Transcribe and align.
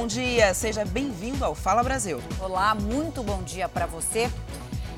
bom 0.00 0.06
dia, 0.06 0.54
seja 0.54 0.84
bem-vindo 0.84 1.44
ao 1.44 1.56
Fala 1.56 1.82
Brasil. 1.82 2.22
Olá, 2.40 2.72
muito 2.72 3.20
bom 3.20 3.42
dia 3.42 3.68
para 3.68 3.84
você. 3.84 4.30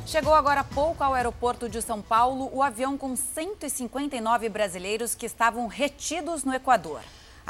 Chegou 0.04 0.34
agora 0.34 0.60
há 0.60 0.64
pouco 0.64 1.02
ao 1.02 1.14
aeroporto 1.14 1.70
de 1.70 1.80
São 1.80 2.02
Paulo 2.02 2.50
o 2.52 2.62
avião 2.62 2.98
com 2.98 3.16
159 3.16 4.50
brasileiros 4.50 5.14
que 5.14 5.24
estavam 5.24 5.68
retidos 5.68 6.44
no 6.44 6.52
Equador. 6.52 7.00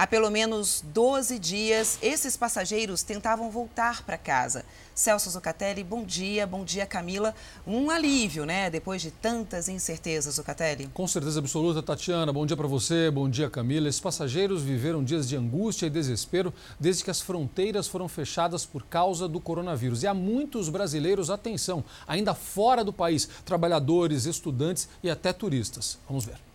Há 0.00 0.06
pelo 0.06 0.30
menos 0.30 0.82
12 0.94 1.38
dias, 1.38 1.98
esses 2.00 2.34
passageiros 2.34 3.02
tentavam 3.02 3.50
voltar 3.50 4.02
para 4.02 4.16
casa. 4.16 4.64
Celso 4.94 5.28
Zucatelli, 5.28 5.84
bom 5.84 6.04
dia. 6.04 6.46
Bom 6.46 6.64
dia, 6.64 6.86
Camila. 6.86 7.34
Um 7.66 7.90
alívio, 7.90 8.46
né? 8.46 8.70
Depois 8.70 9.02
de 9.02 9.10
tantas 9.10 9.68
incertezas, 9.68 10.36
Zucatelli. 10.36 10.86
Com 10.94 11.06
certeza 11.06 11.40
absoluta, 11.40 11.82
Tatiana. 11.82 12.32
Bom 12.32 12.46
dia 12.46 12.56
para 12.56 12.66
você, 12.66 13.10
bom 13.10 13.28
dia, 13.28 13.50
Camila. 13.50 13.90
Esses 13.90 14.00
passageiros 14.00 14.62
viveram 14.62 15.04
dias 15.04 15.28
de 15.28 15.36
angústia 15.36 15.84
e 15.84 15.90
desespero 15.90 16.50
desde 16.80 17.04
que 17.04 17.10
as 17.10 17.20
fronteiras 17.20 17.86
foram 17.86 18.08
fechadas 18.08 18.64
por 18.64 18.82
causa 18.86 19.28
do 19.28 19.38
coronavírus. 19.38 20.02
E 20.02 20.06
há 20.06 20.14
muitos 20.14 20.70
brasileiros, 20.70 21.28
atenção, 21.28 21.84
ainda 22.08 22.32
fora 22.32 22.82
do 22.82 22.90
país, 22.90 23.28
trabalhadores, 23.44 24.24
estudantes 24.24 24.88
e 25.02 25.10
até 25.10 25.30
turistas. 25.30 25.98
Vamos 26.08 26.24
ver. 26.24 26.49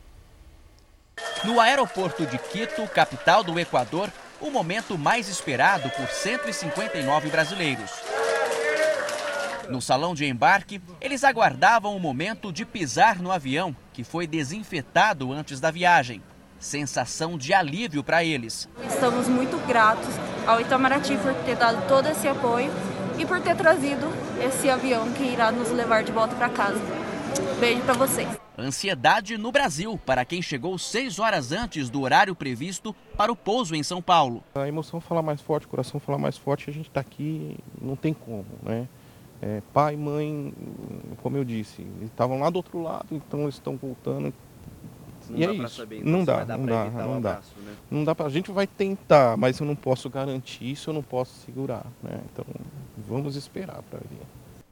No 1.43 1.59
aeroporto 1.59 2.25
de 2.25 2.37
Quito, 2.37 2.87
capital 2.87 3.43
do 3.43 3.59
Equador, 3.59 4.09
o 4.41 4.49
momento 4.49 4.97
mais 4.97 5.29
esperado 5.29 5.89
por 5.91 6.07
159 6.07 7.29
brasileiros. 7.29 7.91
No 9.69 9.81
salão 9.81 10.13
de 10.13 10.25
embarque, 10.25 10.81
eles 10.99 11.23
aguardavam 11.23 11.95
o 11.95 11.99
momento 11.99 12.51
de 12.51 12.65
pisar 12.65 13.19
no 13.19 13.31
avião, 13.31 13.75
que 13.93 14.03
foi 14.03 14.27
desinfetado 14.27 15.31
antes 15.31 15.59
da 15.59 15.71
viagem. 15.71 16.21
Sensação 16.59 17.37
de 17.37 17.53
alívio 17.53 18.03
para 18.03 18.23
eles. 18.23 18.69
Estamos 18.87 19.27
muito 19.27 19.57
gratos 19.67 20.13
ao 20.45 20.61
Itamaraty 20.61 21.17
por 21.17 21.33
ter 21.45 21.55
dado 21.55 21.87
todo 21.87 22.07
esse 22.07 22.27
apoio 22.27 22.71
e 23.17 23.25
por 23.25 23.39
ter 23.41 23.55
trazido 23.55 24.11
esse 24.43 24.69
avião 24.69 25.11
que 25.13 25.23
irá 25.23 25.51
nos 25.51 25.71
levar 25.71 26.03
de 26.03 26.11
volta 26.11 26.35
para 26.35 26.49
casa. 26.49 27.04
Beijo 27.59 27.81
para 27.83 27.93
vocês. 27.93 28.27
Ansiedade 28.57 29.37
no 29.37 29.51
Brasil 29.51 29.99
para 30.05 30.25
quem 30.25 30.41
chegou 30.41 30.77
seis 30.77 31.19
horas 31.19 31.51
antes 31.51 31.89
do 31.89 32.01
horário 32.01 32.35
previsto 32.35 32.93
para 33.17 33.31
o 33.31 33.35
pouso 33.35 33.75
em 33.75 33.83
São 33.83 34.01
Paulo. 34.01 34.43
A 34.55 34.67
emoção 34.67 34.99
fala 34.99 35.21
mais 35.21 35.41
forte, 35.41 35.65
o 35.65 35.69
coração 35.69 35.99
fala 35.99 36.17
mais 36.17 36.37
forte, 36.37 36.69
a 36.69 36.73
gente 36.73 36.87
está 36.87 36.99
aqui, 36.99 37.57
não 37.81 37.95
tem 37.95 38.13
como, 38.13 38.45
né? 38.61 38.87
É, 39.41 39.61
pai, 39.73 39.95
mãe, 39.95 40.53
como 41.21 41.37
eu 41.37 41.43
disse, 41.43 41.85
estavam 42.03 42.39
lá 42.39 42.49
do 42.49 42.57
outro 42.57 42.81
lado, 42.81 43.07
então 43.11 43.43
eles 43.43 43.55
estão 43.55 43.75
voltando. 43.75 44.33
Não 45.29 45.37
e 45.37 45.45
dá 45.45 45.53
é 45.53 45.55
pra 45.55 45.65
isso. 45.65 45.75
saber, 45.75 45.97
então 45.99 46.11
não 46.11 46.23
dá, 46.23 46.35
vai 46.35 46.45
dar 46.45 46.57
não 46.57 46.65
pra 46.65 46.75
dá, 46.75 46.89
não 46.89 47.21
dá. 47.21 47.29
abraço, 47.31 47.53
né? 47.59 47.73
Não 47.91 48.03
dá 48.03 48.15
pra, 48.15 48.25
a 48.25 48.29
gente 48.29 48.51
vai 48.51 48.67
tentar, 48.67 49.35
mas 49.37 49.59
eu 49.59 49.65
não 49.65 49.75
posso 49.75 50.09
garantir 50.09 50.71
isso, 50.71 50.89
eu 50.89 50.93
não 50.93 51.03
posso 51.03 51.33
segurar, 51.45 51.85
né? 52.01 52.21
Então, 52.31 52.45
vamos 53.07 53.35
esperar 53.35 53.81
para 53.89 53.99
ver. 53.99 54.21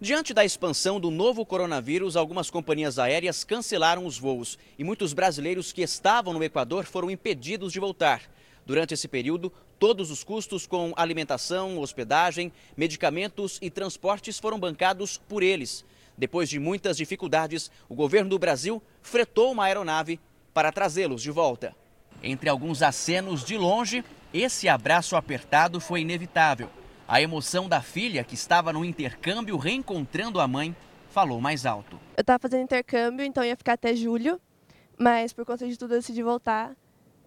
Diante 0.04 0.34
da 0.34 0.44
expansão 0.44 1.00
do 1.00 1.10
novo 1.10 1.46
coronavírus, 1.46 2.18
algumas 2.18 2.50
companhias 2.50 3.00
aéreas 3.00 3.46
cancelaram 3.46 4.06
os 4.06 4.20
voos 4.20 4.60
e 4.78 4.84
muitos 4.84 5.14
brasileiros 5.14 5.72
que 5.72 5.82
estavam 5.82 6.34
no 6.34 6.44
Equador 6.44 6.84
foram 6.84 7.10
impedidos 7.10 7.72
de 7.72 7.80
voltar. 7.80 8.22
Durante 8.66 8.94
esse 8.94 9.08
período, 9.08 9.50
todos 9.80 10.12
os 10.12 10.22
custos 10.22 10.68
com 10.68 10.92
alimentação, 10.98 11.80
hospedagem, 11.80 12.52
medicamentos 12.76 13.58
e 13.62 13.70
transportes 13.70 14.38
foram 14.38 14.60
bancados 14.60 15.18
por 15.18 15.42
eles. 15.42 15.86
Depois 16.18 16.50
de 16.50 16.60
muitas 16.60 16.98
dificuldades, 16.98 17.72
o 17.88 17.96
governo 17.96 18.30
do 18.30 18.38
Brasil 18.38 18.84
fretou 19.02 19.54
uma 19.54 19.64
aeronave 19.64 20.20
para 20.54 20.74
trazê-los 20.74 21.22
de 21.22 21.32
volta. 21.32 21.74
Entre 22.22 22.50
alguns 22.50 22.82
acenos 22.82 23.42
de 23.42 23.58
longe, 23.58 24.04
esse 24.34 24.68
abraço 24.68 25.16
apertado 25.16 25.80
foi 25.80 26.02
inevitável. 26.02 26.70
A 27.14 27.22
emoção 27.22 27.70
da 27.70 27.80
filha, 27.80 28.24
que 28.24 28.34
estava 28.34 28.74
no 28.74 28.84
intercâmbio 28.84 29.56
reencontrando 29.56 30.40
a 30.40 30.48
mãe, 30.48 30.76
falou 31.12 31.40
mais 31.40 31.64
alto. 31.64 32.00
Eu 32.18 32.22
estava 32.22 32.40
fazendo 32.40 32.64
intercâmbio, 32.64 33.24
então 33.24 33.44
ia 33.44 33.56
ficar 33.56 33.74
até 33.74 33.96
julho, 33.96 34.42
mas 34.98 35.32
por 35.32 35.46
conta 35.46 35.68
de 35.68 35.78
tudo 35.78 35.94
eu 35.94 36.00
decidi 36.00 36.24
voltar. 36.24 36.76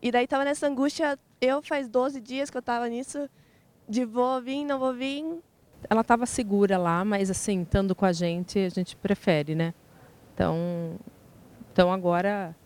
E 0.02 0.10
daí 0.10 0.24
estava 0.24 0.44
nessa 0.44 0.66
angústia, 0.66 1.16
eu 1.40 1.62
faz 1.62 1.88
12 1.88 2.20
dias 2.20 2.50
que 2.50 2.56
eu 2.56 2.58
estava 2.58 2.88
nisso, 2.88 3.30
de 3.88 4.04
vou 4.04 4.42
vir, 4.42 4.64
não 4.64 4.80
vou 4.80 4.92
vir. 4.92 5.24
Ela 5.88 6.00
estava 6.00 6.26
segura 6.26 6.76
lá, 6.76 7.04
mas 7.04 7.30
assim, 7.30 7.62
estando 7.62 7.94
com 7.94 8.06
a 8.06 8.12
gente, 8.12 8.58
a 8.58 8.68
gente 8.68 8.96
prefere, 8.96 9.54
né? 9.54 9.72
Então, 10.34 10.98
então 11.72 11.92
agora, 11.92 12.56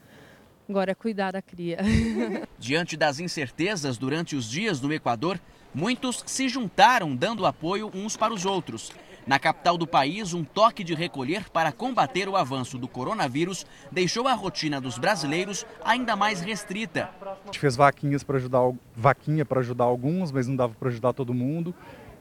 agora 0.67 0.93
é 0.93 0.95
cuidar 0.95 1.33
da 1.33 1.43
cria. 1.43 1.81
Diante 2.59 2.97
das 2.97 3.21
incertezas 3.21 3.99
durante 3.99 4.35
os 4.35 4.49
dias 4.49 4.81
no 4.81 4.91
Equador, 4.91 5.39
muitos 5.75 6.23
se 6.27 6.49
juntaram 6.49 7.15
dando 7.15 7.47
apoio 7.47 7.91
uns 7.95 8.17
para 8.17 8.33
os 8.33 8.45
outros. 8.45 8.93
Na 9.27 9.39
capital 9.39 9.77
do 9.77 9.87
país, 9.87 10.33
um 10.33 10.43
toque 10.43 10.83
de 10.83 10.95
recolher 10.95 11.49
para 11.51 11.71
combater 11.71 12.29
o 12.29 12.37
avanço 12.37 12.79
do 12.79 12.89
coronavírus 12.89 13.67
deixou 13.93 14.27
a 14.27 14.33
rotina 14.33 14.81
dos 14.81 14.99
brasileiros 14.99 15.67
ainda 15.85 16.17
mais 16.17 16.41
restrita. 16.41 17.11
A 17.23 17.47
gente 17.47 17.59
fez 17.59 17.77
vaquinhas 17.77 18.25
para 18.25 18.39
ajudar, 18.39 18.73
vaquinha 18.97 19.45
para 19.45 19.61
ajudar 19.61 19.85
alguns, 19.85 20.33
mas 20.33 20.49
não 20.49 20.57
dava 20.57 20.75
para 20.75 20.89
ajudar 20.89 21.13
todo 21.13 21.35
mundo. 21.35 21.75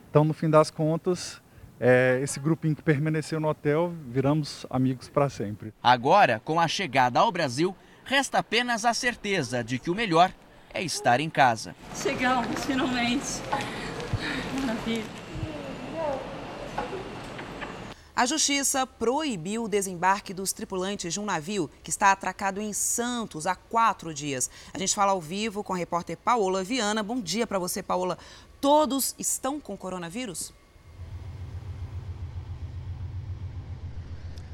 Então, 0.10 0.24
no 0.24 0.34
fim 0.34 0.50
das 0.50 0.70
contas, 0.70 1.42
é, 1.80 2.20
esse 2.22 2.40
grupinho 2.40 2.76
que 2.76 2.84
permaneceu 2.84 3.40
no 3.40 3.48
hotel, 3.48 3.94
viramos 4.08 4.66
amigos 4.70 5.08
para 5.08 5.30
sempre. 5.30 5.74
Agora, 5.82 6.42
com 6.44 6.60
a 6.60 6.68
chegada 6.68 7.20
ao 7.20 7.32
Brasil, 7.32 7.76
resta 8.04 8.40
apenas 8.40 8.86
a 8.86 8.94
certeza 8.94 9.64
de 9.64 9.80
que 9.80 9.90
o 9.90 9.96
melhor 9.96 10.32
é 10.74 10.84
estar 10.84 11.20
em 11.20 11.30
casa. 11.30 11.76
Chegamos, 11.96 12.66
finalmente. 12.66 13.42
Maravilha. 14.62 15.20
A 18.20 18.26
Justiça 18.26 18.86
proibiu 18.86 19.64
o 19.64 19.70
desembarque 19.70 20.34
dos 20.34 20.52
tripulantes 20.52 21.14
de 21.14 21.22
um 21.22 21.26
navio 21.26 21.70
que 21.82 21.90
está 21.90 22.12
atracado 22.12 22.60
em 22.60 22.74
Santos 22.74 23.48
há 23.48 23.56
quatro 23.56 24.14
dias. 24.14 24.50
A 24.74 24.78
gente 24.78 24.94
fala 24.94 25.14
ao 25.14 25.22
vivo 25.22 25.64
com 25.64 25.74
a 25.74 25.78
repórter 25.78 26.18
Paola 26.18 26.62
Viana. 26.62 27.02
Bom 27.02 27.22
dia 27.22 27.48
para 27.48 27.58
você, 27.58 27.82
Paola. 27.82 28.18
Todos 28.60 29.16
estão 29.18 29.58
com 29.58 29.78
coronavírus? 29.78 30.54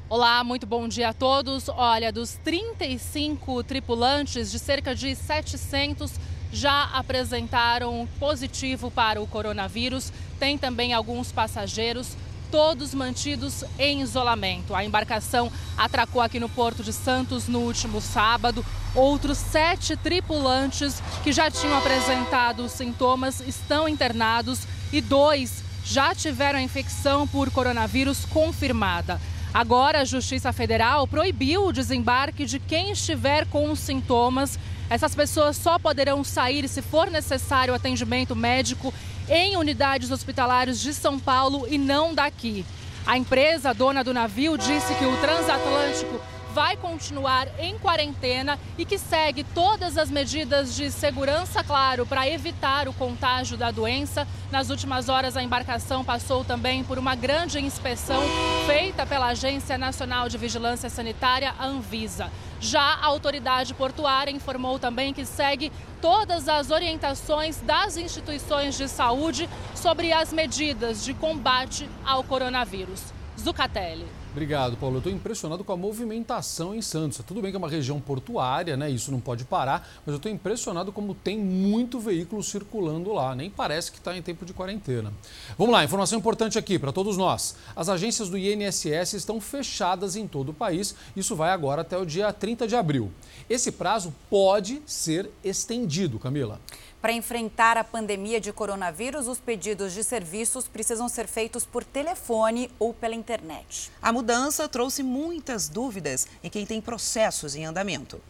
Olá, 0.08 0.44
muito 0.44 0.68
bom 0.68 0.86
dia 0.86 1.08
a 1.08 1.12
todos. 1.12 1.68
Olha, 1.68 2.12
dos 2.12 2.34
35 2.44 3.64
tripulantes, 3.64 4.52
de 4.52 4.58
cerca 4.60 4.94
de 4.94 5.16
700 5.16 6.12
já 6.52 6.84
apresentaram 6.92 8.08
positivo 8.20 8.88
para 8.88 9.20
o 9.20 9.26
coronavírus. 9.26 10.12
Tem 10.38 10.56
também 10.56 10.92
alguns 10.92 11.32
passageiros 11.32 12.16
todos 12.52 12.94
mantidos 12.94 13.64
em 13.80 14.00
isolamento. 14.00 14.76
A 14.76 14.84
embarcação 14.84 15.50
atracou 15.76 16.22
aqui 16.22 16.38
no 16.38 16.48
Porto 16.48 16.84
de 16.84 16.92
Santos 16.92 17.48
no 17.48 17.58
último 17.58 18.00
sábado. 18.00 18.64
Outros 18.94 19.38
sete 19.38 19.96
tripulantes 19.96 21.02
que 21.24 21.32
já 21.32 21.50
tinham 21.50 21.76
apresentado 21.76 22.68
sintomas 22.68 23.40
estão 23.40 23.88
internados 23.88 24.68
e 24.92 25.00
dois 25.00 25.64
já 25.84 26.14
tiveram 26.14 26.60
a 26.60 26.62
infecção 26.62 27.26
por 27.26 27.50
coronavírus 27.50 28.24
confirmada. 28.26 29.20
Agora, 29.56 30.02
a 30.02 30.04
Justiça 30.04 30.52
Federal 30.52 31.06
proibiu 31.06 31.64
o 31.64 31.72
desembarque 31.72 32.44
de 32.44 32.58
quem 32.58 32.90
estiver 32.90 33.46
com 33.46 33.74
sintomas. 33.74 34.58
Essas 34.90 35.14
pessoas 35.14 35.56
só 35.56 35.78
poderão 35.78 36.22
sair 36.22 36.68
se 36.68 36.82
for 36.82 37.10
necessário 37.10 37.72
atendimento 37.72 38.36
médico 38.36 38.92
em 39.30 39.56
unidades 39.56 40.10
hospitalares 40.10 40.78
de 40.78 40.92
São 40.92 41.18
Paulo 41.18 41.66
e 41.70 41.78
não 41.78 42.14
daqui. 42.14 42.66
A 43.06 43.16
empresa 43.16 43.72
dona 43.72 44.04
do 44.04 44.12
navio 44.12 44.58
disse 44.58 44.94
que 44.96 45.06
o 45.06 45.16
transatlântico 45.22 46.20
vai 46.56 46.74
continuar 46.74 47.48
em 47.58 47.78
quarentena 47.78 48.58
e 48.78 48.86
que 48.86 48.96
segue 48.96 49.44
todas 49.44 49.98
as 49.98 50.08
medidas 50.08 50.74
de 50.74 50.90
segurança, 50.90 51.62
claro, 51.62 52.06
para 52.06 52.26
evitar 52.26 52.88
o 52.88 52.94
contágio 52.94 53.58
da 53.58 53.70
doença. 53.70 54.26
Nas 54.50 54.70
últimas 54.70 55.10
horas, 55.10 55.36
a 55.36 55.42
embarcação 55.42 56.02
passou 56.02 56.46
também 56.46 56.82
por 56.82 56.98
uma 56.98 57.14
grande 57.14 57.60
inspeção 57.60 58.22
feita 58.66 59.04
pela 59.04 59.26
Agência 59.26 59.76
Nacional 59.76 60.30
de 60.30 60.38
Vigilância 60.38 60.88
Sanitária, 60.88 61.54
a 61.58 61.66
Anvisa. 61.66 62.32
Já 62.58 62.80
a 62.80 63.04
autoridade 63.04 63.74
portuária 63.74 64.30
informou 64.30 64.78
também 64.78 65.12
que 65.12 65.26
segue 65.26 65.70
todas 66.00 66.48
as 66.48 66.70
orientações 66.70 67.60
das 67.60 67.98
instituições 67.98 68.78
de 68.78 68.88
saúde 68.88 69.46
sobre 69.74 70.10
as 70.10 70.32
medidas 70.32 71.04
de 71.04 71.12
combate 71.12 71.86
ao 72.02 72.24
coronavírus. 72.24 73.12
Zucatelli. 73.38 74.25
Obrigado, 74.36 74.76
Paulo. 74.76 74.96
Eu 74.96 74.98
estou 74.98 75.10
impressionado 75.10 75.64
com 75.64 75.72
a 75.72 75.76
movimentação 75.78 76.74
em 76.74 76.82
Santos. 76.82 77.22
Tudo 77.26 77.40
bem 77.40 77.50
que 77.50 77.56
é 77.56 77.58
uma 77.58 77.70
região 77.70 77.98
portuária, 77.98 78.76
né? 78.76 78.90
Isso 78.90 79.10
não 79.10 79.18
pode 79.18 79.46
parar, 79.46 79.88
mas 80.04 80.12
eu 80.12 80.16
estou 80.16 80.30
impressionado 80.30 80.92
como 80.92 81.14
tem 81.14 81.38
muito 81.38 81.98
veículo 81.98 82.42
circulando 82.42 83.14
lá. 83.14 83.34
Nem 83.34 83.48
parece 83.48 83.90
que 83.90 83.96
está 83.96 84.14
em 84.14 84.20
tempo 84.20 84.44
de 84.44 84.52
quarentena. 84.52 85.10
Vamos 85.56 85.72
lá, 85.72 85.82
informação 85.82 86.18
importante 86.18 86.58
aqui 86.58 86.78
para 86.78 86.92
todos 86.92 87.16
nós. 87.16 87.56
As 87.74 87.88
agências 87.88 88.28
do 88.28 88.36
INSS 88.36 89.14
estão 89.14 89.40
fechadas 89.40 90.16
em 90.16 90.28
todo 90.28 90.50
o 90.50 90.54
país. 90.54 90.94
Isso 91.16 91.34
vai 91.34 91.48
agora 91.48 91.80
até 91.80 91.96
o 91.96 92.04
dia 92.04 92.30
30 92.30 92.68
de 92.68 92.76
abril. 92.76 93.10
Esse 93.48 93.72
prazo 93.72 94.12
pode 94.28 94.82
ser 94.84 95.30
estendido, 95.42 96.18
Camila. 96.18 96.60
Para 97.06 97.12
enfrentar 97.12 97.76
a 97.76 97.84
pandemia 97.84 98.40
de 98.40 98.52
coronavírus, 98.52 99.28
os 99.28 99.38
pedidos 99.38 99.92
de 99.92 100.02
serviços 100.02 100.66
precisam 100.66 101.08
ser 101.08 101.28
feitos 101.28 101.64
por 101.64 101.84
telefone 101.84 102.68
ou 102.80 102.92
pela 102.92 103.14
internet. 103.14 103.92
A 104.02 104.12
mudança 104.12 104.68
trouxe 104.68 105.04
muitas 105.04 105.68
dúvidas 105.68 106.26
em 106.42 106.50
quem 106.50 106.66
tem 106.66 106.80
processos 106.80 107.54
em 107.54 107.64
andamento. 107.64 108.20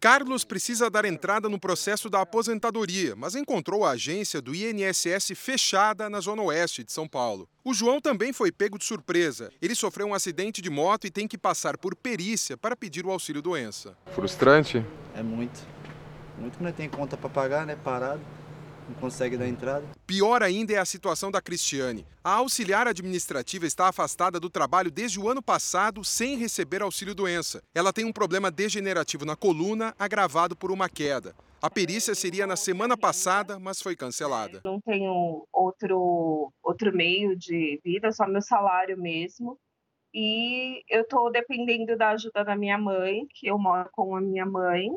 Carlos 0.00 0.42
precisa 0.42 0.88
dar 0.88 1.04
entrada 1.04 1.46
no 1.46 1.60
processo 1.60 2.08
da 2.08 2.22
aposentadoria, 2.22 3.14
mas 3.14 3.34
encontrou 3.34 3.84
a 3.84 3.90
agência 3.90 4.40
do 4.40 4.54
INSS 4.54 5.32
fechada 5.36 6.08
na 6.08 6.20
zona 6.20 6.40
oeste 6.44 6.82
de 6.82 6.92
São 6.92 7.06
Paulo. 7.06 7.46
O 7.62 7.74
João 7.74 8.00
também 8.00 8.32
foi 8.32 8.50
pego 8.50 8.78
de 8.78 8.86
surpresa. 8.86 9.52
Ele 9.60 9.74
sofreu 9.74 10.06
um 10.06 10.14
acidente 10.14 10.62
de 10.62 10.70
moto 10.70 11.06
e 11.06 11.10
tem 11.10 11.28
que 11.28 11.36
passar 11.36 11.76
por 11.76 11.94
perícia 11.94 12.56
para 12.56 12.74
pedir 12.74 13.04
o 13.04 13.10
auxílio 13.10 13.42
doença. 13.42 13.94
Frustrante? 14.14 14.82
É 15.14 15.22
muito. 15.22 15.73
Muito 16.38 16.58
que 16.58 16.64
não 16.64 16.72
tem 16.72 16.88
conta 16.88 17.16
para 17.16 17.30
pagar, 17.30 17.66
né? 17.66 17.76
Parado 17.76 18.20
não 18.88 18.94
consegue 18.96 19.36
dar 19.36 19.48
entrada. 19.48 19.84
Pior 20.06 20.42
ainda 20.42 20.72
é 20.72 20.78
a 20.78 20.84
situação 20.84 21.30
da 21.30 21.40
Cristiane. 21.40 22.06
A 22.22 22.34
auxiliar 22.34 22.86
administrativa 22.86 23.66
está 23.66 23.88
afastada 23.88 24.38
do 24.38 24.50
trabalho 24.50 24.90
desde 24.90 25.18
o 25.18 25.28
ano 25.28 25.42
passado 25.42 26.04
sem 26.04 26.36
receber 26.36 26.82
auxílio-doença. 26.82 27.62
Ela 27.74 27.92
tem 27.92 28.04
um 28.04 28.12
problema 28.12 28.50
degenerativo 28.50 29.24
na 29.24 29.36
coluna 29.36 29.94
agravado 29.98 30.56
por 30.56 30.70
uma 30.70 30.88
queda. 30.88 31.34
A 31.62 31.70
perícia 31.70 32.14
seria 32.14 32.46
na 32.46 32.56
semana 32.56 32.96
passada, 32.96 33.58
mas 33.58 33.80
foi 33.80 33.96
cancelada. 33.96 34.60
Não 34.64 34.80
tenho 34.80 35.46
outro, 35.50 36.52
outro 36.62 36.94
meio 36.94 37.34
de 37.34 37.80
vida, 37.82 38.12
só 38.12 38.26
meu 38.26 38.42
salário 38.42 39.00
mesmo. 39.00 39.58
E 40.12 40.82
eu 40.88 41.02
estou 41.02 41.32
dependendo 41.32 41.96
da 41.96 42.10
ajuda 42.10 42.44
da 42.44 42.54
minha 42.54 42.76
mãe, 42.76 43.26
que 43.30 43.46
eu 43.46 43.58
moro 43.58 43.88
com 43.92 44.14
a 44.14 44.20
minha 44.20 44.44
mãe, 44.44 44.90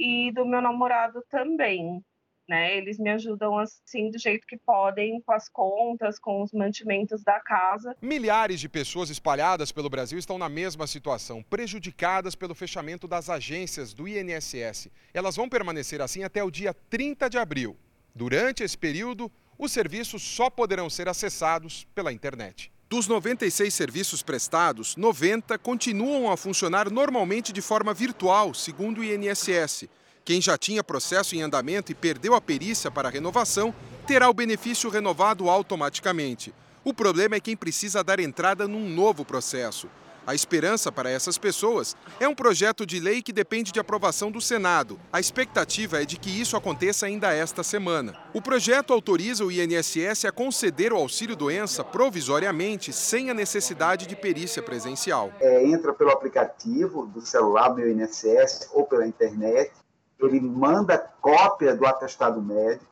e 0.00 0.32
do 0.32 0.46
meu 0.46 0.62
namorado 0.62 1.22
também 1.28 2.02
né? 2.50 2.76
Eles 2.76 2.98
me 2.98 3.08
ajudam 3.10 3.56
assim 3.56 4.10
do 4.10 4.18
jeito 4.18 4.44
que 4.44 4.58
podem, 4.58 5.20
com 5.20 5.32
as 5.32 5.48
contas, 5.48 6.18
com 6.18 6.42
os 6.42 6.52
mantimentos 6.52 7.22
da 7.22 7.38
casa. 7.38 7.96
Milhares 8.02 8.58
de 8.58 8.68
pessoas 8.68 9.08
espalhadas 9.08 9.70
pelo 9.70 9.88
Brasil 9.88 10.18
estão 10.18 10.36
na 10.36 10.48
mesma 10.48 10.88
situação, 10.88 11.44
prejudicadas 11.44 12.34
pelo 12.34 12.52
fechamento 12.52 13.06
das 13.06 13.30
agências 13.30 13.94
do 13.94 14.08
INSS. 14.08 14.90
Elas 15.14 15.36
vão 15.36 15.48
permanecer 15.48 16.02
assim 16.02 16.24
até 16.24 16.42
o 16.42 16.50
dia 16.50 16.74
30 16.74 17.30
de 17.30 17.38
abril. 17.38 17.76
Durante 18.12 18.64
esse 18.64 18.76
período, 18.76 19.30
os 19.56 19.70
serviços 19.70 20.20
só 20.20 20.50
poderão 20.50 20.90
ser 20.90 21.08
acessados 21.08 21.86
pela 21.94 22.12
internet. 22.12 22.72
Dos 22.90 23.06
96 23.06 23.72
serviços 23.72 24.20
prestados, 24.20 24.96
90 24.96 25.56
continuam 25.58 26.28
a 26.28 26.36
funcionar 26.36 26.90
normalmente 26.90 27.52
de 27.52 27.62
forma 27.62 27.94
virtual, 27.94 28.52
segundo 28.52 29.00
o 29.00 29.04
INSS. 29.04 29.84
Quem 30.24 30.40
já 30.40 30.58
tinha 30.58 30.82
processo 30.82 31.36
em 31.36 31.40
andamento 31.40 31.92
e 31.92 31.94
perdeu 31.94 32.34
a 32.34 32.40
perícia 32.40 32.90
para 32.90 33.06
a 33.06 33.10
renovação 33.12 33.72
terá 34.08 34.28
o 34.28 34.34
benefício 34.34 34.90
renovado 34.90 35.48
automaticamente. 35.48 36.52
O 36.82 36.92
problema 36.92 37.36
é 37.36 37.40
quem 37.40 37.56
precisa 37.56 38.02
dar 38.02 38.18
entrada 38.18 38.66
num 38.66 38.88
novo 38.88 39.24
processo. 39.24 39.88
A 40.30 40.34
esperança 40.34 40.92
para 40.92 41.10
essas 41.10 41.36
pessoas 41.36 41.96
é 42.20 42.28
um 42.28 42.36
projeto 42.36 42.86
de 42.86 43.00
lei 43.00 43.20
que 43.20 43.32
depende 43.32 43.72
de 43.72 43.80
aprovação 43.80 44.30
do 44.30 44.40
Senado. 44.40 44.96
A 45.12 45.18
expectativa 45.18 46.00
é 46.00 46.04
de 46.04 46.16
que 46.16 46.30
isso 46.30 46.56
aconteça 46.56 47.04
ainda 47.04 47.32
esta 47.34 47.64
semana. 47.64 48.16
O 48.32 48.40
projeto 48.40 48.92
autoriza 48.92 49.44
o 49.44 49.50
INSS 49.50 50.26
a 50.26 50.30
conceder 50.30 50.92
o 50.92 50.96
auxílio-doença 50.96 51.82
provisoriamente, 51.82 52.92
sem 52.92 53.28
a 53.28 53.34
necessidade 53.34 54.06
de 54.06 54.14
perícia 54.14 54.62
presencial. 54.62 55.32
É, 55.40 55.66
entra 55.66 55.92
pelo 55.92 56.12
aplicativo 56.12 57.06
do 57.06 57.20
celular 57.20 57.70
do 57.70 57.80
INSS 57.80 58.68
ou 58.72 58.84
pela 58.84 59.04
internet 59.04 59.72
ele 60.20 60.40
manda 60.40 60.96
cópia 61.20 61.74
do 61.74 61.84
atestado 61.84 62.40
médico, 62.40 62.86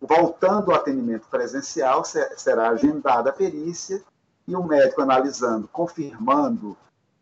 voltando 0.00 0.72
ao 0.72 0.78
atendimento 0.78 1.28
presencial, 1.28 2.02
será 2.04 2.70
agendada 2.70 3.30
a 3.30 3.32
perícia 3.32 4.02
e 4.46 4.54
o 4.54 4.62
médico 4.62 5.02
analisando, 5.02 5.68
confirmando 5.68 6.76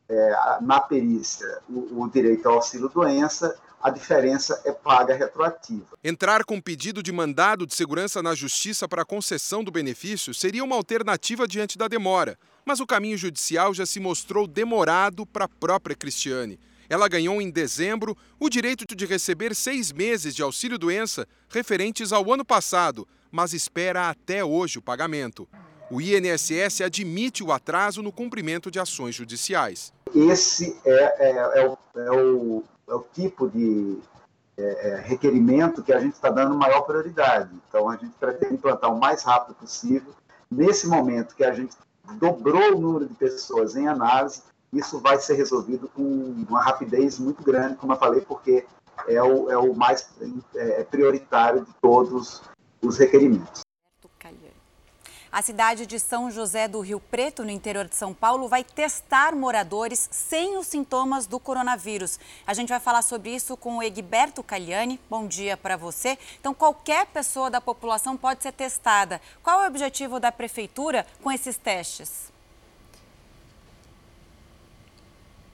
é, 0.08 0.58
na 0.60 0.80
perícia 0.80 1.60
o, 1.68 2.02
o 2.02 2.08
direito 2.08 2.48
ao 2.48 2.56
auxílio-doença, 2.56 3.56
a 3.80 3.90
diferença 3.90 4.60
é 4.64 4.72
paga 4.72 5.14
retroativa. 5.14 5.96
Entrar 6.02 6.44
com 6.44 6.60
pedido 6.60 7.02
de 7.02 7.12
mandado 7.12 7.66
de 7.66 7.74
segurança 7.74 8.22
na 8.22 8.34
justiça 8.34 8.88
para 8.88 9.04
concessão 9.04 9.62
do 9.62 9.70
benefício 9.70 10.34
seria 10.34 10.64
uma 10.64 10.74
alternativa 10.74 11.46
diante 11.46 11.78
da 11.78 11.86
demora, 11.86 12.36
mas 12.64 12.80
o 12.80 12.86
caminho 12.86 13.16
judicial 13.16 13.72
já 13.72 13.86
se 13.86 14.00
mostrou 14.00 14.46
demorado 14.46 15.24
para 15.24 15.44
a 15.44 15.48
própria 15.48 15.94
Cristiane. 15.94 16.58
Ela 16.88 17.06
ganhou 17.06 17.40
em 17.40 17.50
dezembro 17.50 18.16
o 18.40 18.48
direito 18.48 18.84
de 18.96 19.06
receber 19.06 19.54
seis 19.54 19.92
meses 19.92 20.34
de 20.34 20.42
auxílio-doença 20.42 21.26
referentes 21.50 22.12
ao 22.12 22.32
ano 22.32 22.44
passado, 22.44 23.06
mas 23.30 23.52
espera 23.52 24.08
até 24.08 24.42
hoje 24.42 24.78
o 24.78 24.82
pagamento. 24.82 25.46
O 25.90 26.02
INSS 26.02 26.82
admite 26.82 27.43
o 27.43 27.50
atraso 27.50 28.02
no 28.02 28.12
cumprimento 28.12 28.70
de 28.70 28.79
ações 28.79 29.14
judiciais. 29.14 29.90
Esse 30.14 30.79
é, 30.85 31.31
é, 31.31 31.61
é, 31.61 31.67
o, 31.67 31.79
é 31.96 32.11
o, 32.11 32.64
é 32.88 32.94
o, 32.94 33.05
tipo 33.14 33.49
de 33.49 33.99
é, 34.58 34.90
é, 34.90 35.00
requerimento 35.00 35.82
que 35.82 35.93
a 35.93 35.99
gente 35.99 36.12
está 36.12 36.29
dando 36.29 36.55
maior 36.55 36.82
prioridade. 36.82 37.50
Então, 37.69 37.88
a 37.88 37.96
gente 37.96 38.12
pretende 38.20 38.55
implantar 38.55 38.93
o 38.93 39.00
mais 39.00 39.23
rápido 39.23 39.55
possível. 39.55 40.12
Nesse 40.50 40.87
momento 40.87 41.35
que 41.35 41.44
a 41.44 41.55
gente 41.55 41.75
dobrou 42.19 42.76
o 42.76 42.81
número 42.81 43.06
de 43.06 43.14
pessoas 43.14 43.75
em 43.75 43.88
análise, 43.88 44.43
isso 44.70 45.00
vai 45.00 45.19
ser 45.19 45.35
resolvido 45.35 45.88
com 45.88 46.02
uma 46.02 46.62
rapidez 46.62 47.19
muito 47.19 47.43
grande, 47.43 47.76
como 47.76 47.94
eu 47.94 47.96
falei, 47.96 48.20
porque 48.20 48.67
é 49.06 49.23
o, 49.23 49.50
é 49.50 49.56
o 49.56 49.75
mais 49.75 50.06
prioritário 50.90 51.64
de 51.64 51.73
todos 51.81 52.43
os 52.82 52.99
requerimentos. 52.99 53.62
A 55.30 55.42
cidade 55.42 55.86
de 55.86 56.00
São 56.00 56.30
José 56.30 56.66
do 56.66 56.80
Rio 56.80 56.98
Preto, 56.98 57.44
no 57.44 57.50
interior 57.50 57.86
de 57.86 57.94
São 57.94 58.14
Paulo, 58.14 58.48
vai 58.48 58.64
testar 58.64 59.34
moradores 59.34 60.08
sem 60.10 60.56
os 60.56 60.66
sintomas 60.66 61.26
do 61.26 61.38
coronavírus. 61.38 62.19
A 62.46 62.54
gente 62.54 62.70
vai 62.70 62.80
falar 62.80 63.02
sobre 63.02 63.34
isso 63.34 63.54
com 63.54 63.76
o 63.76 63.82
Egberto 63.82 64.42
Cagliani. 64.42 64.98
Bom 65.10 65.26
dia 65.26 65.54
para 65.54 65.76
você. 65.76 66.19
Então, 66.40 66.54
qualquer 66.54 67.06
pessoa 67.06 67.50
da 67.50 67.60
população 67.60 68.16
pode 68.16 68.42
ser 68.42 68.52
testada. 68.52 69.20
Qual 69.42 69.60
é 69.60 69.64
o 69.64 69.69
objetivo 69.69 70.19
da 70.19 70.32
prefeitura 70.32 71.06
com 71.22 71.30
esses 71.30 71.58
testes? 71.58 72.38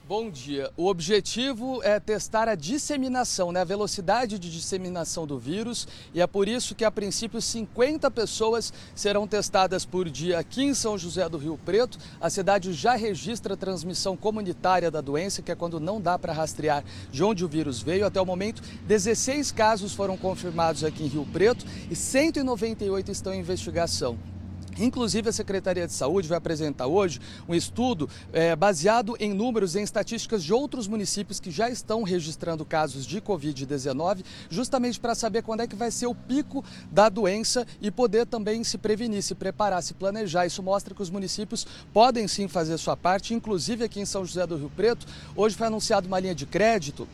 Bom 0.06 0.28
dia. 0.30 0.70
O 0.76 0.86
objetivo 0.86 1.82
é 1.82 1.98
testar 1.98 2.46
a 2.46 2.54
disseminação, 2.54 3.50
né, 3.50 3.62
a 3.62 3.64
velocidade 3.64 4.38
de 4.38 4.50
disseminação 4.50 5.26
do 5.26 5.38
vírus, 5.38 5.88
e 6.12 6.20
é 6.20 6.26
por 6.26 6.46
isso 6.46 6.74
que, 6.74 6.84
a 6.84 6.90
princípio, 6.90 7.40
50 7.40 8.10
pessoas 8.10 8.70
serão 8.94 9.26
testadas 9.26 9.86
por 9.86 10.10
dia 10.10 10.38
aqui 10.38 10.62
em 10.62 10.74
São 10.74 10.98
José 10.98 11.26
do 11.26 11.38
Rio 11.38 11.58
Preto. 11.64 11.96
A 12.20 12.28
cidade 12.28 12.74
já 12.74 12.94
registra 12.94 13.54
a 13.54 13.56
transmissão 13.56 14.14
comunitária 14.14 14.90
da 14.90 15.00
doença, 15.00 15.40
que 15.40 15.50
é 15.50 15.54
quando 15.54 15.80
não 15.80 15.98
dá 15.98 16.18
para 16.18 16.34
rastrear 16.34 16.84
de 17.10 17.24
onde 17.24 17.42
o 17.42 17.48
vírus 17.48 17.80
veio. 17.80 18.04
Até 18.04 18.20
o 18.20 18.26
momento, 18.26 18.62
16 18.86 19.52
casos 19.52 19.94
foram 19.94 20.18
confirmados 20.18 20.84
aqui 20.84 21.04
em 21.04 21.08
Rio 21.08 21.26
Preto 21.32 21.64
e 21.90 21.96
198 21.96 23.10
estão 23.10 23.32
em 23.32 23.40
investigação. 23.40 24.33
Inclusive, 24.78 25.28
a 25.28 25.32
Secretaria 25.32 25.86
de 25.86 25.92
Saúde 25.92 26.28
vai 26.28 26.38
apresentar 26.38 26.86
hoje 26.86 27.20
um 27.48 27.54
estudo 27.54 28.08
é, 28.32 28.56
baseado 28.56 29.16
em 29.20 29.32
números 29.32 29.74
e 29.74 29.80
em 29.80 29.82
estatísticas 29.82 30.42
de 30.42 30.52
outros 30.52 30.88
municípios 30.88 31.38
que 31.40 31.50
já 31.50 31.68
estão 31.70 32.02
registrando 32.02 32.64
casos 32.64 33.06
de 33.06 33.20
Covid-19, 33.20 34.24
justamente 34.50 34.98
para 34.98 35.14
saber 35.14 35.42
quando 35.42 35.60
é 35.60 35.66
que 35.66 35.76
vai 35.76 35.90
ser 35.90 36.06
o 36.06 36.14
pico 36.14 36.64
da 36.90 37.08
doença 37.08 37.66
e 37.80 37.90
poder 37.90 38.26
também 38.26 38.64
se 38.64 38.78
prevenir, 38.78 39.22
se 39.22 39.34
preparar, 39.34 39.82
se 39.82 39.94
planejar. 39.94 40.46
Isso 40.46 40.62
mostra 40.62 40.94
que 40.94 41.02
os 41.02 41.10
municípios 41.10 41.66
podem 41.92 42.26
sim 42.26 42.48
fazer 42.48 42.78
sua 42.78 42.96
parte, 42.96 43.34
inclusive 43.34 43.84
aqui 43.84 44.00
em 44.00 44.06
São 44.06 44.24
José 44.24 44.46
do 44.46 44.56
Rio 44.56 44.70
Preto. 44.74 45.06
Hoje 45.36 45.56
foi 45.56 45.66
anunciada 45.66 46.06
uma 46.06 46.20
linha 46.20 46.34
de 46.34 46.46
crédito 46.46 47.06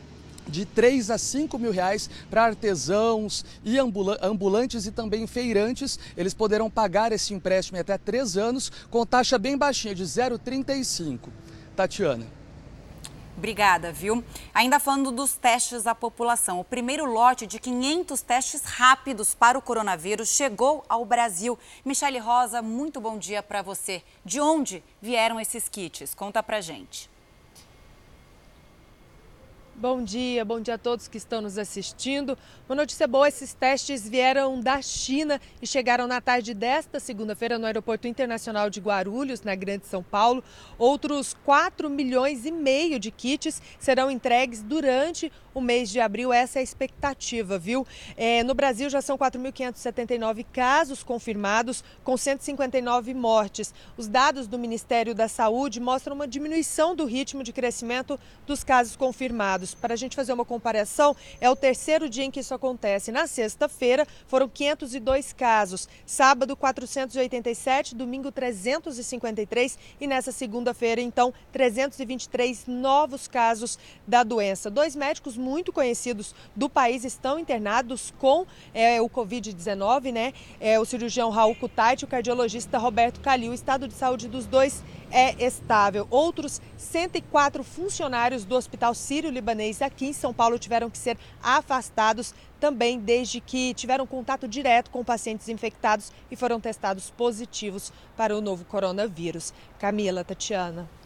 de 0.47 0.65
3 0.65 1.11
a 1.11 1.17
5 1.17 1.57
mil 1.57 1.71
reais 1.71 2.09
para 2.29 2.43
artesãos 2.43 3.45
e 3.63 3.77
ambulantes 3.77 4.85
e 4.85 4.91
também 4.91 5.27
feirantes. 5.27 5.99
Eles 6.17 6.33
poderão 6.33 6.69
pagar 6.69 7.11
esse 7.11 7.33
empréstimo 7.33 7.77
em 7.77 7.81
até 7.81 7.97
3 7.97 8.37
anos 8.37 8.71
com 8.89 9.05
taxa 9.05 9.37
bem 9.37 9.57
baixinha, 9.57 9.95
de 9.95 10.03
0,35. 10.03 11.29
Tatiana. 11.75 12.41
Obrigada, 13.37 13.91
viu? 13.91 14.23
Ainda 14.53 14.79
falando 14.79 15.11
dos 15.11 15.33
testes 15.33 15.87
à 15.87 15.95
população, 15.95 16.59
o 16.59 16.63
primeiro 16.63 17.05
lote 17.05 17.47
de 17.47 17.57
500 17.57 18.21
testes 18.21 18.63
rápidos 18.63 19.33
para 19.33 19.57
o 19.57 19.61
coronavírus 19.61 20.29
chegou 20.29 20.85
ao 20.87 21.03
Brasil. 21.03 21.57
Michele 21.83 22.19
Rosa, 22.19 22.61
muito 22.61 23.01
bom 23.01 23.17
dia 23.17 23.41
para 23.41 23.63
você. 23.63 24.03
De 24.23 24.39
onde 24.39 24.83
vieram 25.01 25.39
esses 25.39 25.67
kits? 25.67 26.13
Conta 26.13 26.43
pra 26.43 26.61
gente. 26.61 27.10
Bom 29.73 30.03
dia, 30.03 30.45
bom 30.45 30.59
dia 30.59 30.75
a 30.75 30.77
todos 30.77 31.07
que 31.07 31.17
estão 31.17 31.41
nos 31.41 31.57
assistindo. 31.57 32.37
Uma 32.69 32.75
notícia 32.75 33.07
boa: 33.07 33.27
esses 33.27 33.53
testes 33.53 34.07
vieram 34.07 34.59
da 34.59 34.79
China 34.81 35.41
e 35.61 35.65
chegaram 35.65 36.05
na 36.05 36.21
tarde 36.21 36.53
desta 36.53 36.99
segunda-feira 36.99 37.57
no 37.57 37.65
Aeroporto 37.65 38.07
Internacional 38.07 38.69
de 38.69 38.79
Guarulhos, 38.79 39.41
na 39.41 39.55
Grande 39.55 39.87
São 39.87 40.03
Paulo. 40.03 40.43
Outros 40.77 41.35
4 41.45 41.89
milhões 41.89 42.45
e 42.45 42.51
meio 42.51 42.99
de 42.99 43.09
kits 43.09 43.61
serão 43.79 44.11
entregues 44.11 44.61
durante 44.61 45.31
o 45.53 45.61
mês 45.61 45.89
de 45.89 45.99
abril. 45.99 46.31
Essa 46.31 46.59
é 46.59 46.61
a 46.61 46.63
expectativa, 46.63 47.57
viu? 47.57 47.85
É, 48.15 48.43
no 48.43 48.53
Brasil 48.53 48.89
já 48.89 49.01
são 49.01 49.17
4.579 49.17 50.45
casos 50.51 51.01
confirmados, 51.03 51.83
com 52.03 52.15
159 52.15 53.13
mortes. 53.13 53.73
Os 53.97 54.07
dados 54.07 54.47
do 54.47 54.59
Ministério 54.59 55.15
da 55.15 55.27
Saúde 55.27 55.79
mostram 55.79 56.15
uma 56.15 56.27
diminuição 56.27 56.95
do 56.95 57.05
ritmo 57.05 57.43
de 57.43 57.51
crescimento 57.51 58.19
dos 58.45 58.63
casos 58.63 58.95
confirmados. 58.95 59.60
Para 59.73 59.93
a 59.93 59.97
gente 59.97 60.15
fazer 60.15 60.33
uma 60.33 60.45
comparação, 60.45 61.15
é 61.39 61.49
o 61.49 61.55
terceiro 61.55 62.09
dia 62.09 62.23
em 62.23 62.31
que 62.31 62.39
isso 62.39 62.53
acontece. 62.53 63.11
Na 63.11 63.27
sexta-feira 63.27 64.07
foram 64.27 64.49
502 64.49 65.33
casos, 65.33 65.87
sábado 66.05 66.55
487, 66.55 67.95
domingo 67.95 68.31
353 68.31 69.77
e 69.99 70.07
nessa 70.07 70.31
segunda-feira, 70.31 71.01
então, 71.01 71.33
323 71.51 72.65
novos 72.67 73.27
casos 73.27 73.77
da 74.07 74.23
doença. 74.23 74.69
Dois 74.69 74.95
médicos 74.95 75.37
muito 75.37 75.71
conhecidos 75.71 76.33
do 76.55 76.69
país 76.69 77.05
estão 77.05 77.37
internados 77.37 78.13
com 78.17 78.45
é, 78.73 79.01
o 79.01 79.09
Covid-19, 79.09 80.11
né? 80.11 80.33
É, 80.59 80.79
o 80.79 80.85
cirurgião 80.85 81.29
Raul 81.29 81.55
Kutaiti 81.55 82.03
e 82.03 82.05
o 82.05 82.07
cardiologista 82.07 82.77
Roberto 82.77 83.19
Calil. 83.19 83.51
O 83.51 83.53
estado 83.55 83.87
de 83.87 83.93
saúde 83.93 84.27
dos 84.27 84.45
dois 84.45 84.83
é 85.11 85.35
estável. 85.43 86.07
Outros 86.09 86.61
104 86.77 87.63
funcionários 87.63 88.45
do 88.45 88.55
Hospital 88.55 88.93
Sírio-Libanês 88.93 89.81
aqui 89.81 90.07
em 90.07 90.13
São 90.13 90.33
Paulo 90.33 90.57
tiveram 90.57 90.89
que 90.89 90.97
ser 90.97 91.17
afastados 91.43 92.33
também 92.59 92.99
desde 92.99 93.39
que 93.39 93.73
tiveram 93.73 94.05
contato 94.05 94.47
direto 94.47 94.91
com 94.91 95.03
pacientes 95.03 95.49
infectados 95.49 96.11
e 96.29 96.35
foram 96.35 96.59
testados 96.59 97.09
positivos 97.09 97.91
para 98.15 98.35
o 98.35 98.41
novo 98.41 98.65
coronavírus. 98.65 99.53
Camila, 99.79 100.23
Tatiana. 100.23 101.00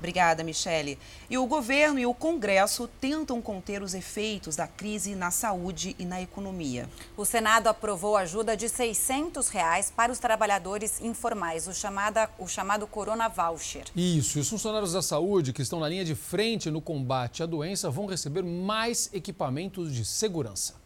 Obrigada, 0.00 0.42
Michele. 0.42 0.98
E 1.28 1.36
o 1.36 1.46
governo 1.46 1.98
e 1.98 2.06
o 2.06 2.14
Congresso 2.14 2.88
tentam 3.00 3.40
conter 3.42 3.82
os 3.82 3.92
efeitos 3.92 4.56
da 4.56 4.66
crise 4.66 5.14
na 5.14 5.30
saúde 5.30 5.94
e 5.98 6.06
na 6.06 6.22
economia. 6.22 6.88
O 7.18 7.26
Senado 7.26 7.66
aprovou 7.68 8.16
ajuda 8.16 8.56
de 8.56 8.66
600 8.66 9.48
reais 9.50 9.92
para 9.94 10.10
os 10.10 10.18
trabalhadores 10.18 11.02
informais, 11.02 11.68
o, 11.68 11.74
chamada, 11.74 12.30
o 12.38 12.48
chamado 12.48 12.86
Corona 12.86 13.28
Voucher. 13.28 13.84
Isso, 13.94 14.38
e 14.38 14.40
os 14.40 14.48
funcionários 14.48 14.94
da 14.94 15.02
saúde 15.02 15.52
que 15.52 15.60
estão 15.60 15.78
na 15.78 15.88
linha 15.88 16.04
de 16.04 16.14
frente 16.14 16.70
no 16.70 16.80
combate 16.80 17.42
à 17.42 17.46
doença 17.46 17.90
vão 17.90 18.06
receber 18.06 18.42
mais 18.42 19.10
equipamentos 19.12 19.94
de 19.94 20.02
segurança. 20.02 20.80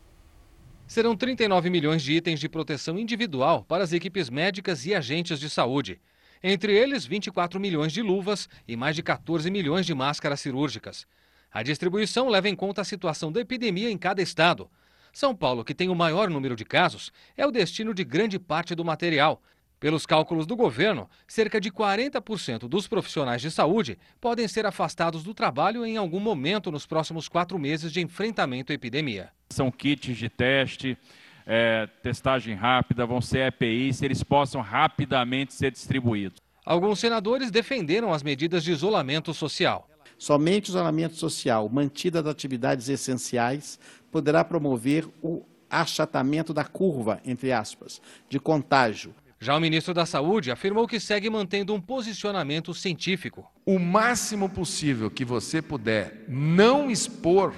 Serão 0.89 1.17
39 1.17 1.71
milhões 1.71 2.03
de 2.03 2.15
itens 2.15 2.41
de 2.41 2.49
proteção 2.49 2.99
individual 2.99 3.65
para 3.67 3.85
as 3.85 3.93
equipes 3.93 4.29
médicas 4.29 4.85
e 4.85 4.93
agentes 4.95 5.39
de 5.39 5.49
saúde. 5.49 6.01
Entre 6.47 6.77
eles, 6.77 7.07
24 7.07 7.59
milhões 7.59 7.91
de 7.91 8.03
luvas 8.03 8.51
e 8.69 8.77
mais 8.77 8.95
de 8.95 9.03
14 9.03 9.51
milhões 9.51 9.87
de 9.87 9.95
máscaras 9.95 10.43
cirúrgicas. 10.43 11.07
A 11.51 11.63
distribuição 11.63 12.29
leva 12.29 12.51
em 12.51 12.55
conta 12.55 12.83
a 12.83 12.85
situação 12.85 13.33
da 13.33 13.41
epidemia 13.41 13.91
em 13.91 13.97
cada 13.97 14.21
estado. 14.21 14.69
São 15.11 15.35
Paulo, 15.35 15.65
que 15.65 15.75
tem 15.75 15.89
o 15.89 15.95
maior 15.95 16.29
número 16.29 16.55
de 16.55 16.63
casos, 16.63 17.11
é 17.35 17.47
o 17.47 17.51
destino 17.51 17.95
de 17.95 18.05
grande 18.05 18.39
parte 18.39 18.75
do 18.75 18.85
material. 18.85 19.43
Pelos 19.81 20.05
cálculos 20.05 20.47
do 20.47 20.55
governo, 20.55 21.09
cerca 21.27 21.59
de 21.59 21.71
40% 21.71 22.69
dos 22.69 22.87
profissionais 22.87 23.41
de 23.41 23.51
saúde 23.51 23.99
podem 24.21 24.47
ser 24.47 24.67
afastados 24.67 25.23
do 25.23 25.33
trabalho 25.33 25.83
em 25.87 25.97
algum 25.97 26.21
momento 26.21 26.71
nos 26.71 26.85
próximos 26.85 27.27
quatro 27.27 27.59
meses 27.59 27.91
de 27.91 28.03
enfrentamento 28.03 28.71
à 28.71 28.75
epidemia. 28.75 29.31
São 29.49 29.71
kits 29.71 30.15
de 30.15 30.29
teste, 30.29 30.99
é, 31.47 31.87
testagem 32.03 32.55
rápida, 32.55 33.07
vão 33.07 33.21
ser 33.21 33.47
EPIs, 33.49 34.03
eles 34.03 34.23
possam 34.23 34.61
rapidamente 34.61 35.53
ser 35.53 35.71
distribuídos. 35.71 36.41
Alguns 36.65 36.99
senadores 36.99 37.51
defenderam 37.51 38.13
as 38.13 38.23
medidas 38.23 38.65
de 38.65 38.73
isolamento 38.73 39.35
social. 39.35 39.89
Somente 40.17 40.71
o 40.71 40.73
isolamento 40.73 41.17
social, 41.17 41.69
mantida 41.69 42.23
das 42.23 42.33
atividades 42.33 42.89
essenciais, 42.89 43.79
poderá 44.11 44.45
promover 44.45 45.07
o 45.23 45.45
achatamento 45.69 46.55
da 46.55 46.65
curva, 46.65 47.21
entre 47.25 47.53
aspas, 47.53 48.01
de 48.29 48.39
contágio. 48.39 49.15
Já 49.41 49.57
o 49.57 49.61
ministro 49.61 49.93
da 49.93 50.07
Saúde 50.07 50.51
afirmou 50.51 50.87
que 50.87 50.99
segue 50.99 51.29
mantendo 51.29 51.75
um 51.75 51.81
posicionamento 51.81 52.73
científico. 52.73 53.51
O 53.67 53.79
máximo 53.79 54.49
possível 54.49 55.11
que 55.11 55.25
você 55.25 55.61
puder 55.61 56.25
não 56.29 56.91
expor 56.91 57.53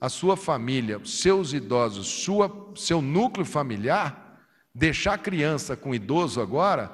a 0.00 0.08
sua 0.08 0.36
família, 0.36 1.00
seus 1.04 1.52
idosos, 1.52 2.06
sua, 2.06 2.72
seu 2.76 3.02
núcleo 3.02 3.44
familiar, 3.44 4.40
deixar 4.74 5.18
criança 5.18 5.76
com 5.76 5.94
idoso 5.94 6.40
agora 6.40 6.92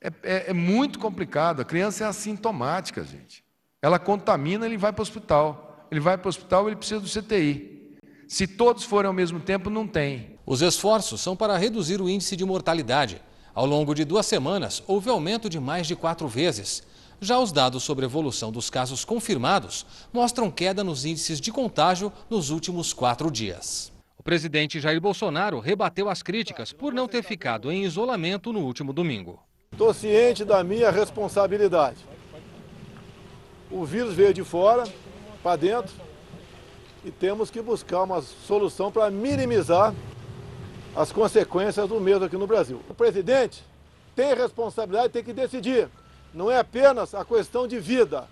é, 0.00 0.12
é, 0.22 0.50
é 0.50 0.52
muito 0.52 0.98
complicado. 0.98 1.60
A 1.60 1.64
criança 1.64 2.04
é 2.04 2.06
assintomática, 2.06 3.04
gente. 3.04 3.44
Ela 3.80 3.98
contamina, 3.98 4.66
ele 4.66 4.76
vai 4.76 4.92
para 4.92 5.00
o 5.00 5.02
hospital. 5.02 5.86
Ele 5.90 6.00
vai 6.00 6.18
para 6.18 6.26
o 6.26 6.28
hospital, 6.28 6.66
ele 6.66 6.76
precisa 6.76 7.00
do 7.00 7.08
CTI. 7.08 7.98
Se 8.26 8.46
todos 8.46 8.84
forem 8.84 9.06
ao 9.06 9.12
mesmo 9.12 9.40
tempo, 9.40 9.70
não 9.70 9.86
tem. 9.86 10.38
Os 10.44 10.62
esforços 10.62 11.20
são 11.20 11.36
para 11.36 11.56
reduzir 11.56 12.00
o 12.00 12.08
índice 12.08 12.34
de 12.34 12.44
mortalidade. 12.44 13.22
Ao 13.54 13.66
longo 13.66 13.94
de 13.94 14.04
duas 14.04 14.26
semanas, 14.26 14.82
houve 14.86 15.10
aumento 15.10 15.48
de 15.48 15.60
mais 15.60 15.86
de 15.86 15.94
quatro 15.94 16.26
vezes. 16.26 16.82
Já 17.24 17.38
os 17.38 17.52
dados 17.52 17.84
sobre 17.84 18.04
a 18.04 18.08
evolução 18.08 18.50
dos 18.50 18.68
casos 18.68 19.04
confirmados 19.04 19.86
mostram 20.12 20.50
queda 20.50 20.82
nos 20.82 21.04
índices 21.04 21.40
de 21.40 21.52
contágio 21.52 22.12
nos 22.28 22.50
últimos 22.50 22.92
quatro 22.92 23.30
dias. 23.30 23.92
O 24.18 24.24
presidente 24.24 24.80
Jair 24.80 25.00
Bolsonaro 25.00 25.60
rebateu 25.60 26.08
as 26.08 26.20
críticas 26.20 26.72
por 26.72 26.92
não 26.92 27.06
ter 27.06 27.22
ficado 27.22 27.70
em 27.70 27.84
isolamento 27.84 28.52
no 28.52 28.58
último 28.58 28.92
domingo. 28.92 29.38
Estou 29.70 29.94
ciente 29.94 30.44
da 30.44 30.64
minha 30.64 30.90
responsabilidade. 30.90 31.98
O 33.70 33.84
vírus 33.84 34.14
veio 34.14 34.34
de 34.34 34.42
fora 34.42 34.82
para 35.44 35.54
dentro 35.54 35.94
e 37.04 37.12
temos 37.12 37.52
que 37.52 37.62
buscar 37.62 38.02
uma 38.02 38.20
solução 38.20 38.90
para 38.90 39.08
minimizar 39.12 39.94
as 40.92 41.12
consequências 41.12 41.88
do 41.88 42.00
mesmo 42.00 42.24
aqui 42.24 42.36
no 42.36 42.48
Brasil. 42.48 42.80
O 42.90 42.94
presidente 42.94 43.62
tem 44.16 44.34
responsabilidade, 44.34 45.12
tem 45.12 45.22
que 45.22 45.32
decidir 45.32 45.88
não 46.34 46.50
é 46.50 46.58
apenas 46.58 47.14
a 47.14 47.24
questão 47.24 47.66
de 47.66 47.78
vida, 47.78 48.28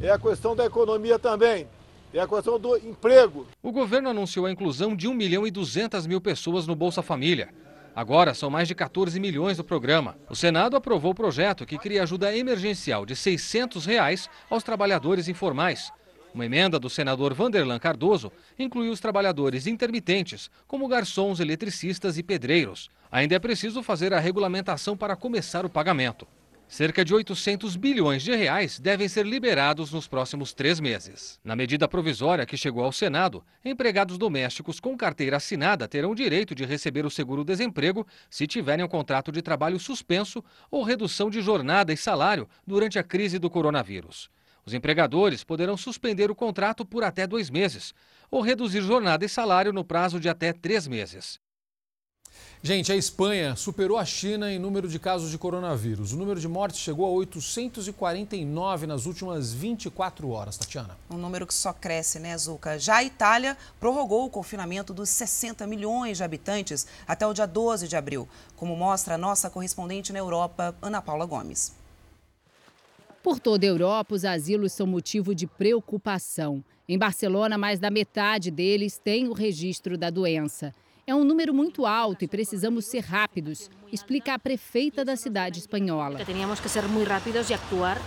é 0.00 0.10
a 0.10 0.18
questão 0.18 0.54
da 0.54 0.64
economia 0.64 1.18
também. 1.18 1.66
É 2.12 2.20
a 2.20 2.28
questão 2.28 2.60
do 2.60 2.76
emprego. 2.76 3.44
O 3.60 3.72
governo 3.72 4.08
anunciou 4.08 4.46
a 4.46 4.50
inclusão 4.50 4.94
de 4.94 5.08
1 5.08 5.14
milhão 5.14 5.44
e 5.44 5.50
200 5.50 6.06
mil 6.06 6.20
pessoas 6.20 6.64
no 6.64 6.76
Bolsa 6.76 7.02
Família. 7.02 7.48
Agora 7.92 8.34
são 8.34 8.48
mais 8.48 8.68
de 8.68 8.74
14 8.74 9.18
milhões 9.18 9.56
do 9.56 9.64
programa. 9.64 10.16
O 10.30 10.36
Senado 10.36 10.76
aprovou 10.76 11.10
o 11.10 11.14
projeto 11.14 11.66
que 11.66 11.76
cria 11.76 12.04
ajuda 12.04 12.36
emergencial 12.36 13.04
de 13.04 13.16
600 13.16 13.84
reais 13.84 14.30
aos 14.48 14.62
trabalhadores 14.62 15.26
informais. 15.26 15.92
Uma 16.32 16.46
emenda 16.46 16.78
do 16.78 16.90
senador 16.90 17.34
Vanderlan 17.34 17.78
Cardoso 17.80 18.32
inclui 18.56 18.88
os 18.88 18.98
trabalhadores 18.98 19.68
intermitentes, 19.68 20.50
como 20.66 20.88
garçons, 20.88 21.38
eletricistas 21.38 22.16
e 22.16 22.22
pedreiros. 22.22 22.90
Ainda 23.10 23.36
é 23.36 23.38
preciso 23.38 23.82
fazer 23.82 24.12
a 24.12 24.18
regulamentação 24.18 24.96
para 24.96 25.14
começar 25.16 25.64
o 25.64 25.70
pagamento. 25.70 26.26
Cerca 26.66 27.04
de 27.04 27.14
800 27.14 27.76
bilhões 27.76 28.22
de 28.22 28.34
reais 28.34 28.80
devem 28.80 29.06
ser 29.06 29.24
liberados 29.24 29.92
nos 29.92 30.08
próximos 30.08 30.52
três 30.52 30.80
meses. 30.80 31.38
Na 31.44 31.54
medida 31.54 31.86
provisória 31.86 32.46
que 32.46 32.56
chegou 32.56 32.82
ao 32.84 32.90
Senado, 32.90 33.44
empregados 33.64 34.18
domésticos 34.18 34.80
com 34.80 34.96
carteira 34.96 35.36
assinada 35.36 35.86
terão 35.86 36.14
direito 36.14 36.54
de 36.54 36.64
receber 36.64 37.04
o 37.06 37.10
seguro-desemprego 37.10 38.06
se 38.28 38.46
tiverem 38.46 38.84
um 38.84 38.88
contrato 38.88 39.30
de 39.30 39.42
trabalho 39.42 39.78
suspenso 39.78 40.42
ou 40.70 40.82
redução 40.82 41.30
de 41.30 41.40
jornada 41.40 41.92
e 41.92 41.96
salário 41.96 42.48
durante 42.66 42.98
a 42.98 43.04
crise 43.04 43.38
do 43.38 43.50
coronavírus. 43.50 44.30
Os 44.66 44.72
empregadores 44.72 45.44
poderão 45.44 45.76
suspender 45.76 46.30
o 46.30 46.34
contrato 46.34 46.84
por 46.86 47.04
até 47.04 47.26
dois 47.26 47.50
meses 47.50 47.94
ou 48.30 48.40
reduzir 48.40 48.80
jornada 48.80 49.24
e 49.24 49.28
salário 49.28 49.72
no 49.72 49.84
prazo 49.84 50.18
de 50.18 50.28
até 50.28 50.52
três 50.52 50.88
meses. 50.88 51.38
Gente, 52.66 52.90
a 52.90 52.96
Espanha 52.96 53.54
superou 53.56 53.98
a 53.98 54.06
China 54.06 54.50
em 54.50 54.58
número 54.58 54.88
de 54.88 54.98
casos 54.98 55.30
de 55.30 55.36
coronavírus. 55.36 56.14
O 56.14 56.16
número 56.16 56.40
de 56.40 56.48
mortes 56.48 56.80
chegou 56.80 57.04
a 57.04 57.10
849 57.10 58.86
nas 58.86 59.04
últimas 59.04 59.52
24 59.52 60.30
horas, 60.30 60.56
Tatiana. 60.56 60.96
Um 61.10 61.18
número 61.18 61.46
que 61.46 61.52
só 61.52 61.74
cresce, 61.74 62.18
né, 62.18 62.34
Zuca? 62.38 62.78
Já 62.78 62.96
a 62.96 63.04
Itália 63.04 63.54
prorrogou 63.78 64.24
o 64.24 64.30
confinamento 64.30 64.94
dos 64.94 65.10
60 65.10 65.66
milhões 65.66 66.16
de 66.16 66.24
habitantes 66.24 66.86
até 67.06 67.26
o 67.26 67.34
dia 67.34 67.46
12 67.46 67.86
de 67.86 67.96
abril, 67.96 68.26
como 68.56 68.74
mostra 68.74 69.16
a 69.16 69.18
nossa 69.18 69.50
correspondente 69.50 70.10
na 70.10 70.20
Europa, 70.20 70.74
Ana 70.80 71.02
Paula 71.02 71.26
Gomes. 71.26 71.74
Por 73.22 73.38
toda 73.38 73.66
a 73.66 73.68
Europa, 73.68 74.14
os 74.14 74.24
asilos 74.24 74.72
são 74.72 74.86
motivo 74.86 75.34
de 75.34 75.46
preocupação. 75.46 76.64
Em 76.88 76.98
Barcelona, 76.98 77.58
mais 77.58 77.78
da 77.78 77.90
metade 77.90 78.50
deles 78.50 78.96
tem 78.96 79.28
o 79.28 79.34
registro 79.34 79.98
da 79.98 80.08
doença. 80.08 80.74
É 81.06 81.14
um 81.14 81.22
número 81.22 81.52
muito 81.52 81.84
alto 81.84 82.24
e 82.24 82.28
precisamos 82.28 82.86
ser 82.86 83.00
rápidos, 83.00 83.70
explica 83.92 84.32
a 84.32 84.38
prefeita 84.38 85.04
da 85.04 85.16
cidade 85.16 85.58
espanhola. 85.58 86.24
Tínhamos 86.24 86.60
que 86.60 86.68
ser 86.68 86.88
muito 86.88 87.06
rápidos 87.06 87.50
e 87.50 87.54
actuar 87.54 87.98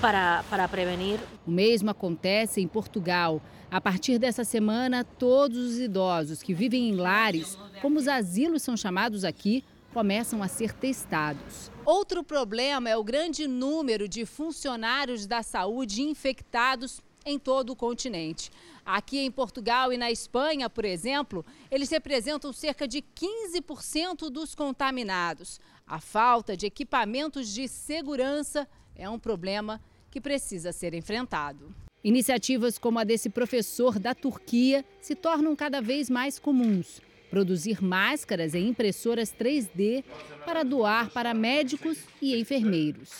para, 0.00 0.44
para 0.48 0.68
prevenir. 0.68 1.18
O 1.44 1.50
mesmo 1.50 1.90
acontece 1.90 2.60
em 2.60 2.68
Portugal. 2.68 3.42
A 3.68 3.80
partir 3.80 4.20
dessa 4.20 4.44
semana, 4.44 5.02
todos 5.02 5.58
os 5.58 5.78
idosos 5.80 6.44
que 6.44 6.54
vivem 6.54 6.90
em 6.90 6.94
lares, 6.94 7.58
como 7.82 7.98
os 7.98 8.06
asilos 8.06 8.62
são 8.62 8.76
chamados 8.76 9.24
aqui, 9.24 9.64
começam 9.92 10.40
a 10.40 10.46
ser 10.46 10.72
testados. 10.72 11.72
Outro 11.84 12.22
problema 12.22 12.88
é 12.88 12.96
o 12.96 13.02
grande 13.02 13.48
número 13.48 14.08
de 14.08 14.24
funcionários 14.24 15.26
da 15.26 15.42
saúde 15.42 16.02
infectados 16.02 17.02
em 17.24 17.38
todo 17.38 17.70
o 17.70 17.76
continente. 17.76 18.50
Aqui 18.84 19.18
em 19.18 19.30
Portugal 19.30 19.92
e 19.92 19.96
na 19.96 20.10
Espanha, 20.10 20.68
por 20.68 20.84
exemplo, 20.84 21.44
eles 21.70 21.90
representam 21.90 22.52
cerca 22.52 22.86
de 22.86 23.02
15% 23.02 24.30
dos 24.30 24.54
contaminados. 24.54 25.60
A 25.86 26.00
falta 26.00 26.56
de 26.56 26.66
equipamentos 26.66 27.52
de 27.52 27.66
segurança 27.68 28.68
é 28.94 29.08
um 29.08 29.18
problema 29.18 29.80
que 30.10 30.20
precisa 30.20 30.72
ser 30.72 30.94
enfrentado. 30.94 31.74
Iniciativas 32.02 32.78
como 32.78 32.98
a 32.98 33.04
desse 33.04 33.30
professor 33.30 33.98
da 33.98 34.14
Turquia 34.14 34.84
se 35.00 35.14
tornam 35.14 35.56
cada 35.56 35.80
vez 35.80 36.10
mais 36.10 36.38
comuns. 36.38 37.00
Produzir 37.34 37.82
máscaras 37.82 38.54
e 38.54 38.60
impressoras 38.60 39.34
3D 39.34 40.04
para 40.46 40.62
doar 40.62 41.10
para 41.10 41.34
médicos 41.34 41.98
e 42.22 42.38
enfermeiros. 42.38 43.10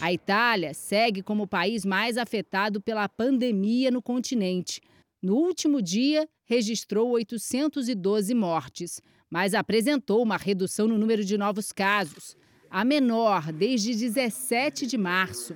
A 0.00 0.12
Itália 0.12 0.74
segue 0.74 1.22
como 1.22 1.44
o 1.44 1.46
país 1.46 1.84
mais 1.84 2.18
afetado 2.18 2.80
pela 2.80 3.08
pandemia 3.08 3.88
no 3.92 4.02
continente. 4.02 4.80
No 5.22 5.36
último 5.36 5.80
dia, 5.80 6.28
registrou 6.44 7.10
812 7.10 8.34
mortes, 8.34 9.00
mas 9.30 9.54
apresentou 9.54 10.20
uma 10.20 10.36
redução 10.36 10.88
no 10.88 10.98
número 10.98 11.24
de 11.24 11.38
novos 11.38 11.70
casos, 11.70 12.36
a 12.68 12.84
menor 12.84 13.52
desde 13.52 13.94
17 13.94 14.88
de 14.88 14.98
março. 14.98 15.54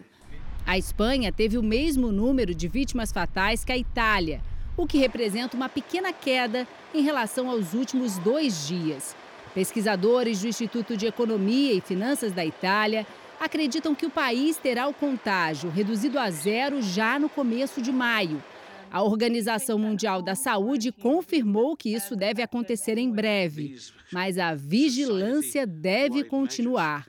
A 0.65 0.79
Espanha 0.79 1.33
teve 1.33 1.59
o 1.59 1.63
mesmo 1.63 2.13
número 2.13 2.55
de 2.55 2.69
vítimas 2.69 3.11
fatais 3.11 3.65
que 3.65 3.73
a 3.73 3.77
Itália, 3.77 4.41
o 4.76 4.87
que 4.87 4.99
representa 4.99 5.57
uma 5.57 5.69
pequena 5.69 6.12
queda 6.12 6.66
em 6.93 7.02
relação 7.02 7.49
aos 7.49 7.75
últimos 7.75 8.19
dois 8.19 8.66
dias. 8.66 9.14
Pesquisadores 9.54 10.40
do 10.40 10.49
Instituto 10.49 10.97
de 10.97 11.07
Economia 11.07 11.73
e 11.73 11.81
Finanças 11.81 12.33
da 12.33 12.45
Itália 12.45 13.07
acreditam 13.40 13.95
que 13.95 14.07
o 14.07 14.11
país 14.11 14.57
terá 14.57 14.88
o 14.88 14.95
contágio 14.95 15.71
reduzido 15.71 16.19
a 16.19 16.31
zero 16.31 16.83
já 16.83 17.19
no 17.19 17.28
começo 17.28 17.81
de 17.81 17.93
maio. 17.93 18.43
A 18.90 19.02
Organização 19.02 19.78
Mundial 19.78 20.23
da 20.23 20.35
Saúde 20.35 20.93
confirmou 20.93 21.76
que 21.76 21.93
isso 21.93 22.14
deve 22.14 22.43
acontecer 22.43 22.97
em 22.97 23.11
breve, 23.11 23.76
mas 24.12 24.38
a 24.38 24.54
vigilância 24.54 25.66
deve 25.66 26.25
continuar. 26.25 27.07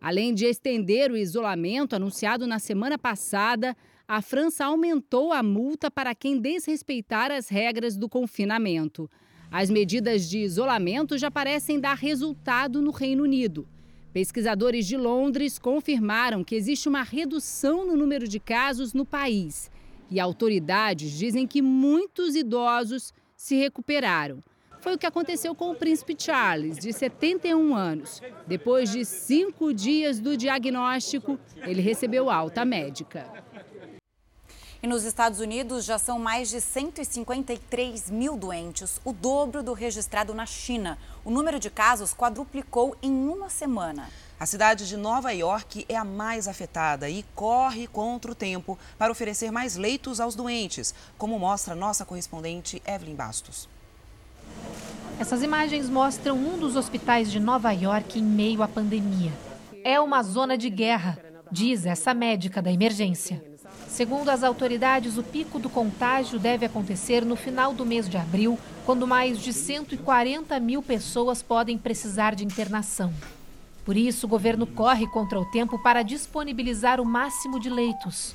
Além 0.00 0.32
de 0.32 0.46
estender 0.46 1.10
o 1.10 1.16
isolamento 1.16 1.96
anunciado 1.96 2.46
na 2.46 2.58
semana 2.58 2.96
passada, 2.96 3.76
a 4.08 4.22
França 4.22 4.64
aumentou 4.64 5.32
a 5.32 5.42
multa 5.42 5.90
para 5.90 6.14
quem 6.14 6.38
desrespeitar 6.38 7.32
as 7.32 7.48
regras 7.48 7.96
do 7.96 8.08
confinamento. 8.08 9.10
As 9.50 9.68
medidas 9.68 10.28
de 10.28 10.38
isolamento 10.38 11.18
já 11.18 11.28
parecem 11.30 11.80
dar 11.80 11.94
resultado 11.94 12.80
no 12.80 12.92
Reino 12.92 13.24
Unido. 13.24 13.66
Pesquisadores 14.12 14.86
de 14.86 14.96
Londres 14.96 15.58
confirmaram 15.58 16.44
que 16.44 16.54
existe 16.54 16.88
uma 16.88 17.02
redução 17.02 17.84
no 17.84 17.96
número 17.96 18.28
de 18.28 18.38
casos 18.38 18.94
no 18.94 19.04
país. 19.04 19.70
E 20.08 20.20
autoridades 20.20 21.10
dizem 21.10 21.46
que 21.46 21.60
muitos 21.60 22.36
idosos 22.36 23.12
se 23.36 23.56
recuperaram. 23.56 24.38
Foi 24.80 24.94
o 24.94 24.98
que 24.98 25.06
aconteceu 25.06 25.52
com 25.52 25.72
o 25.72 25.74
príncipe 25.74 26.14
Charles, 26.16 26.78
de 26.78 26.92
71 26.92 27.74
anos. 27.74 28.22
Depois 28.46 28.92
de 28.92 29.04
cinco 29.04 29.74
dias 29.74 30.20
do 30.20 30.36
diagnóstico, 30.36 31.38
ele 31.66 31.82
recebeu 31.82 32.30
alta 32.30 32.64
médica. 32.64 33.44
E 34.82 34.86
nos 34.86 35.04
Estados 35.04 35.40
Unidos 35.40 35.84
já 35.84 35.98
são 35.98 36.18
mais 36.18 36.50
de 36.50 36.60
153 36.60 38.10
mil 38.10 38.36
doentes, 38.36 39.00
o 39.04 39.12
dobro 39.12 39.62
do 39.62 39.72
registrado 39.72 40.34
na 40.34 40.44
China. 40.44 40.98
O 41.24 41.30
número 41.30 41.58
de 41.58 41.70
casos 41.70 42.12
quadruplicou 42.12 42.94
em 43.02 43.10
uma 43.10 43.48
semana. 43.48 44.10
A 44.38 44.44
cidade 44.44 44.86
de 44.86 44.98
Nova 44.98 45.32
York 45.32 45.86
é 45.88 45.96
a 45.96 46.04
mais 46.04 46.46
afetada 46.46 47.08
e 47.08 47.24
corre 47.34 47.86
contra 47.86 48.30
o 48.30 48.34
tempo 48.34 48.78
para 48.98 49.10
oferecer 49.10 49.50
mais 49.50 49.76
leitos 49.76 50.20
aos 50.20 50.34
doentes, 50.34 50.94
como 51.16 51.38
mostra 51.38 51.74
nossa 51.74 52.04
correspondente 52.04 52.82
Evelyn 52.86 53.14
Bastos. 53.14 53.66
Essas 55.18 55.42
imagens 55.42 55.88
mostram 55.88 56.36
um 56.36 56.58
dos 56.58 56.76
hospitais 56.76 57.32
de 57.32 57.40
Nova 57.40 57.72
York 57.72 58.18
em 58.18 58.22
meio 58.22 58.62
à 58.62 58.68
pandemia. 58.68 59.32
É 59.82 59.98
uma 59.98 60.22
zona 60.22 60.58
de 60.58 60.68
guerra, 60.68 61.18
diz 61.50 61.86
essa 61.86 62.12
médica 62.12 62.60
da 62.60 62.70
emergência. 62.70 63.42
Segundo 63.96 64.28
as 64.28 64.44
autoridades, 64.44 65.16
o 65.16 65.22
pico 65.22 65.58
do 65.58 65.70
contágio 65.70 66.38
deve 66.38 66.66
acontecer 66.66 67.24
no 67.24 67.34
final 67.34 67.72
do 67.72 67.86
mês 67.86 68.06
de 68.06 68.18
abril, 68.18 68.58
quando 68.84 69.06
mais 69.06 69.40
de 69.40 69.54
140 69.54 70.60
mil 70.60 70.82
pessoas 70.82 71.40
podem 71.40 71.78
precisar 71.78 72.34
de 72.34 72.44
internação. 72.44 73.10
Por 73.86 73.96
isso, 73.96 74.26
o 74.26 74.28
governo 74.28 74.66
corre 74.66 75.06
contra 75.06 75.40
o 75.40 75.46
tempo 75.46 75.82
para 75.82 76.02
disponibilizar 76.02 77.00
o 77.00 77.06
máximo 77.06 77.58
de 77.58 77.70
leitos. 77.70 78.34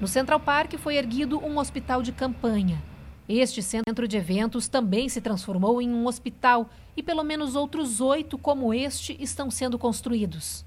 No 0.00 0.08
Central 0.08 0.40
Park 0.40 0.72
foi 0.76 0.96
erguido 0.96 1.38
um 1.38 1.56
hospital 1.60 2.02
de 2.02 2.10
campanha. 2.10 2.82
Este 3.28 3.62
centro 3.62 4.08
de 4.08 4.16
eventos 4.16 4.66
também 4.66 5.08
se 5.08 5.20
transformou 5.20 5.80
em 5.80 5.88
um 5.88 6.08
hospital 6.08 6.68
e 6.96 7.02
pelo 7.02 7.22
menos 7.22 7.54
outros 7.54 8.00
oito 8.00 8.36
como 8.36 8.74
este 8.74 9.16
estão 9.20 9.52
sendo 9.52 9.78
construídos. 9.78 10.64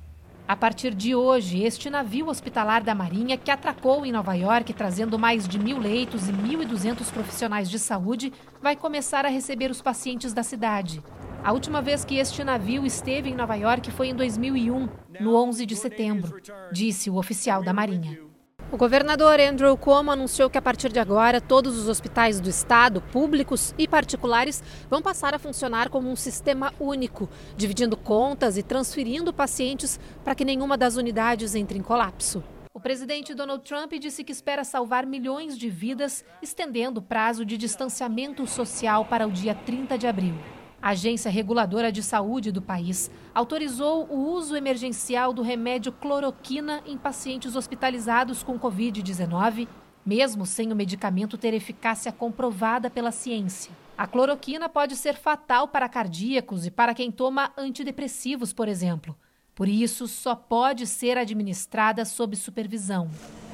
A 0.49 0.55
partir 0.55 0.95
de 0.95 1.13
hoje, 1.13 1.61
este 1.61 1.91
navio 1.91 2.27
hospitalar 2.27 2.83
da 2.83 2.95
Marinha, 2.95 3.37
que 3.37 3.51
atracou 3.51 4.03
em 4.03 4.11
Nova 4.11 4.33
York 4.33 4.73
trazendo 4.73 5.19
mais 5.19 5.47
de 5.47 5.59
mil 5.59 5.77
leitos 5.77 6.27
e 6.27 6.33
1.200 6.33 7.11
profissionais 7.13 7.69
de 7.69 7.77
saúde, 7.77 8.33
vai 8.59 8.75
começar 8.75 9.27
a 9.27 9.29
receber 9.29 9.69
os 9.69 9.79
pacientes 9.79 10.33
da 10.33 10.41
cidade. 10.41 11.03
A 11.43 11.53
última 11.53 11.83
vez 11.83 12.03
que 12.03 12.17
este 12.17 12.43
navio 12.43 12.83
esteve 12.83 13.29
em 13.29 13.35
Nova 13.35 13.53
York 13.53 13.91
foi 13.91 14.07
em 14.07 14.15
2001, 14.15 14.89
no 15.19 15.35
11 15.35 15.67
de 15.67 15.75
setembro, 15.75 16.41
disse 16.71 17.11
o 17.11 17.17
oficial 17.17 17.61
da 17.61 17.71
Marinha. 17.71 18.28
O 18.71 18.77
governador 18.77 19.39
Andrew 19.39 19.75
Cuomo 19.75 20.11
anunciou 20.11 20.47
que 20.47 20.57
a 20.57 20.61
partir 20.61 20.91
de 20.91 20.99
agora 20.99 21.41
todos 21.41 21.75
os 21.75 21.89
hospitais 21.89 22.39
do 22.39 22.47
estado, 22.47 23.01
públicos 23.01 23.73
e 23.79 23.87
particulares, 23.87 24.61
vão 24.87 25.01
passar 25.01 25.33
a 25.33 25.39
funcionar 25.39 25.89
como 25.89 26.07
um 26.07 26.15
sistema 26.15 26.71
único, 26.79 27.27
dividindo 27.57 27.97
contas 27.97 28.57
e 28.57 28.63
transferindo 28.63 29.33
pacientes 29.33 29.99
para 30.23 30.35
que 30.35 30.45
nenhuma 30.45 30.77
das 30.77 30.97
unidades 30.97 31.55
entre 31.55 31.79
em 31.79 31.81
colapso. 31.81 32.43
O 32.71 32.79
presidente 32.79 33.33
Donald 33.33 33.63
Trump 33.63 33.91
disse 33.93 34.23
que 34.23 34.31
espera 34.31 34.63
salvar 34.63 35.03
milhões 35.03 35.57
de 35.57 35.67
vidas, 35.67 36.23
estendendo 36.39 36.99
o 36.99 37.03
prazo 37.03 37.43
de 37.43 37.57
distanciamento 37.57 38.45
social 38.45 39.03
para 39.03 39.27
o 39.27 39.31
dia 39.31 39.55
30 39.55 39.97
de 39.97 40.05
abril. 40.05 40.35
A 40.81 40.89
Agência 40.89 41.29
Reguladora 41.29 41.91
de 41.91 42.01
Saúde 42.01 42.53
do 42.53 42.61
país 42.61 43.11
autorizou 43.35 44.07
o 44.09 44.31
uso 44.31 44.55
emergencial 44.55 45.33
do 45.33 45.41
remédio 45.41 45.91
cloroquina 45.91 46.81
em 46.85 46.97
pacientes 46.97 47.53
hospitalizados 47.53 48.43
com 48.43 48.57
Covid-19, 48.57 49.67
mesmo 50.05 50.45
sem 50.45 50.71
o 50.71 50.75
medicamento 50.75 51.37
ter 51.37 51.53
eficácia 51.53 52.13
comprovada 52.13 52.89
pela 52.89 53.11
ciência. 53.11 53.73
A 53.97 54.07
cloroquina 54.07 54.69
pode 54.69 54.95
ser 54.95 55.15
fatal 55.15 55.67
para 55.67 55.89
cardíacos 55.89 56.65
e 56.65 56.71
para 56.71 56.93
quem 56.93 57.11
toma 57.11 57.51
antidepressivos, 57.57 58.53
por 58.53 58.69
exemplo. 58.69 59.17
Por 59.53 59.67
isso, 59.67 60.07
só 60.07 60.33
pode 60.33 60.87
ser 60.87 61.17
administrada 61.17 62.05
sob 62.05 62.37
supervisão. 62.37 63.09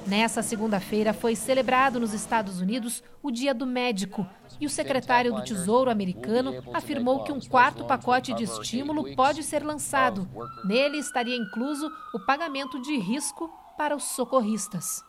Nessa 0.07 0.43
segunda-feira 0.43 1.13
foi 1.13 1.35
celebrado 1.35 1.99
nos 1.99 2.13
Estados 2.13 2.61
Unidos 2.61 3.01
o 3.23 3.31
Dia 3.31 3.55
do 3.55 3.65
Médico 3.65 4.27
e 4.59 4.67
o 4.67 4.69
secretário 4.69 5.33
do 5.33 5.43
Tesouro 5.43 5.89
americano 5.89 6.63
afirmou 6.71 7.23
que 7.23 7.31
um 7.31 7.39
quarto 7.39 7.85
pacote 7.85 8.31
de 8.35 8.43
estímulo 8.43 9.15
pode 9.15 9.41
ser 9.41 9.63
lançado. 9.63 10.29
Nele 10.63 10.99
estaria 10.99 11.35
incluso 11.35 11.91
o 12.13 12.19
pagamento 12.19 12.79
de 12.79 12.95
risco 12.99 13.49
para 13.75 13.95
os 13.95 14.03
socorristas. 14.03 15.03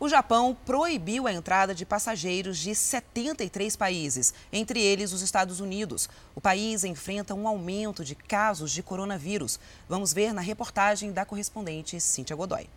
O 0.00 0.08
Japão 0.08 0.56
proibiu 0.66 1.28
a 1.28 1.32
entrada 1.32 1.74
de 1.74 1.86
passageiros 1.86 2.58
de 2.58 2.74
73 2.74 3.76
países, 3.76 4.34
entre 4.52 4.82
eles 4.82 5.12
os 5.12 5.22
Estados 5.22 5.60
Unidos. 5.60 6.10
O 6.34 6.40
país 6.40 6.82
enfrenta 6.82 7.34
um 7.34 7.46
aumento 7.46 8.04
de 8.04 8.16
casos 8.16 8.72
de 8.72 8.82
coronavírus. 8.82 9.60
Vamos 9.88 10.12
ver 10.12 10.34
na 10.34 10.42
reportagem 10.42 11.12
da 11.12 11.24
correspondente 11.24 11.98
Cíntia 12.00 12.36
Godoy. 12.36 12.68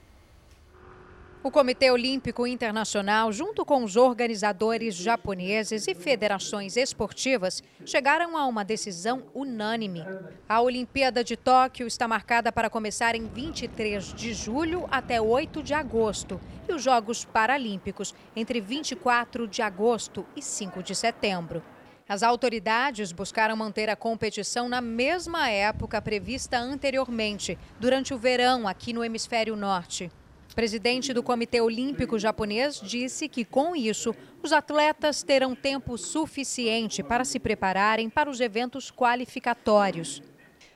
O 1.41 1.49
Comitê 1.49 1.89
Olímpico 1.89 2.45
Internacional, 2.45 3.32
junto 3.32 3.63
com 3.63 3.86
os 3.86 3.95
organizadores 3.95 4.93
japoneses 4.93 5.88
e 5.88 5.95
federações 5.95 6.75
esportivas, 6.75 7.63
chegaram 7.86 8.36
a 8.36 8.45
uma 8.45 8.65
decisão 8.65 9.23
unânime. 9.34 10.04
A 10.49 10.60
Olimpíada 10.60 11.23
de 11.23 11.38
Tóquio 11.38 11.88
está 11.88 12.10
marcada 12.10 12.52
para 12.52 12.69
começar 12.69 13.15
em 13.15 13.25
23 13.25 14.13
de 14.13 14.34
julho 14.34 14.86
até 14.91 15.21
8 15.21 15.63
de 15.63 15.73
agosto 15.73 16.41
e 16.67 16.73
os 16.73 16.84
Jogos 16.84 17.23
Paralímpicos 17.23 18.13
entre 18.36 18.60
24 18.60 19.47
de 19.47 19.62
agosto 19.62 20.25
e 20.36 20.41
5 20.41 20.84
de 20.84 20.93
setembro. 20.93 21.63
As 22.08 22.21
autoridades 22.21 23.13
buscaram 23.13 23.56
manter 23.56 23.89
a 23.89 23.95
competição 23.95 24.67
na 24.67 24.82
mesma 24.82 25.49
época 25.49 26.02
prevista 26.02 26.58
anteriormente, 26.58 27.58
durante 27.80 28.13
o 28.13 28.17
verão 28.17 28.67
aqui 28.67 28.91
no 28.91 29.06
hemisfério 29.06 29.56
norte. 29.56 30.12
Presidente 30.60 31.13
do 31.13 31.24
Comitê 31.24 31.62
Olímpico 31.62 32.19
Japonês 32.19 32.82
disse 32.82 33.30
que, 33.30 33.45
com 33.45 33.74
isso, 33.74 34.13
os 34.43 34.52
atletas 34.52 35.24
terão 35.24 35.56
tempo 35.56 35.98
suficiente 35.98 37.02
para 37.02 37.24
se 37.24 37.39
prepararem 37.39 38.10
para 38.10 38.30
os 38.30 38.41
eventos 38.41 38.91
qualificatórios. 38.91 40.22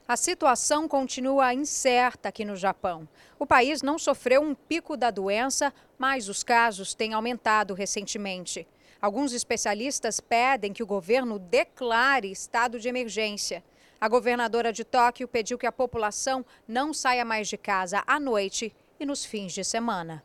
A 0.08 0.16
situação 0.16 0.88
continua 0.88 1.54
incerta 1.54 2.30
aqui 2.30 2.46
no 2.46 2.56
Japão. 2.56 3.06
O 3.38 3.46
país 3.46 3.82
não 3.82 4.00
sofreu 4.00 4.42
um 4.42 4.56
pico 4.56 4.96
da 4.96 5.12
doença, 5.12 5.74
mas 5.98 6.30
os 6.30 6.46
casos 6.46 6.94
têm 6.94 7.14
aumentado 7.14 7.74
recentemente. 7.74 8.66
Alguns 9.02 9.34
especialistas 9.34 10.22
pedem 10.22 10.72
que 10.72 10.82
o 10.82 10.88
governo 10.88 11.38
declare 11.38 12.32
estado 12.32 12.80
de 12.80 12.88
emergência. 12.88 13.62
A 14.00 14.08
governadora 14.08 14.72
de 14.72 14.86
Tóquio 14.86 15.28
pediu 15.28 15.58
que 15.58 15.68
a 15.68 15.74
população 15.74 16.46
não 16.66 16.94
saia 16.94 17.26
mais 17.26 17.50
de 17.50 17.58
casa 17.58 18.02
à 18.08 18.18
noite 18.18 18.74
e 19.04 19.06
nos 19.06 19.24
fins 19.24 19.54
de 19.54 19.64
semana. 19.64 20.24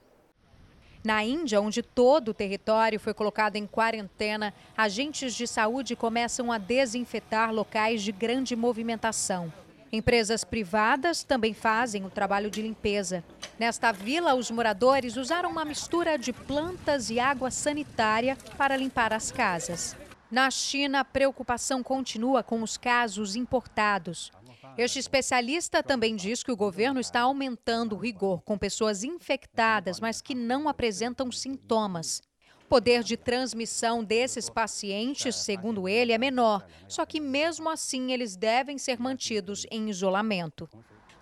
Na 1.05 1.23
Índia, 1.23 1.61
onde 1.61 1.83
todo 1.83 2.29
o 2.29 2.35
território 2.35 2.99
foi 2.99 3.15
colocado 3.15 3.57
em 3.57 3.67
quarentena, 3.67 4.55
agentes 4.77 5.35
de 5.35 5.47
saúde 5.47 5.95
começam 5.95 6.51
a 6.51 6.59
desinfetar 6.59 7.53
locais 7.53 8.03
de 8.03 8.11
grande 8.11 8.57
movimentação. 8.57 9.53
Empresas 9.91 10.45
privadas 10.45 11.23
também 11.23 11.55
fazem 11.55 12.05
o 12.05 12.11
trabalho 12.11 12.51
de 12.51 12.61
limpeza. 12.61 13.25
Nesta 13.59 13.91
vila, 13.91 14.35
os 14.35 14.51
moradores 14.51 15.17
usaram 15.17 15.51
uma 15.51 15.65
mistura 15.65 16.19
de 16.19 16.33
plantas 16.33 17.11
e 17.11 17.19
água 17.19 17.51
sanitária 17.51 18.37
para 18.57 18.77
limpar 18.77 19.13
as 19.13 19.33
casas. 19.33 19.97
Na 20.31 20.51
China, 20.51 21.01
a 21.01 21.05
preocupação 21.05 21.83
continua 21.83 22.43
com 22.43 22.63
os 22.63 22.77
casos 22.77 23.35
importados. 23.35 24.31
Este 24.79 25.01
especialista 25.01 25.83
também 25.83 26.15
diz 26.15 26.45
que 26.45 26.53
o 26.53 26.57
governo 26.57 27.01
está 27.01 27.23
aumentando 27.23 27.97
o 27.97 27.99
rigor 27.99 28.43
com 28.43 28.57
pessoas 28.57 29.03
infectadas, 29.03 29.99
mas 29.99 30.23
que 30.23 30.37
não 30.37 30.69
apresentam 30.69 31.33
sintomas. 31.33 32.23
O 32.63 32.69
poder 32.69 33.03
de 33.03 33.17
transmissão 33.17 34.05
desses 34.05 34.49
pacientes, 34.49 35.35
segundo 35.35 35.89
ele, 35.89 36.13
é 36.13 36.19
menor, 36.19 36.65
só 36.87 37.05
que 37.05 37.19
mesmo 37.19 37.69
assim 37.69 38.13
eles 38.13 38.37
devem 38.37 38.79
ser 38.79 39.01
mantidos 39.01 39.67
em 39.69 39.91
isolamento. 39.91 40.69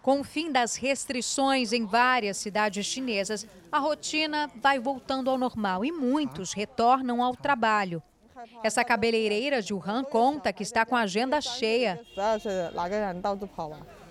Com 0.03 0.21
o 0.21 0.25
fim 0.25 0.53
das 0.53 0.77
restrições 0.77 1.73
em 1.73 1.87
várias 1.87 2.37
cidades 2.37 2.85
chinesas, 2.85 3.47
a 3.73 3.79
rotina 3.79 4.51
vai 4.57 4.79
voltando 4.79 5.31
ao 5.31 5.39
normal 5.39 5.83
e 5.83 5.91
muitos 5.91 6.53
retornam 6.53 7.23
ao 7.23 7.35
trabalho. 7.35 8.03
Essa 8.63 8.85
cabeleireira 8.85 9.63
de 9.63 9.73
Wuhan 9.73 10.05
conta 10.05 10.53
que 10.53 10.63
está 10.63 10.85
com 10.85 10.97
a 10.97 11.01
agenda 11.01 11.41
cheia. 11.41 12.01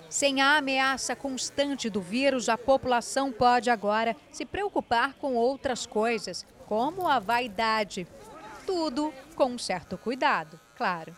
Sem 0.09 0.41
a 0.41 0.57
ameaça 0.57 1.15
constante 1.15 1.89
do 1.89 2.01
vírus, 2.01 2.47
a 2.47 2.57
população 2.57 3.31
pode 3.31 3.69
agora 3.69 4.15
se 4.31 4.45
preocupar 4.45 5.13
com 5.15 5.35
outras 5.35 5.85
coisas, 5.85 6.45
como 6.67 7.07
a 7.07 7.19
vaidade. 7.19 8.07
Tudo 8.65 9.13
com 9.35 9.45
um 9.45 9.57
certo 9.57 9.97
cuidado, 9.97 10.59
claro. 10.75 11.13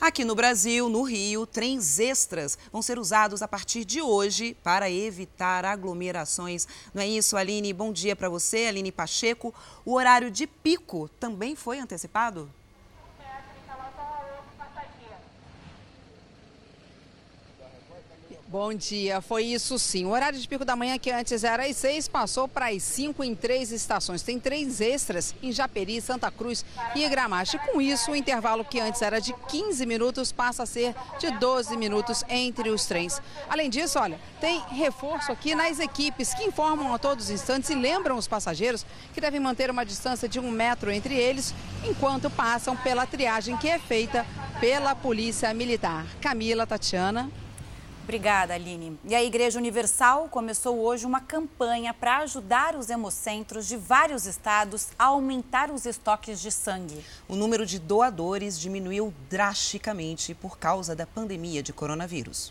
Aqui 0.00 0.24
no 0.24 0.36
Brasil, 0.36 0.88
no 0.88 1.02
Rio, 1.02 1.44
trens 1.44 1.98
extras 1.98 2.56
vão 2.70 2.80
ser 2.80 3.00
usados 3.00 3.42
a 3.42 3.48
partir 3.48 3.84
de 3.84 4.00
hoje 4.00 4.56
para 4.62 4.88
evitar 4.88 5.64
aglomerações. 5.64 6.68
Não 6.94 7.02
é 7.02 7.08
isso, 7.08 7.36
Aline? 7.36 7.72
Bom 7.72 7.92
dia 7.92 8.14
para 8.14 8.28
você, 8.28 8.66
Aline 8.66 8.92
Pacheco. 8.92 9.52
O 9.84 9.94
horário 9.94 10.30
de 10.30 10.46
pico 10.46 11.10
também 11.18 11.56
foi 11.56 11.80
antecipado? 11.80 12.48
Bom 18.50 18.72
dia, 18.72 19.20
foi 19.20 19.44
isso 19.44 19.78
sim. 19.78 20.06
O 20.06 20.08
horário 20.08 20.40
de 20.40 20.48
pico 20.48 20.64
da 20.64 20.74
manhã, 20.74 20.98
que 20.98 21.10
antes 21.10 21.44
era 21.44 21.66
às 21.66 21.76
seis, 21.76 22.08
passou 22.08 22.48
para 22.48 22.70
as 22.70 22.82
cinco 22.82 23.22
em 23.22 23.34
três 23.34 23.70
estações. 23.70 24.22
Tem 24.22 24.40
três 24.40 24.80
extras 24.80 25.34
em 25.42 25.52
Japeri, 25.52 26.00
Santa 26.00 26.30
Cruz 26.30 26.64
e 26.96 27.06
Gramacho. 27.10 27.58
Com 27.58 27.78
isso, 27.78 28.10
o 28.10 28.16
intervalo 28.16 28.64
que 28.64 28.80
antes 28.80 29.02
era 29.02 29.20
de 29.20 29.34
15 29.50 29.84
minutos 29.84 30.32
passa 30.32 30.62
a 30.62 30.66
ser 30.66 30.94
de 31.18 31.30
12 31.32 31.76
minutos 31.76 32.24
entre 32.26 32.70
os 32.70 32.86
trens. 32.86 33.20
Além 33.50 33.68
disso, 33.68 33.98
olha, 33.98 34.18
tem 34.40 34.62
reforço 34.70 35.30
aqui 35.30 35.54
nas 35.54 35.78
equipes 35.78 36.32
que 36.32 36.44
informam 36.44 36.94
a 36.94 36.98
todos 36.98 37.26
os 37.26 37.30
instantes 37.30 37.68
e 37.68 37.74
lembram 37.74 38.16
os 38.16 38.26
passageiros 38.26 38.86
que 39.12 39.20
devem 39.20 39.40
manter 39.40 39.70
uma 39.70 39.84
distância 39.84 40.26
de 40.26 40.40
um 40.40 40.50
metro 40.50 40.90
entre 40.90 41.14
eles 41.14 41.54
enquanto 41.86 42.30
passam 42.30 42.74
pela 42.74 43.06
triagem 43.06 43.58
que 43.58 43.68
é 43.68 43.78
feita 43.78 44.24
pela 44.58 44.94
Polícia 44.94 45.52
Militar. 45.52 46.06
Camila, 46.22 46.66
Tatiana. 46.66 47.30
Obrigada, 48.08 48.54
Aline. 48.54 48.98
E 49.04 49.14
a 49.14 49.22
Igreja 49.22 49.58
Universal 49.58 50.30
começou 50.30 50.78
hoje 50.78 51.04
uma 51.04 51.20
campanha 51.20 51.92
para 51.92 52.20
ajudar 52.20 52.74
os 52.74 52.88
hemocentros 52.88 53.68
de 53.68 53.76
vários 53.76 54.24
estados 54.24 54.88
a 54.98 55.04
aumentar 55.04 55.70
os 55.70 55.84
estoques 55.84 56.40
de 56.40 56.50
sangue. 56.50 57.04
O 57.28 57.36
número 57.36 57.66
de 57.66 57.78
doadores 57.78 58.58
diminuiu 58.58 59.12
drasticamente 59.28 60.34
por 60.34 60.58
causa 60.58 60.96
da 60.96 61.06
pandemia 61.06 61.62
de 61.62 61.70
coronavírus. 61.70 62.50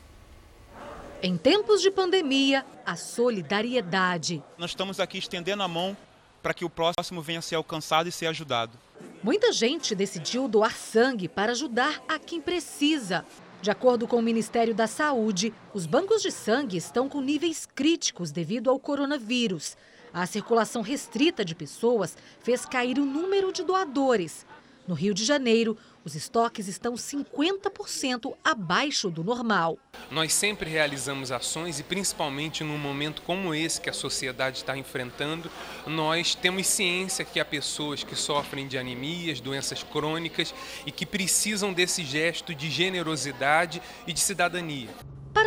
Em 1.24 1.36
tempos 1.36 1.82
de 1.82 1.90
pandemia, 1.90 2.64
a 2.86 2.96
solidariedade. 2.96 4.44
Nós 4.60 4.70
estamos 4.70 5.00
aqui 5.00 5.18
estendendo 5.18 5.64
a 5.64 5.68
mão 5.68 5.98
para 6.44 6.54
que 6.54 6.66
o 6.66 6.70
próximo 6.70 7.20
venha 7.20 7.40
a 7.40 7.42
ser 7.42 7.56
alcançado 7.56 8.08
e 8.08 8.12
ser 8.12 8.28
ajudado. 8.28 8.78
Muita 9.24 9.52
gente 9.52 9.96
decidiu 9.96 10.48
doar 10.48 10.78
sangue 10.78 11.28
para 11.28 11.54
ajudar 11.54 12.00
a 12.08 12.20
quem 12.20 12.40
precisa. 12.40 13.26
De 13.62 13.72
acordo 13.72 14.08
com 14.08 14.18
o 14.18 14.22
Ministério 14.22 14.74
da 14.74 14.88
Saúde, 14.88 15.54
os 15.74 15.86
bancos 15.86 16.22
de 16.22 16.32
sangue 16.32 16.78
estão 16.78 17.10
com 17.10 17.20
níveis 17.20 17.66
críticos 17.66 18.32
devido 18.32 18.70
ao 18.70 18.80
coronavírus. 18.80 19.76
A 20.14 20.26
circulação 20.26 20.82
restrita 20.82 21.44
de 21.44 21.54
pessoas 21.54 22.16
fez 22.40 22.66
cair 22.66 22.98
o 22.98 23.06
número 23.06 23.52
de 23.52 23.64
doadores. 23.64 24.46
No 24.88 24.96
Rio 24.96 25.14
de 25.14 25.26
Janeiro, 25.26 25.78
os 26.06 26.16
estoques 26.16 26.70
estão 26.70 26.94
50% 26.94 28.34
abaixo 28.42 29.10
do 29.10 29.22
normal. 29.22 29.78
Nós 30.10 30.32
sempre 30.32 30.70
realizamos 30.70 31.30
ações 31.30 31.78
e, 31.78 31.84
principalmente 31.84 32.64
num 32.64 32.78
momento 32.78 33.22
como 33.24 33.54
esse 33.54 33.82
que 33.82 33.90
a 33.90 33.94
sociedade 33.94 34.60
está 34.60 34.78
enfrentando, 34.78 35.52
nós 35.86 36.36
temos 36.36 36.68
ciência 36.68 37.26
que 37.26 37.38
há 37.38 37.44
pessoas 37.44 38.02
que 38.02 38.16
sofrem 38.16 38.66
de 38.66 38.78
anemias, 38.78 39.42
doenças 39.42 39.84
crônicas 39.84 40.56
e 40.86 40.92
que 40.92 41.06
precisam 41.06 41.74
desse 41.74 42.06
gesto 42.06 42.56
de 42.56 42.70
generosidade 42.70 43.82
e 44.08 44.14
de 44.14 44.22
cidadania. 44.22 44.90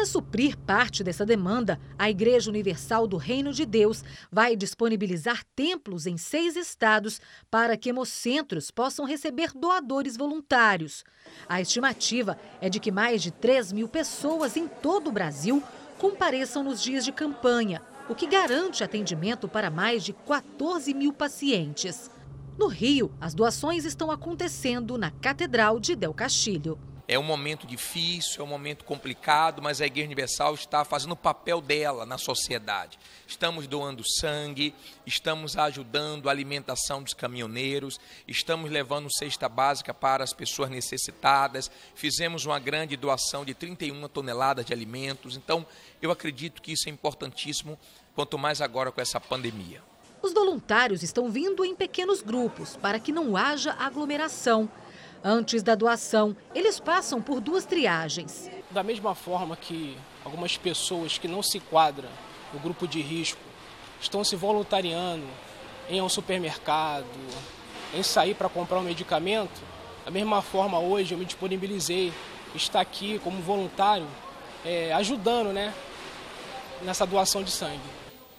Para 0.00 0.06
suprir 0.06 0.56
parte 0.56 1.04
dessa 1.04 1.26
demanda, 1.26 1.78
a 1.98 2.08
Igreja 2.08 2.48
Universal 2.48 3.06
do 3.06 3.18
Reino 3.18 3.52
de 3.52 3.66
Deus 3.66 4.02
vai 4.32 4.56
disponibilizar 4.56 5.44
templos 5.54 6.06
em 6.06 6.16
seis 6.16 6.56
estados 6.56 7.20
para 7.50 7.76
que 7.76 7.90
hemocentros 7.90 8.70
possam 8.70 9.04
receber 9.04 9.52
doadores 9.52 10.16
voluntários. 10.16 11.04
A 11.46 11.60
estimativa 11.60 12.38
é 12.62 12.70
de 12.70 12.80
que 12.80 12.90
mais 12.90 13.22
de 13.22 13.30
3 13.30 13.74
mil 13.74 13.88
pessoas 13.88 14.56
em 14.56 14.66
todo 14.66 15.08
o 15.08 15.12
Brasil 15.12 15.62
compareçam 15.98 16.64
nos 16.64 16.82
dias 16.82 17.04
de 17.04 17.12
campanha, 17.12 17.82
o 18.08 18.14
que 18.14 18.26
garante 18.26 18.82
atendimento 18.82 19.48
para 19.48 19.68
mais 19.68 20.02
de 20.02 20.14
14 20.14 20.94
mil 20.94 21.12
pacientes. 21.12 22.10
No 22.58 22.68
Rio, 22.68 23.12
as 23.20 23.34
doações 23.34 23.84
estão 23.84 24.10
acontecendo 24.10 24.96
na 24.96 25.10
Catedral 25.10 25.78
de 25.78 25.94
Del 25.94 26.14
Castilho. 26.14 26.78
É 27.12 27.18
um 27.18 27.25
momento 27.25 27.66
difícil, 27.66 28.40
é 28.40 28.44
um 28.44 28.46
momento 28.46 28.85
complicado, 28.85 29.61
mas 29.61 29.81
a 29.81 29.87
Igreja 29.87 30.07
Universal 30.07 30.55
está 30.55 30.85
fazendo 30.85 31.11
o 31.11 31.16
papel 31.16 31.61
dela 31.61 32.07
na 32.07 32.16
sociedade. 32.16 33.01
Estamos 33.27 33.66
doando 33.66 34.05
sangue, 34.09 34.73
estamos 35.05 35.57
ajudando 35.57 36.29
a 36.29 36.31
alimentação 36.31 37.03
dos 37.03 37.12
caminhoneiros, 37.12 37.99
estamos 38.29 38.70
levando 38.70 39.12
cesta 39.12 39.49
básica 39.49 39.92
para 39.92 40.23
as 40.23 40.33
pessoas 40.33 40.70
necessitadas, 40.70 41.68
fizemos 41.96 42.46
uma 42.46 42.61
grande 42.61 42.96
doação 42.96 43.44
de 43.44 43.55
31 43.55 44.07
toneladas 44.07 44.64
de 44.64 44.73
alimentos. 44.73 45.37
Então, 45.37 45.66
eu 46.01 46.12
acredito 46.12 46.62
que 46.62 46.70
isso 46.70 46.88
é 46.88 46.92
importantíssimo, 46.92 47.77
quanto 48.14 48.38
mais 48.38 48.61
agora 48.61 48.92
com 48.92 49.01
essa 49.01 49.20
pandemia. 49.20 49.83
Os 50.23 50.33
voluntários 50.33 51.03
estão 51.03 51.29
vindo 51.29 51.64
em 51.64 51.75
pequenos 51.75 52.23
grupos 52.23 52.77
para 52.77 53.01
que 53.01 53.11
não 53.11 53.37
haja 53.37 53.73
aglomeração. 53.73 54.70
Antes 55.22 55.62
da 55.62 55.74
doação, 55.74 56.35
eles 56.54 56.80
passam 56.80 57.20
por 57.20 57.40
duas 57.40 57.66
triagens. 57.66 58.50
Da 58.70 58.83
mesma 58.83 59.14
forma 59.14 59.54
que 59.54 59.94
algumas 60.24 60.56
pessoas 60.56 61.18
que 61.18 61.28
não 61.28 61.42
se 61.42 61.59
enquadram 61.59 62.09
no 62.54 62.59
grupo 62.59 62.88
de 62.88 63.02
risco 63.02 63.40
estão 64.00 64.24
se 64.24 64.35
voluntariando 64.35 65.26
em 65.90 65.98
ao 66.00 66.09
supermercado, 66.09 67.04
em 67.92 68.02
sair 68.02 68.35
para 68.35 68.48
comprar 68.48 68.78
um 68.78 68.83
medicamento, 68.83 69.61
da 70.06 70.11
mesma 70.11 70.40
forma 70.40 70.78
hoje 70.78 71.12
eu 71.12 71.18
me 71.18 71.26
disponibilizei 71.26 72.12
estar 72.54 72.80
aqui 72.80 73.18
como 73.22 73.42
voluntário, 73.42 74.06
é, 74.64 74.90
ajudando 74.94 75.52
né, 75.52 75.74
nessa 76.83 77.06
doação 77.06 77.42
de 77.42 77.50
sangue. 77.50 77.80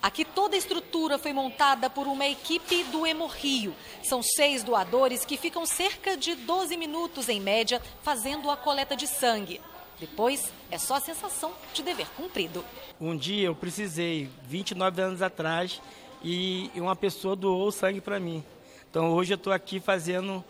Aqui 0.02 0.26
toda 0.26 0.56
a 0.56 0.58
estrutura 0.58 1.20
foi 1.20 1.32
montada 1.32 1.88
por 1.88 2.08
uma 2.08 2.26
equipe 2.26 2.84
do 2.86 3.06
Hemorrio. 3.06 3.76
São 4.02 4.24
seis 4.24 4.64
doadores 4.64 5.24
que 5.24 5.38
ficam 5.38 5.64
cerca 5.64 6.18
de 6.18 6.34
12 6.34 6.76
minutos 6.76 7.30
em 7.30 7.40
média 7.40 7.80
fazendo 8.02 8.50
a 8.50 8.58
coleta 8.58 8.96
de 8.96 9.06
sangue. 9.06 9.62
Depois 10.00 10.52
é 10.72 10.80
só 10.80 10.96
a 10.96 11.00
sensação 11.00 11.54
de 11.72 11.84
dever 11.84 12.08
cumprido. 12.18 12.66
Um 13.00 13.16
dia 13.16 13.46
eu 13.46 13.56
precisei, 13.56 14.28
29 14.44 15.02
anos 15.04 15.22
atrás, 15.22 15.80
e 16.24 16.72
uma 16.76 16.96
pessoa 16.96 17.36
doou 17.36 17.72
sangue 17.72 18.02
para 18.02 18.20
mim. 18.20 18.44
Então 18.90 19.12
hoje 19.14 19.34
eu 19.34 19.36
estou 19.36 19.54
aqui 19.54 19.80
fazendo 19.80 20.44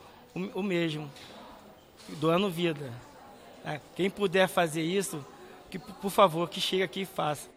o 0.54 0.64
mesmo, 0.64 1.12
doando 2.08 2.50
vida. 2.50 2.94
É, 3.66 3.82
quem 3.96 4.10
puder 4.10 4.48
fazer 4.48 4.82
isso, 4.82 5.24
que, 5.70 5.78
por 5.78 6.10
favor, 6.10 6.50
que 6.50 6.62
chegue 6.62 6.84
aqui 6.84 7.02
e 7.02 7.06
faça. 7.06 7.50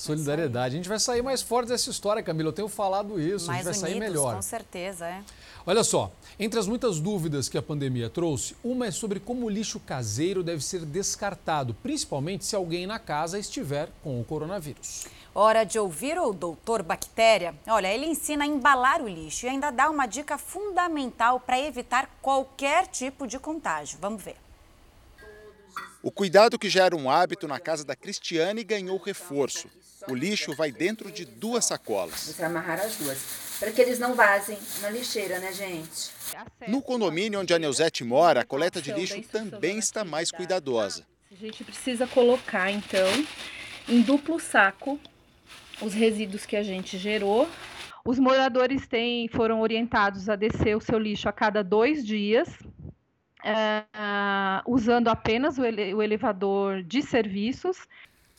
Solidariedade. 0.00 0.74
A 0.74 0.76
gente 0.78 0.88
vai 0.88 0.98
sair 0.98 1.22
mais 1.22 1.42
forte 1.42 1.68
dessa 1.68 1.90
história, 1.90 2.22
Camila. 2.22 2.48
Eu 2.48 2.52
tenho 2.52 2.68
falado 2.68 3.20
isso. 3.20 3.46
Mais 3.48 3.66
a 3.66 3.72
gente 3.72 3.82
vai 3.82 3.90
unidos, 3.92 4.08
sair 4.08 4.12
melhor. 4.12 4.36
Com 4.36 4.42
certeza, 4.42 5.06
é. 5.06 5.22
Olha 5.66 5.84
só, 5.84 6.10
entre 6.38 6.58
as 6.58 6.66
muitas 6.66 6.98
dúvidas 6.98 7.48
que 7.50 7.58
a 7.58 7.62
pandemia 7.62 8.08
trouxe, 8.08 8.56
uma 8.64 8.86
é 8.86 8.90
sobre 8.90 9.20
como 9.20 9.44
o 9.44 9.50
lixo 9.50 9.78
caseiro 9.78 10.42
deve 10.42 10.64
ser 10.64 10.86
descartado, 10.86 11.74
principalmente 11.74 12.46
se 12.46 12.56
alguém 12.56 12.86
na 12.86 12.98
casa 12.98 13.38
estiver 13.38 13.90
com 14.02 14.18
o 14.18 14.24
coronavírus. 14.24 15.06
Hora 15.34 15.64
de 15.64 15.78
ouvir 15.78 16.18
o 16.18 16.32
doutor 16.32 16.82
Bactéria. 16.82 17.54
Olha, 17.68 17.92
ele 17.92 18.06
ensina 18.06 18.44
a 18.44 18.46
embalar 18.46 19.02
o 19.02 19.08
lixo 19.08 19.44
e 19.44 19.50
ainda 19.50 19.70
dá 19.70 19.90
uma 19.90 20.06
dica 20.06 20.38
fundamental 20.38 21.38
para 21.38 21.60
evitar 21.60 22.08
qualquer 22.22 22.86
tipo 22.86 23.26
de 23.26 23.38
contágio. 23.38 23.98
Vamos 24.00 24.22
ver. 24.22 24.36
O 26.02 26.10
cuidado 26.10 26.58
que 26.58 26.70
já 26.70 26.86
era 26.86 26.96
um 26.96 27.10
hábito 27.10 27.46
na 27.46 27.60
casa 27.60 27.84
da 27.84 27.94
Cristiane 27.94 28.64
ganhou 28.64 28.96
reforço. 28.96 29.68
O 30.08 30.14
lixo 30.14 30.54
vai 30.54 30.72
dentro 30.72 31.10
de 31.10 31.24
duas 31.24 31.64
sacolas. 31.64 32.20
Você 32.20 32.42
amarrar 32.42 32.80
as 32.80 32.96
duas, 32.96 33.56
para 33.58 33.70
que 33.70 33.80
eles 33.80 33.98
não 33.98 34.14
vazem 34.14 34.58
na 34.80 34.90
lixeira, 34.90 35.38
né, 35.38 35.52
gente? 35.52 36.10
No 36.68 36.80
condomínio 36.80 37.40
onde 37.40 37.52
a 37.52 37.58
Neuzete 37.58 38.04
mora, 38.04 38.40
a 38.40 38.44
coleta 38.44 38.80
de 38.80 38.92
lixo 38.92 39.20
também 39.22 39.78
está 39.78 40.04
mais 40.04 40.30
cuidadosa. 40.30 41.04
A 41.30 41.34
gente 41.34 41.62
precisa 41.62 42.06
colocar, 42.06 42.70
então, 42.70 43.08
em 43.88 44.00
duplo 44.00 44.40
saco 44.40 44.98
os 45.80 45.94
resíduos 45.94 46.44
que 46.44 46.56
a 46.56 46.62
gente 46.62 46.98
gerou. 46.98 47.48
Os 48.04 48.18
moradores 48.18 48.86
têm, 48.86 49.28
foram 49.28 49.60
orientados 49.60 50.28
a 50.28 50.36
descer 50.36 50.76
o 50.76 50.80
seu 50.80 50.98
lixo 50.98 51.28
a 51.28 51.32
cada 51.32 51.62
dois 51.62 52.04
dias, 52.04 52.48
é, 53.44 53.84
usando 54.66 55.08
apenas 55.08 55.58
o, 55.58 55.64
ele, 55.64 55.94
o 55.94 56.02
elevador 56.02 56.82
de 56.82 57.02
serviços. 57.02 57.86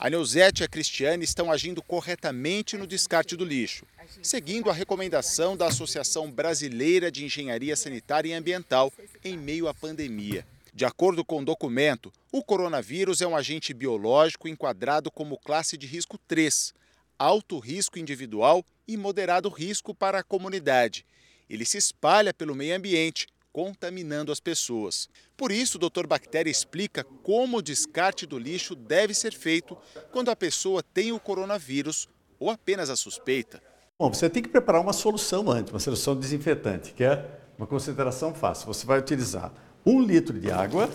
A 0.03 0.09
Neuzete 0.09 0.63
e 0.63 0.65
a 0.65 0.67
Cristiane 0.67 1.23
estão 1.23 1.51
agindo 1.51 1.79
corretamente 1.79 2.75
no 2.75 2.87
descarte 2.87 3.35
do 3.35 3.45
lixo, 3.45 3.85
seguindo 4.19 4.67
a 4.67 4.73
recomendação 4.73 5.55
da 5.55 5.67
Associação 5.67 6.31
Brasileira 6.31 7.11
de 7.11 7.23
Engenharia 7.23 7.75
Sanitária 7.75 8.31
e 8.31 8.33
Ambiental 8.33 8.91
em 9.23 9.37
meio 9.37 9.67
à 9.67 9.75
pandemia. 9.75 10.43
De 10.73 10.85
acordo 10.85 11.23
com 11.23 11.39
o 11.39 11.45
documento, 11.45 12.11
o 12.31 12.43
coronavírus 12.43 13.21
é 13.21 13.27
um 13.27 13.35
agente 13.35 13.75
biológico 13.75 14.47
enquadrado 14.47 15.11
como 15.11 15.37
classe 15.37 15.77
de 15.77 15.85
risco 15.85 16.17
3, 16.27 16.73
alto 17.19 17.59
risco 17.59 17.99
individual 17.99 18.65
e 18.87 18.97
moderado 18.97 19.49
risco 19.49 19.93
para 19.93 20.17
a 20.17 20.23
comunidade. 20.23 21.05
Ele 21.47 21.63
se 21.63 21.77
espalha 21.77 22.33
pelo 22.33 22.55
meio 22.55 22.75
ambiente, 22.75 23.27
contaminando 23.51 24.31
as 24.31 24.39
pessoas. 24.39 25.09
Por 25.35 25.51
isso, 25.51 25.77
o 25.77 25.89
Dr. 25.89 26.07
Bactéria 26.07 26.49
explica 26.49 27.03
como 27.23 27.57
o 27.57 27.61
descarte 27.61 28.25
do 28.25 28.37
lixo 28.37 28.75
deve 28.75 29.13
ser 29.13 29.33
feito 29.33 29.77
quando 30.11 30.29
a 30.29 30.35
pessoa 30.35 30.81
tem 30.81 31.11
o 31.11 31.19
coronavírus 31.19 32.07
ou 32.39 32.49
apenas 32.49 32.89
a 32.89 32.95
suspeita. 32.95 33.61
Bom, 33.99 34.11
você 34.11 34.29
tem 34.29 34.41
que 34.41 34.49
preparar 34.49 34.81
uma 34.81 34.93
solução 34.93 35.49
antes, 35.51 35.71
uma 35.71 35.79
solução 35.79 36.15
desinfetante, 36.15 36.93
que 36.93 37.03
é 37.03 37.29
uma 37.57 37.67
concentração 37.67 38.33
fácil. 38.33 38.65
Você 38.67 38.85
vai 38.85 38.97
utilizar 38.97 39.53
um 39.85 40.01
litro 40.01 40.39
de 40.39 40.49
água, 40.51 40.89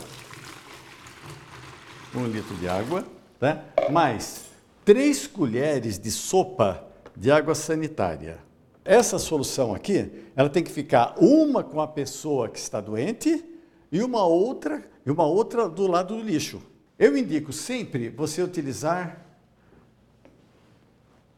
um 2.15 2.27
litro 2.27 2.55
de 2.57 2.69
água, 2.69 3.07
né? 3.41 3.65
mais 3.91 4.47
três 4.85 5.27
colheres 5.27 5.99
de 5.99 6.11
sopa 6.11 6.85
de 7.17 7.31
água 7.31 7.55
sanitária. 7.55 8.39
Essa 8.87 9.19
solução 9.19 9.75
aqui, 9.75 10.09
ela 10.37 10.49
tem 10.49 10.63
que 10.63 10.71
ficar 10.71 11.17
uma 11.19 11.65
com 11.65 11.81
a 11.81 11.89
pessoa 11.89 12.49
que 12.49 12.59
está 12.59 12.81
doente 12.81 13.45
e 13.91 14.01
uma 14.01 14.25
outra 14.25 14.83
e 15.05 15.11
uma 15.11 15.25
outra 15.25 15.69
do 15.69 15.89
lado 15.89 16.17
do 16.17 16.23
lixo. 16.23 16.63
Eu 16.97 17.17
indico 17.17 17.53
sempre 17.53 18.09
você 18.09 18.43
utilizar 18.43 19.27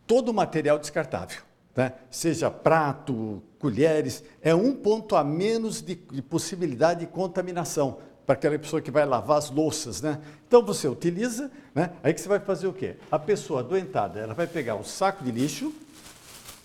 todo 0.07 0.29
o 0.29 0.35
material 0.35 0.79
descartável, 0.79 1.41
né? 1.75 1.95
seja 2.11 2.51
prato, 2.51 3.43
colheres, 3.59 4.23
é 4.43 4.55
um 4.55 4.75
ponto 4.75 5.17
a 5.17 5.25
menos 5.25 5.81
de, 5.81 5.95
de 5.95 6.23
possibilidade 6.23 7.01
de 7.01 7.07
contaminação 7.07 7.99
para 8.27 8.35
aquela 8.35 8.59
pessoa 8.59 8.83
que 8.83 8.91
vai 8.91 9.07
lavar 9.07 9.39
as 9.39 9.51
louças, 9.51 10.03
né? 10.03 10.21
Então 10.47 10.63
você 10.63 10.87
utiliza, 10.87 11.51
né? 11.75 11.93
Aí 12.03 12.13
que 12.13 12.21
você 12.21 12.29
vai 12.29 12.39
fazer 12.39 12.67
o 12.67 12.75
quê? 12.75 12.97
A 13.11 13.19
pessoa 13.19 13.61
adoentada, 13.61 14.21
ela 14.21 14.35
vai 14.35 14.47
pegar 14.47 14.75
um 14.75 14.85
saco 14.85 15.25
de 15.25 15.31
lixo, 15.31 15.73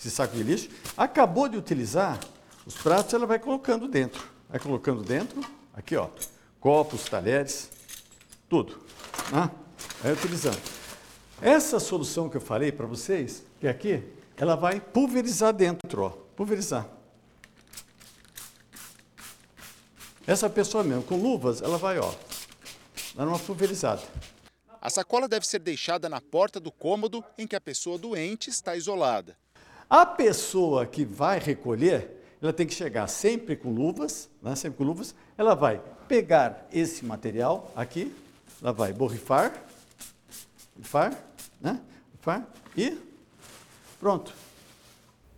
esse 0.08 0.12
saco 0.12 0.36
de 0.36 0.44
lixo, 0.44 0.70
acabou 0.98 1.48
de 1.48 1.58
utilizar 1.58 2.20
os 2.66 2.76
pratos, 2.76 3.14
ela 3.14 3.26
vai 3.26 3.40
colocando 3.40 3.88
dentro. 3.88 4.28
Vai 4.50 4.60
colocando 4.60 5.02
dentro, 5.02 5.42
aqui 5.74 5.96
ó, 5.96 6.10
copos, 6.60 7.06
talheres, 7.06 7.70
tudo. 8.50 8.78
Né? 9.32 9.50
Vai 10.02 10.12
utilizando. 10.12 10.62
Essa 11.42 11.80
solução 11.80 12.30
que 12.30 12.38
eu 12.38 12.42
falei 12.42 12.72
para 12.72 12.86
vocês, 12.86 13.44
que 13.60 13.68
é 13.68 13.70
aqui, 13.70 14.04
ela 14.38 14.56
vai 14.56 14.80
pulverizar 14.80 15.54
dentro, 15.54 16.04
ó, 16.04 16.10
pulverizar. 16.10 16.88
Essa 20.28 20.50
pessoa 20.50 20.84
mesmo, 20.84 21.04
com 21.04 21.18
luvas, 21.18 21.62
ela 21.62 21.78
vai, 21.78 21.98
ó, 21.98 22.14
dar 23.16 23.28
uma 23.28 23.40
pulverizada. 23.40 24.02
A 24.82 24.90
sacola 24.90 25.28
deve 25.28 25.48
ser 25.48 25.60
deixada 25.60 26.10
na 26.10 26.20
porta 26.20 26.60
do 26.60 26.72
cômodo 26.72 27.24
em 27.38 27.48
que 27.48 27.56
a 27.56 27.62
pessoa 27.62 27.98
doente 27.98 28.50
está 28.50 28.76
isolada. 28.76 29.38
A 29.96 30.08
pessoa 30.08 30.88
que 30.88 31.06
vai 31.06 31.38
recolher, 31.38 32.20
ela 32.42 32.52
tem 32.52 32.66
que 32.66 32.74
chegar 32.74 33.06
sempre 33.06 33.56
com 33.56 33.70
luvas, 33.70 34.28
né, 34.42 34.56
sempre 34.56 34.80
com 34.80 34.84
luvas, 34.84 35.14
ela 35.38 35.54
vai 35.54 35.80
pegar 36.08 36.68
esse 36.74 37.06
material 37.06 37.72
aqui, 37.76 38.12
ela 38.60 38.74
vai 38.74 38.92
borrifar, 38.92 39.54
borrifar, 40.76 41.16
né, 41.62 41.80
borrifar 42.12 42.48
e 42.76 42.98
pronto. 44.00 44.34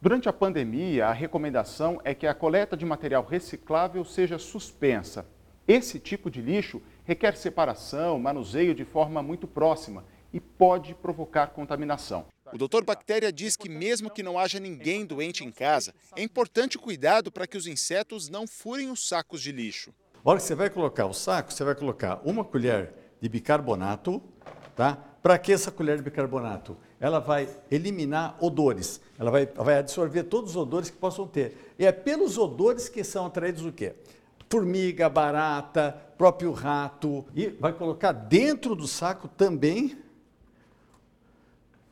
Durante 0.02 0.30
a 0.30 0.32
pandemia, 0.32 1.08
a 1.08 1.12
recomendação 1.12 2.00
é 2.06 2.16
que 2.16 2.26
a 2.26 2.34
coleta 2.34 2.78
de 2.78 2.86
material 2.86 3.26
reciclável 3.26 4.06
seja 4.06 4.40
suspensa. 4.40 5.26
Esse 5.68 6.00
tipo 6.00 6.32
de 6.32 6.42
lixo 6.42 6.82
requer 7.04 7.36
separação, 7.36 8.18
manuseio 8.18 8.74
de 8.74 8.86
forma 8.86 9.22
muito 9.22 9.48
próxima 9.48 10.06
e 10.32 10.40
pode 10.40 10.94
provocar 10.94 11.48
contaminação. 11.48 12.26
O 12.56 12.58
doutor 12.58 12.86
Bactéria 12.86 13.34
diz 13.34 13.58
que, 13.58 13.68
mesmo 13.68 14.10
que 14.10 14.24
não 14.24 14.40
haja 14.40 14.62
ninguém 14.62 15.06
doente 15.06 15.44
em 15.44 15.52
casa, 15.52 15.94
é 16.16 16.24
importante 16.24 16.78
o 16.78 16.80
cuidado 16.80 17.30
para 17.30 17.46
que 17.46 17.58
os 17.58 17.68
insetos 17.68 18.30
não 18.30 18.48
furem 18.48 18.90
os 18.90 19.10
sacos 19.10 19.42
de 19.42 19.52
lixo. 19.52 19.94
A 20.24 20.30
hora 20.30 20.40
que 20.40 20.46
você 20.46 20.56
vai 20.56 20.70
colocar 20.70 21.06
o 21.06 21.14
saco, 21.14 21.52
você 21.52 21.66
vai 21.66 21.76
colocar 21.76 22.22
uma 22.24 22.46
colher 22.46 22.94
de 23.20 23.28
bicarbonato, 23.28 24.24
tá? 24.74 24.96
Para 25.22 25.38
que 25.38 25.52
essa 25.52 25.70
colher 25.70 25.98
de 25.98 26.04
bicarbonato? 26.04 26.78
Ela 26.98 27.20
vai 27.20 27.50
eliminar 27.70 28.38
odores, 28.40 29.02
ela 29.20 29.30
vai, 29.30 29.48
vai 29.48 29.80
absorver 29.80 30.24
todos 30.24 30.52
os 30.52 30.56
odores 30.56 30.90
que 30.90 30.96
possam 30.96 31.28
ter. 31.28 31.74
E 31.78 31.86
é 31.86 31.92
pelos 31.92 32.38
odores 32.38 32.88
que 32.88 33.04
são 33.04 33.26
atraídos 33.26 33.66
o 33.66 33.72
quê? 33.74 33.96
Formiga, 34.50 35.10
barata, 35.10 35.92
próprio 36.18 36.54
rato. 36.54 37.26
E 37.36 37.48
vai 37.48 37.74
colocar 37.74 38.14
dentro 38.14 38.78
do 38.78 38.88
saco 38.88 39.28
também 39.28 40.05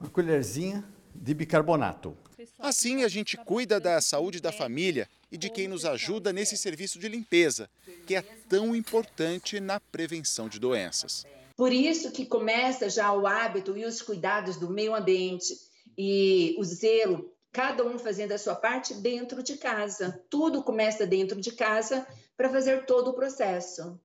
uma 0.04 0.10
colherzinha 0.10 0.84
de 1.16 1.34
bicarbonato. 1.34 2.16
Assim, 2.60 3.04
a 3.04 3.08
gente 3.08 3.38
cuida 3.38 3.80
da 3.80 4.02
saúde 4.02 4.42
da 4.42 4.52
família 4.52 5.08
e 5.32 5.38
de 5.38 5.50
quem 5.50 5.68
nos 5.68 5.86
ajuda 5.86 6.34
nesse 6.34 6.58
serviço 6.58 7.00
de 7.00 7.08
limpeza, 7.08 7.70
que 8.06 8.14
é 8.14 8.22
tão 8.22 8.76
importante 8.76 9.62
na 9.62 9.80
prevenção 9.80 10.50
de 10.50 10.60
doenças. 10.60 11.26
Por 11.56 11.72
isso 11.72 12.12
que 12.12 12.26
começa 12.26 12.90
já 12.90 13.14
o 13.14 13.26
hábito 13.26 13.78
e 13.78 13.86
os 13.86 14.02
cuidados 14.02 14.58
do 14.58 14.70
meio 14.70 14.94
ambiente 14.94 15.56
e 15.98 16.56
o 16.58 16.64
zelo, 16.64 17.32
cada 17.52 17.86
um 17.86 17.98
fazendo 17.98 18.34
a 18.34 18.38
sua 18.38 18.56
parte 18.56 18.94
dentro 18.96 19.42
de 19.42 19.56
casa. 19.58 20.22
Tudo 20.30 20.64
começa 20.64 21.06
dentro 21.06 21.40
de 21.40 21.52
casa 21.54 22.06
para 22.36 22.50
fazer 22.50 22.86
todo 22.86 23.12
o 23.12 23.14
processo. 23.14 23.98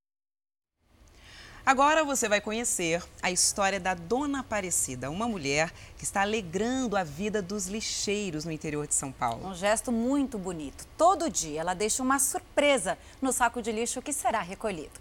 Agora 1.68 2.02
você 2.02 2.30
vai 2.30 2.40
conhecer 2.40 3.02
a 3.22 3.30
história 3.30 3.78
da 3.78 3.92
Dona 3.92 4.40
Aparecida, 4.40 5.10
uma 5.10 5.28
mulher 5.28 5.70
que 5.98 6.04
está 6.04 6.22
alegrando 6.22 6.96
a 6.96 7.04
vida 7.04 7.42
dos 7.42 7.66
lixeiros 7.66 8.46
no 8.46 8.50
interior 8.50 8.86
de 8.86 8.94
São 8.94 9.12
Paulo. 9.12 9.46
Um 9.46 9.54
gesto 9.54 9.92
muito 9.92 10.38
bonito. 10.38 10.86
Todo 10.96 11.28
dia 11.28 11.60
ela 11.60 11.74
deixa 11.74 12.02
uma 12.02 12.18
surpresa 12.18 12.96
no 13.20 13.34
saco 13.34 13.60
de 13.60 13.70
lixo 13.70 14.00
que 14.00 14.14
será 14.14 14.40
recolhido. 14.40 14.98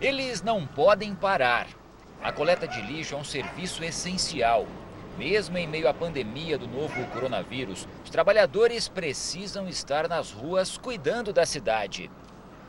Eles 0.00 0.40
não 0.40 0.66
podem 0.66 1.14
parar. 1.14 1.68
A 2.22 2.32
coleta 2.32 2.66
de 2.66 2.80
lixo 2.80 3.14
é 3.14 3.18
um 3.18 3.22
serviço 3.24 3.84
essencial. 3.84 4.66
Mesmo 5.18 5.58
em 5.58 5.66
meio 5.66 5.90
à 5.90 5.92
pandemia 5.92 6.56
do 6.56 6.66
novo 6.66 7.04
coronavírus, 7.08 7.86
os 8.02 8.08
trabalhadores 8.08 8.88
precisam 8.88 9.68
estar 9.68 10.08
nas 10.08 10.30
ruas 10.32 10.78
cuidando 10.78 11.34
da 11.34 11.44
cidade. 11.44 12.10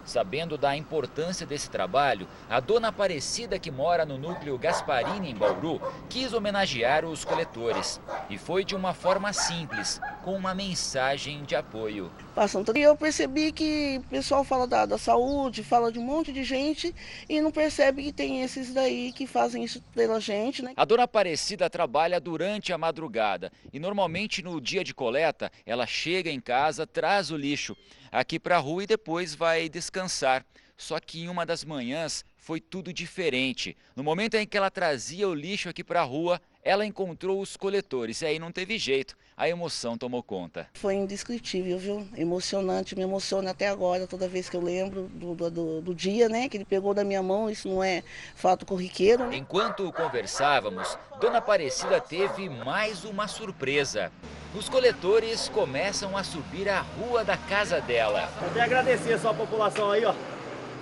Sabendo 0.06 0.58
da 0.58 0.76
importância 0.76 1.46
desse 1.46 1.70
trabalho, 1.70 2.28
a 2.50 2.60
dona 2.60 2.90
Aparecida, 2.90 3.60
que 3.60 3.72
mora 3.72 4.06
no 4.06 4.18
núcleo 4.18 4.58
Gasparini, 4.58 5.32
em 5.32 5.36
Bauru, 5.36 5.82
quis 6.10 6.34
homenagear 6.34 7.06
os 7.06 7.24
coletores. 7.24 8.00
E 8.30 8.38
foi 8.38 8.66
de 8.66 8.76
uma 8.76 8.94
forma 8.94 9.32
simples, 9.34 10.00
com 10.24 10.36
uma 10.36 10.54
mensagem 10.54 11.44
de 11.44 11.56
apoio. 11.56 12.12
Passando 12.36 12.76
e 12.76 12.82
eu 12.82 12.96
percebi 12.96 13.52
que 13.52 14.02
o 14.06 14.10
pessoal 14.10 14.44
fala 14.44 14.66
da, 14.68 14.86
da 14.86 14.98
saúde, 14.98 15.64
fala 15.64 15.92
de 15.92 16.00
um 16.00 16.04
monte 16.04 16.32
de 16.32 16.44
gente 16.44 16.94
e 17.28 17.42
não 17.42 17.52
percebe 17.52 18.04
que 18.04 18.14
tem 18.14 18.42
esses 18.42 18.74
daí 18.74 19.12
que 19.12 19.28
fazem 19.28 19.64
isso 19.64 19.82
pela 19.94 20.20
gente, 20.20 20.62
né? 20.62 20.74
A 20.76 20.86
dona 20.86 21.04
Aparecida 21.04 21.70
trabalha 21.70 22.20
durante 22.20 22.72
a 22.72 22.78
madrugada 22.78 23.52
e 23.74 23.80
normalmente 23.80 24.42
no 24.42 24.62
dia 24.62 24.84
de 24.84 24.94
coleta 24.94 25.52
ela 25.66 25.86
chega 25.86 26.30
em 26.30 26.40
casa, 26.40 26.88
traz 26.88 27.32
o 27.32 27.38
lixo 27.38 27.76
aqui 28.12 28.40
para 28.40 28.58
a 28.58 28.60
rua 28.60 28.84
e 28.84 28.88
depois 28.88 29.34
vai 29.34 29.70
descansar. 29.70 30.46
Só 30.76 31.00
que 31.00 31.22
em 31.22 31.30
uma 31.30 31.46
das 31.46 31.64
manhãs 31.64 32.26
foi 32.42 32.60
tudo 32.60 32.92
diferente. 32.92 33.78
No 33.96 34.04
momento 34.04 34.34
em 34.36 34.48
que 34.48 34.58
ela 34.58 34.72
trazia 34.72 35.30
o 35.30 35.34
lixo 35.34 35.70
aqui 35.70 35.84
para 35.84 36.02
a 36.02 36.04
rua, 36.04 36.42
ela 36.64 36.86
encontrou 36.86 37.40
os 37.40 37.56
coletores 37.56 38.22
e 38.22 38.26
aí 38.26 38.40
não 38.40 38.52
teve 38.52 38.78
jeito. 38.80 39.16
A 39.38 39.48
emoção 39.48 39.98
tomou 39.98 40.22
conta. 40.22 40.68
Foi 40.74 40.96
indescritível, 40.96 41.78
viu? 41.78 42.08
Emocionante, 42.18 42.96
me 42.96 43.04
emociona 43.04 43.52
até 43.52 43.68
agora, 43.68 44.08
toda 44.08 44.28
vez 44.28 44.50
que 44.50 44.56
eu 44.58 44.62
lembro 44.62 45.04
do, 45.14 45.36
do, 45.50 45.82
do 45.82 45.96
dia, 45.96 46.28
né? 46.28 46.50
Que 46.50 46.58
ele 46.58 46.66
pegou 46.66 46.94
da 46.94 47.04
minha 47.04 47.22
mão, 47.22 47.50
isso 47.50 47.70
não 47.70 47.84
é 47.84 48.04
fato 48.36 48.66
corriqueiro. 48.66 49.28
Né? 49.28 49.38
Enquanto 49.38 49.92
conversávamos, 49.94 50.98
Dona 51.20 51.38
Aparecida 51.38 52.02
teve 52.02 52.50
mais 52.50 53.04
uma 53.04 53.28
surpresa. 53.28 54.12
Os 54.54 54.68
coletores 54.68 55.48
começam 55.50 56.18
a 56.18 56.24
subir 56.24 56.68
a 56.68 56.82
rua 56.82 57.24
da 57.24 57.38
casa 57.38 57.80
dela. 57.80 58.30
Eu 58.42 58.50
quero 58.50 58.66
agradecer 58.66 59.14
a 59.14 59.20
sua 59.20 59.34
população 59.34 59.92
aí, 59.92 60.04
ó 60.04 60.14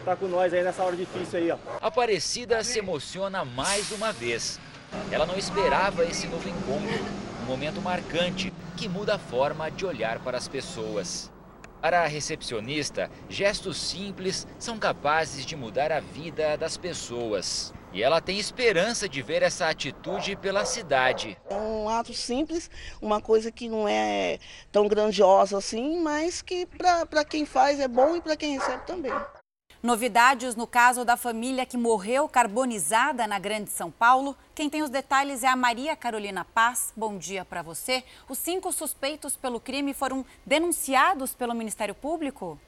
tá 0.10 0.16
com 0.16 0.28
nós 0.28 0.52
aí 0.54 0.64
nessa 0.64 0.84
hora 0.84 0.96
difícil 0.96 1.40
aí, 1.40 1.52
ó. 1.52 1.58
Aparecida 1.80 2.64
se 2.64 2.80
emociona 2.80 3.46
mais 3.46 3.92
uma 3.92 4.12
vez. 4.12 4.60
Ela 5.12 5.26
não 5.26 5.38
esperava 5.38 6.04
esse 6.04 6.26
novo 6.28 6.50
encontro, 6.50 7.06
um 7.44 7.46
momento 7.46 7.80
marcante 7.80 8.52
que 8.76 8.90
muda 8.90 9.16
a 9.16 9.20
forma 9.20 9.70
de 9.70 9.86
olhar 9.86 10.18
para 10.20 10.36
as 10.36 10.48
pessoas. 10.48 11.32
Para 11.80 12.02
a 12.02 12.08
recepcionista, 12.08 13.10
gestos 13.30 13.78
simples 13.78 14.48
são 14.58 14.80
capazes 14.80 15.46
de 15.46 15.56
mudar 15.56 15.92
a 15.92 16.00
vida 16.00 16.58
das 16.58 16.76
pessoas. 16.76 17.72
E 17.94 18.02
ela 18.02 18.20
tem 18.20 18.40
esperança 18.40 19.08
de 19.08 19.22
ver 19.22 19.44
essa 19.44 19.70
atitude 19.70 20.36
pela 20.36 20.66
cidade. 20.66 21.38
É 21.50 21.56
um 21.56 21.88
ato 21.88 22.14
simples, 22.14 22.70
uma 23.00 23.22
coisa 23.22 23.52
que 23.52 23.70
não 23.70 23.88
é 23.88 24.40
tão 24.72 24.88
grandiosa 24.88 25.58
assim, 25.58 26.02
mas 26.02 26.42
que 26.42 26.66
para 26.66 27.24
quem 27.24 27.46
faz 27.46 27.80
é 27.80 27.88
bom 27.88 28.16
e 28.16 28.22
para 28.22 28.36
quem 28.36 28.58
recebe 28.58 28.86
também. 28.86 29.14
Novidades 29.82 30.58
no 30.58 30.68
caso 30.68 31.06
da 31.06 31.16
família 31.16 31.66
que 31.66 31.78
morreu 31.78 32.28
carbonizada 32.28 33.26
na 33.26 33.40
Grande 33.40 33.70
São 33.70 33.90
Paulo. 33.90 34.36
Quem 34.54 34.70
tem 34.70 34.84
os 34.84 34.90
detalhes 34.90 35.42
é 35.42 35.48
a 35.48 35.56
Maria 35.56 35.96
Carolina 35.96 36.44
Paz. 36.44 36.92
Bom 36.98 37.18
dia 37.18 37.46
para 37.46 37.62
você. 37.62 38.04
Os 38.28 38.38
cinco 38.38 38.74
suspeitos 38.74 39.38
pelo 39.38 39.58
crime 39.58 39.94
foram 39.94 40.26
denunciados 40.46 41.34
pelo 41.34 41.56
Ministério 41.56 41.96
Público? 41.96 42.60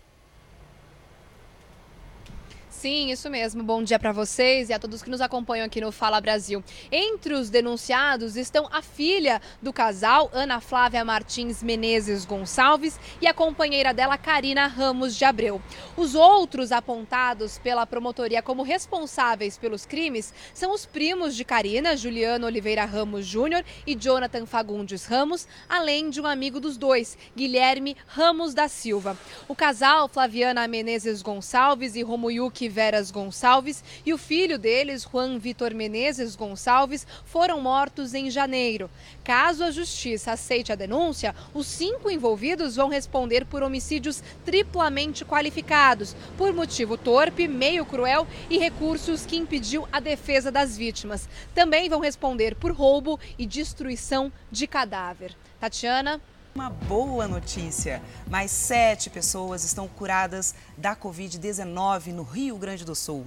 Sim, 2.81 3.11
isso 3.11 3.29
mesmo. 3.29 3.61
Bom 3.61 3.83
dia 3.83 3.99
para 3.99 4.11
vocês 4.11 4.69
e 4.69 4.73
a 4.73 4.79
todos 4.79 5.03
que 5.03 5.09
nos 5.11 5.21
acompanham 5.21 5.67
aqui 5.67 5.79
no 5.79 5.91
Fala 5.91 6.19
Brasil. 6.19 6.63
Entre 6.91 7.35
os 7.35 7.47
denunciados 7.47 8.35
estão 8.35 8.67
a 8.71 8.81
filha 8.81 9.39
do 9.61 9.71
casal, 9.71 10.31
Ana 10.33 10.59
Flávia 10.59 11.05
Martins 11.05 11.61
Menezes 11.61 12.25
Gonçalves, 12.25 12.99
e 13.21 13.27
a 13.27 13.35
companheira 13.35 13.93
dela, 13.93 14.17
Karina 14.17 14.65
Ramos 14.65 15.15
de 15.15 15.23
Abreu. 15.23 15.61
Os 15.95 16.15
outros 16.15 16.71
apontados 16.71 17.59
pela 17.59 17.85
promotoria 17.85 18.41
como 18.41 18.63
responsáveis 18.63 19.59
pelos 19.59 19.85
crimes 19.85 20.33
são 20.51 20.73
os 20.73 20.83
primos 20.83 21.35
de 21.35 21.45
Karina, 21.45 21.95
Juliano 21.95 22.47
Oliveira 22.47 22.83
Ramos 22.83 23.27
Júnior 23.27 23.63
e 23.85 23.93
Jonathan 23.93 24.47
Fagundes 24.47 25.05
Ramos, 25.05 25.47
além 25.69 26.09
de 26.09 26.19
um 26.19 26.25
amigo 26.25 26.59
dos 26.59 26.77
dois, 26.77 27.15
Guilherme 27.37 27.95
Ramos 28.07 28.55
da 28.55 28.67
Silva. 28.67 29.15
O 29.47 29.53
casal, 29.53 30.07
Flaviana 30.07 30.67
Menezes 30.67 31.21
Gonçalves 31.21 31.95
e 31.95 32.01
Romuyuki 32.01 32.70
Veras 32.71 33.11
Gonçalves 33.11 33.83
e 34.05 34.13
o 34.13 34.17
filho 34.17 34.57
deles, 34.57 35.03
Juan 35.03 35.37
Vitor 35.37 35.75
Menezes 35.75 36.35
Gonçalves, 36.35 37.05
foram 37.25 37.61
mortos 37.61 38.13
em 38.13 38.31
janeiro. 38.31 38.89
Caso 39.23 39.63
a 39.63 39.69
justiça 39.69 40.31
aceite 40.31 40.71
a 40.71 40.75
denúncia, 40.75 41.35
os 41.53 41.67
cinco 41.67 42.09
envolvidos 42.09 42.75
vão 42.75 42.89
responder 42.89 43.45
por 43.45 43.61
homicídios 43.61 44.23
triplamente 44.45 45.23
qualificados, 45.23 46.15
por 46.37 46.53
motivo 46.53 46.97
torpe, 46.97 47.47
meio 47.47 47.85
cruel 47.85 48.25
e 48.49 48.57
recursos 48.57 49.25
que 49.25 49.37
impediu 49.37 49.87
a 49.91 49.99
defesa 49.99 50.51
das 50.51 50.77
vítimas. 50.77 51.29
Também 51.53 51.89
vão 51.89 51.99
responder 51.99 52.55
por 52.55 52.71
roubo 52.71 53.19
e 53.37 53.45
destruição 53.45 54.31
de 54.49 54.65
cadáver. 54.65 55.35
Tatiana. 55.59 56.19
Uma 56.53 56.69
boa 56.69 57.29
notícia: 57.29 58.01
mais 58.29 58.51
sete 58.51 59.09
pessoas 59.09 59.63
estão 59.63 59.87
curadas 59.87 60.53
da 60.77 60.93
Covid-19 60.93 62.07
no 62.07 62.23
Rio 62.23 62.57
Grande 62.57 62.83
do 62.83 62.93
Sul. 62.93 63.25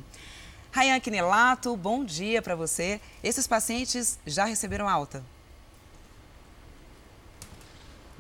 Rayan 0.71 1.01
Quinelato, 1.01 1.75
bom 1.75 2.05
dia 2.05 2.43
para 2.43 2.55
você. 2.55 3.01
Esses 3.23 3.47
pacientes 3.47 4.19
já 4.27 4.45
receberam 4.45 4.87
alta? 4.87 5.25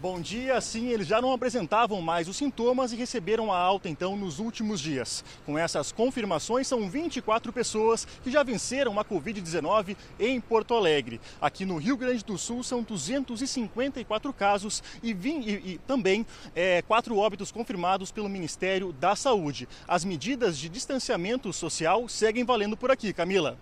Bom 0.04 0.20
dia, 0.20 0.60
sim, 0.60 0.88
eles 0.88 1.06
já 1.06 1.18
não 1.18 1.32
apresentavam 1.32 2.02
mais 2.02 2.28
os 2.28 2.36
sintomas 2.36 2.92
e 2.92 2.96
receberam 2.96 3.50
a 3.50 3.56
alta 3.56 3.88
então 3.88 4.14
nos 4.14 4.38
últimos 4.38 4.78
dias. 4.78 5.24
Com 5.46 5.56
essas 5.56 5.92
confirmações, 5.92 6.66
são 6.66 6.90
24 6.90 7.50
pessoas 7.54 8.06
que 8.22 8.30
já 8.30 8.42
venceram 8.42 9.00
a 9.00 9.04
Covid-19 9.06 9.96
em 10.20 10.38
Porto 10.42 10.74
Alegre. 10.74 11.22
Aqui 11.40 11.64
no 11.64 11.78
Rio 11.78 11.96
Grande 11.96 12.22
do 12.22 12.36
Sul 12.36 12.62
são 12.62 12.82
254 12.82 14.30
casos 14.34 14.82
e, 15.02 15.14
vim, 15.14 15.40
e, 15.40 15.52
e 15.72 15.80
também 15.86 16.26
é, 16.54 16.82
quatro 16.82 17.16
óbitos 17.16 17.50
confirmados 17.50 18.12
pelo 18.12 18.28
Ministério 18.28 18.92
da 18.92 19.16
Saúde. 19.16 19.66
As 19.88 20.04
medidas 20.04 20.58
de 20.58 20.68
distanciamento 20.68 21.50
social 21.50 22.10
seguem 22.10 22.44
valendo 22.44 22.76
por 22.76 22.90
aqui, 22.90 23.10
Camila. 23.10 23.58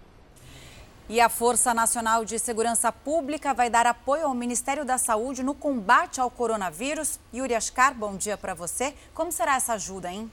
E 1.09 1.21
a 1.21 1.29
Força 1.29 1.75
Nacional 1.75 2.25
de 2.25 2.39
Segurança 2.39 2.93
Pública 2.93 3.53
vai 3.53 3.69
dar 3.69 3.87
apoio 3.87 4.25
ao 4.25 4.35
Ministério 4.35 4.85
da 4.85 4.97
Saúde 4.97 5.43
no 5.43 5.53
combate 5.53 6.21
ao 6.21 6.31
coronavírus. 6.31 7.19
Yuri 7.35 7.55
Ascar, 7.55 7.93
bom 7.93 8.17
dia 8.17 8.39
para 8.39 8.55
você. 8.55 8.95
Como 9.13 9.33
será 9.33 9.57
essa 9.57 9.75
ajuda, 9.75 10.11
hein? 10.11 10.31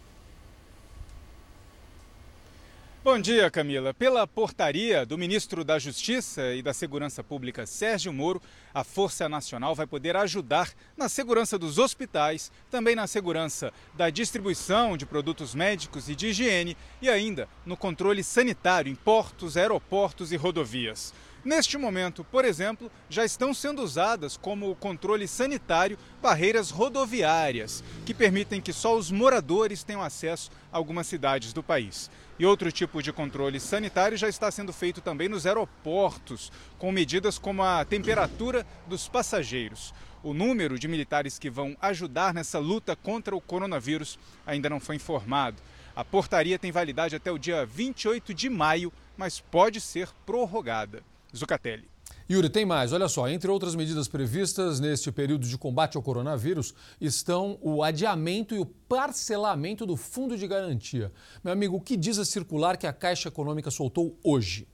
Bom 3.01 3.17
dia, 3.17 3.49
Camila. 3.49 3.93
Pela 3.93 4.27
portaria 4.27 5.05
do 5.05 5.17
ministro 5.17 5.63
da 5.63 5.79
Justiça 5.79 6.53
e 6.53 6.61
da 6.61 6.73
Segurança 6.73 7.23
Pública, 7.23 7.65
Sérgio 7.65 8.11
Moro, 8.11 8.41
a 8.73 8.83
Força 8.83 9.29
Nacional 9.29 9.73
vai 9.73 9.87
poder 9.87 10.17
ajudar 10.17 10.69
na 10.97 11.07
segurança 11.07 11.57
dos 11.57 11.77
hospitais, 11.77 12.51
também 12.69 12.97
na 12.97 13.07
segurança 13.07 13.71
da 13.93 14.09
distribuição 14.09 14.97
de 14.97 15.05
produtos 15.05 15.55
médicos 15.55 16.09
e 16.09 16.15
de 16.15 16.27
higiene 16.27 16.75
e 17.01 17.09
ainda 17.09 17.47
no 17.65 17.77
controle 17.77 18.21
sanitário 18.21 18.91
em 18.91 18.95
portos, 18.95 19.55
aeroportos 19.55 20.33
e 20.33 20.35
rodovias. 20.35 21.13
Neste 21.45 21.77
momento, 21.77 22.25
por 22.25 22.43
exemplo, 22.43 22.91
já 23.09 23.23
estão 23.23 23.53
sendo 23.53 23.81
usadas 23.81 24.35
como 24.35 24.75
controle 24.75 25.25
sanitário 25.25 25.97
barreiras 26.21 26.69
rodoviárias, 26.69 27.81
que 28.05 28.13
permitem 28.13 28.59
que 28.59 28.73
só 28.73 28.97
os 28.97 29.09
moradores 29.09 29.85
tenham 29.85 30.01
acesso 30.01 30.51
a 30.69 30.75
algumas 30.75 31.07
cidades 31.07 31.53
do 31.53 31.63
país. 31.63 32.11
E 32.39 32.45
outro 32.45 32.71
tipo 32.71 33.03
de 33.03 33.11
controle 33.11 33.59
sanitário 33.59 34.17
já 34.17 34.29
está 34.29 34.49
sendo 34.49 34.71
feito 34.71 35.01
também 35.01 35.27
nos 35.27 35.45
aeroportos, 35.45 36.49
com 36.77 36.89
medidas 36.89 37.37
como 37.37 37.61
a 37.61 37.83
temperatura 37.83 38.65
dos 38.87 39.09
passageiros. 39.09 39.93
O 40.23 40.33
número 40.33 40.79
de 40.79 40.87
militares 40.87 41.37
que 41.37 41.49
vão 41.49 41.75
ajudar 41.81 42.33
nessa 42.33 42.57
luta 42.57 42.95
contra 42.95 43.35
o 43.35 43.41
coronavírus 43.41 44.17
ainda 44.47 44.69
não 44.69 44.79
foi 44.79 44.95
informado. 44.95 45.61
A 45.93 46.05
portaria 46.05 46.57
tem 46.57 46.71
validade 46.71 47.13
até 47.13 47.29
o 47.29 47.37
dia 47.37 47.65
28 47.65 48.33
de 48.33 48.49
maio, 48.49 48.93
mas 49.17 49.41
pode 49.41 49.81
ser 49.81 50.07
prorrogada. 50.25 51.03
Zucatelli. 51.35 51.89
Yuri, 52.31 52.47
tem 52.47 52.63
mais. 52.63 52.93
Olha 52.93 53.07
só, 53.07 53.27
entre 53.27 53.49
outras 53.49 53.73
medidas 53.73 54.07
previstas 54.07 54.79
neste 54.79 55.11
período 55.11 55.47
de 55.47 55.57
combate 55.57 55.97
ao 55.97 56.03
coronavírus 56.03 56.75
estão 57.01 57.57
o 57.59 57.81
adiamento 57.81 58.53
e 58.53 58.59
o 58.59 58.65
parcelamento 58.67 59.83
do 59.83 59.97
fundo 59.97 60.37
de 60.37 60.47
garantia. 60.47 61.11
Meu 61.43 61.51
amigo, 61.51 61.77
o 61.77 61.81
que 61.81 61.97
diz 61.97 62.19
a 62.19 62.25
circular 62.25 62.77
que 62.77 62.85
a 62.85 62.93
Caixa 62.93 63.29
Econômica 63.29 63.71
soltou 63.71 64.15
hoje? 64.23 64.67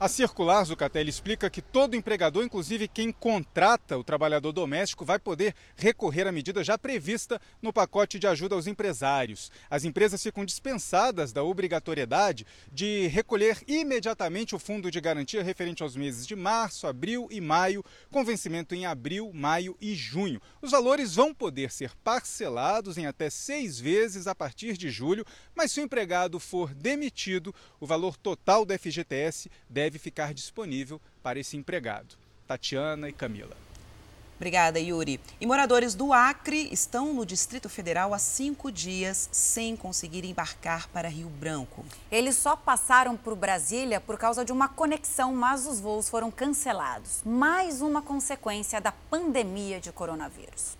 A 0.00 0.06
circular 0.06 0.62
Zucatelli 0.62 1.10
explica 1.10 1.50
que 1.50 1.60
todo 1.60 1.96
empregador, 1.96 2.44
inclusive 2.44 2.86
quem 2.86 3.10
contrata 3.10 3.98
o 3.98 4.04
trabalhador 4.04 4.52
doméstico, 4.52 5.04
vai 5.04 5.18
poder 5.18 5.56
recorrer 5.74 6.24
à 6.24 6.30
medida 6.30 6.62
já 6.62 6.78
prevista 6.78 7.40
no 7.60 7.72
pacote 7.72 8.16
de 8.16 8.28
ajuda 8.28 8.54
aos 8.54 8.68
empresários. 8.68 9.50
As 9.68 9.82
empresas 9.82 10.22
ficam 10.22 10.44
dispensadas 10.44 11.32
da 11.32 11.42
obrigatoriedade 11.42 12.46
de 12.70 13.08
recolher 13.08 13.58
imediatamente 13.66 14.54
o 14.54 14.58
fundo 14.60 14.88
de 14.88 15.00
garantia 15.00 15.42
referente 15.42 15.82
aos 15.82 15.96
meses 15.96 16.24
de 16.24 16.36
março, 16.36 16.86
abril 16.86 17.26
e 17.28 17.40
maio, 17.40 17.84
com 18.08 18.24
vencimento 18.24 18.76
em 18.76 18.86
abril, 18.86 19.32
maio 19.34 19.76
e 19.80 19.96
junho. 19.96 20.40
Os 20.62 20.70
valores 20.70 21.16
vão 21.16 21.34
poder 21.34 21.72
ser 21.72 21.90
parcelados 22.04 22.98
em 22.98 23.06
até 23.06 23.28
seis 23.28 23.80
vezes 23.80 24.28
a 24.28 24.34
partir 24.34 24.76
de 24.76 24.90
julho, 24.90 25.26
mas 25.56 25.72
se 25.72 25.80
o 25.80 25.82
empregado 25.82 26.38
for 26.38 26.72
demitido, 26.72 27.52
o 27.80 27.86
valor 27.86 28.16
total 28.16 28.64
do 28.64 28.78
FGTS 28.78 29.50
deve 29.68 29.87
deve 29.88 29.98
ficar 29.98 30.34
disponível 30.34 31.00
para 31.22 31.38
esse 31.38 31.56
empregado. 31.56 32.14
Tatiana 32.46 33.08
e 33.08 33.12
Camila. 33.12 33.56
Obrigada, 34.36 34.78
Yuri. 34.78 35.18
E 35.40 35.46
moradores 35.46 35.94
do 35.94 36.12
Acre 36.12 36.68
estão 36.70 37.12
no 37.14 37.24
Distrito 37.24 37.68
Federal 37.68 38.12
há 38.14 38.18
cinco 38.18 38.70
dias 38.70 39.28
sem 39.32 39.74
conseguir 39.74 40.24
embarcar 40.24 40.88
para 40.88 41.08
Rio 41.08 41.28
Branco. 41.28 41.84
Eles 42.12 42.36
só 42.36 42.54
passaram 42.54 43.16
por 43.16 43.34
Brasília 43.34 43.98
por 43.98 44.16
causa 44.18 44.44
de 44.44 44.52
uma 44.52 44.68
conexão, 44.68 45.34
mas 45.34 45.66
os 45.66 45.80
voos 45.80 46.08
foram 46.08 46.30
cancelados. 46.30 47.22
Mais 47.24 47.80
uma 47.80 48.02
consequência 48.02 48.80
da 48.80 48.92
pandemia 48.92 49.80
de 49.80 49.90
coronavírus. 49.90 50.76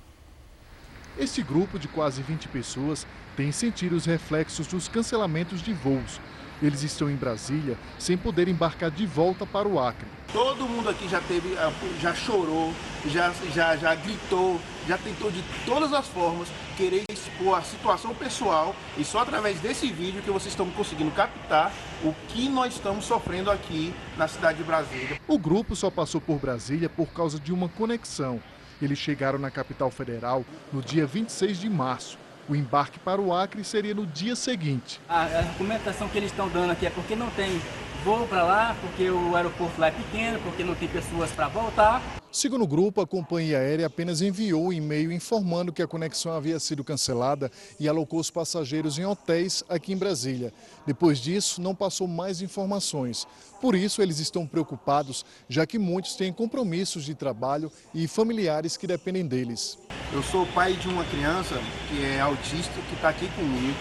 Este 1.19 1.43
grupo 1.43 1.79
de 1.79 1.89
quase 1.89 2.23
20 2.23 2.47
pessoas 2.49 3.07
tem 3.37 3.51
sentido 3.51 3.97
os 3.97 4.05
reflexos 4.05 4.67
dos 4.69 4.87
cancelamentos 4.87 5.63
de 5.63 5.73
voos 5.73 6.21
eles 6.63 6.83
estão 6.83 7.11
em 7.11 7.17
Brasília 7.17 7.77
sem 7.99 8.17
poder 8.17 8.49
embarcar 8.49 8.91
de 8.91 9.07
volta 9.07 9.47
para 9.47 9.69
o 9.69 9.79
Acre. 9.79 10.07
Todo 10.33 10.69
mundo 10.69 10.91
aqui 10.91 11.09
já 11.09 11.21
teve, 11.23 11.57
ah, 11.57 11.73
já 12.01 12.15
chorou, 12.15 12.75
já, 13.07 13.33
já, 13.55 13.77
já 13.77 13.95
gritou, 13.95 14.61
já 14.87 14.99
tentou 14.99 15.31
de 15.31 15.43
todas 15.65 15.93
as 15.93 16.07
formas 16.07 16.49
querer 16.77 17.03
expor 17.11 17.59
a 17.59 17.63
situação 17.63 18.15
pessoal 18.15 18.77
e 18.99 19.05
só 19.05 19.21
através 19.21 19.59
desse 19.61 19.91
vídeo 19.91 20.23
que 20.23 20.31
vocês 20.31 20.53
estão 20.53 20.69
conseguindo 20.71 21.11
captar 21.13 21.73
o 22.05 22.13
que 22.29 22.49
nós 22.49 22.75
estamos 22.75 23.07
sofrendo 23.07 23.51
aqui 23.51 23.95
na 24.19 24.29
cidade 24.29 24.59
de 24.59 24.65
Brasília. 24.65 25.19
O 25.27 25.39
grupo 25.39 25.75
só 25.75 25.91
passou 25.91 26.21
por 26.21 26.39
Brasília 26.39 26.89
por 26.89 27.09
causa 27.09 27.41
de 27.41 27.53
uma 27.53 27.69
conexão. 27.69 28.41
Eles 28.81 28.99
chegaram 28.99 29.39
na 29.39 29.51
capital 29.51 29.91
federal 29.91 30.45
no 30.73 30.83
dia 30.83 31.07
26 31.07 31.59
de 31.59 31.71
março 31.71 32.19
o 32.49 32.57
embarque 32.57 32.99
para 32.99 33.21
o 33.21 33.33
Acre 33.35 33.63
seria 33.63 33.95
no 33.95 34.07
dia 34.07 34.35
seguinte. 34.35 35.01
A, 35.09 35.25
argumentação 35.25 36.09
que 36.09 36.17
eles 36.17 36.31
estão 36.31 36.49
dando 36.49 36.71
aqui 36.71 36.87
é 36.87 36.91
porque 36.91 37.15
não 37.15 37.29
tem 37.31 37.61
voo 38.05 38.27
para 38.27 38.43
lá, 38.43 38.77
porque 38.81 39.11
o 39.11 39.35
aeroporto 39.35 39.81
lá 39.81 39.89
é 39.89 39.91
pequeno, 39.91 40.39
porque 40.41 40.63
não 40.63 40.75
tem 40.75 40.89
pessoas 40.89 41.31
para 41.31 41.49
voltar. 41.49 42.03
Segundo 42.31 42.65
o 42.65 42.69
grupo, 42.69 43.01
a 43.01 43.07
companhia 43.07 43.59
aérea 43.59 43.87
apenas 43.87 44.21
enviou 44.21 44.67
um 44.67 44.73
e-mail 44.73 45.11
informando 45.11 45.73
que 45.73 45.83
a 45.83 45.87
conexão 45.87 46.33
havia 46.33 46.61
sido 46.61 46.85
cancelada 46.85 47.51
e 47.81 47.89
alocou 47.89 48.21
os 48.21 48.31
passageiros 48.31 48.99
em 48.99 49.07
hotéis 49.07 49.65
aqui 49.69 49.93
em 49.93 49.97
Brasília. 49.97 50.53
Depois 50.87 51.19
disso, 51.19 51.61
não 51.61 51.75
passou 51.75 52.07
mais 52.07 52.43
informações. 52.43 53.27
Por 53.61 53.75
isso, 53.75 54.03
eles 54.03 54.19
estão 54.19 54.47
preocupados, 54.47 55.25
já 55.49 55.67
que 55.67 55.79
muitos 55.79 56.17
têm 56.17 56.33
compromissos 56.33 57.05
de 57.05 57.15
trabalho 57.15 57.73
e 57.95 58.07
familiares 58.07 58.77
que 58.77 58.87
dependem 58.87 59.27
deles. 59.27 59.79
Eu 60.13 60.23
sou 60.23 60.47
pai 60.49 60.75
de 60.75 60.87
uma 60.87 61.05
criança 61.05 61.59
que 61.89 62.05
é 62.05 62.21
autista, 62.21 62.75
que 62.89 62.95
está 62.95 63.09
aqui 63.09 63.29
comigo 63.31 63.77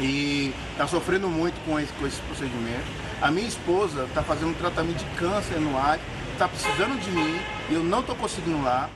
e 0.00 0.52
está 0.72 0.86
sofrendo 0.86 1.28
muito 1.28 1.54
com 1.64 1.80
esse, 1.80 1.92
com 1.94 2.06
esse 2.06 2.20
procedimento. 2.22 3.03
A 3.22 3.30
minha 3.30 3.46
esposa 3.46 4.04
está 4.04 4.22
fazendo 4.22 4.50
um 4.50 4.54
tratamento 4.54 4.98
de 4.98 5.16
câncer 5.16 5.58
no 5.60 5.76
ar 5.76 5.98
está 6.34 6.48
precisando 6.48 7.00
de 7.00 7.10
mim, 7.12 7.40
eu 7.70 7.82
não 7.82 8.00
estou 8.00 8.16
conseguindo 8.16 8.60
lá. 8.62 8.90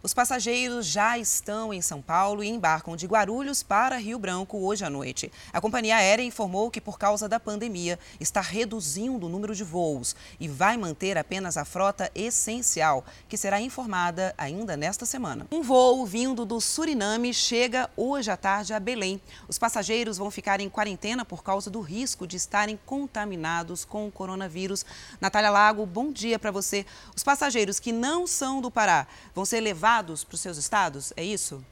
Os 0.00 0.14
passageiros 0.14 0.86
já 0.86 1.18
estão 1.18 1.74
em 1.74 1.82
São 1.82 2.00
Paulo 2.00 2.44
e 2.44 2.48
embarcam 2.48 2.94
de 2.94 3.04
Guarulhos 3.04 3.64
para 3.64 3.96
Rio 3.96 4.16
Branco 4.16 4.56
hoje 4.56 4.84
à 4.84 4.90
noite. 4.90 5.32
A 5.52 5.60
companhia 5.60 5.96
aérea 5.96 6.22
informou 6.22 6.70
que, 6.70 6.80
por 6.80 6.96
causa 6.96 7.28
da 7.28 7.40
pandemia, 7.40 7.98
está 8.20 8.40
reduzindo 8.40 9.26
o 9.26 9.28
número 9.28 9.56
de 9.56 9.64
voos 9.64 10.14
e 10.38 10.46
vai 10.46 10.76
manter 10.76 11.18
apenas 11.18 11.56
a 11.56 11.64
frota 11.64 12.12
essencial, 12.14 13.04
que 13.28 13.36
será 13.36 13.60
informada 13.60 14.32
ainda 14.38 14.76
nesta 14.76 15.04
semana. 15.04 15.48
Um 15.50 15.62
voo 15.62 16.06
vindo 16.06 16.44
do 16.44 16.60
Suriname 16.60 17.34
chega 17.34 17.90
hoje 17.96 18.30
à 18.30 18.36
tarde 18.36 18.72
a 18.72 18.78
Belém. 18.78 19.20
Os 19.48 19.58
passageiros 19.58 20.16
vão 20.16 20.30
ficar 20.30 20.60
em 20.60 20.68
quarentena 20.68 21.24
por 21.24 21.42
causa 21.42 21.68
do 21.70 21.80
risco 21.80 22.24
de 22.24 22.36
estarem 22.36 22.78
contaminados 22.86 23.84
com 23.84 24.06
o 24.06 24.12
coronavírus. 24.12 24.86
Natália 25.20 25.50
Lago, 25.50 25.84
bom 25.84 26.12
dia 26.12 26.38
para 26.38 26.52
você. 26.52 26.86
Os 27.16 27.24
passageiros 27.24 27.80
que 27.80 27.90
não 27.90 28.28
são 28.28 28.60
do 28.60 28.70
Pará 28.70 29.04
vão 29.34 29.44
ser 29.44 29.58
levados 29.58 29.87
para 29.88 30.12
os 30.12 30.40
seus 30.40 30.58
estados? 30.58 31.14
É 31.16 31.24
isso? 31.24 31.64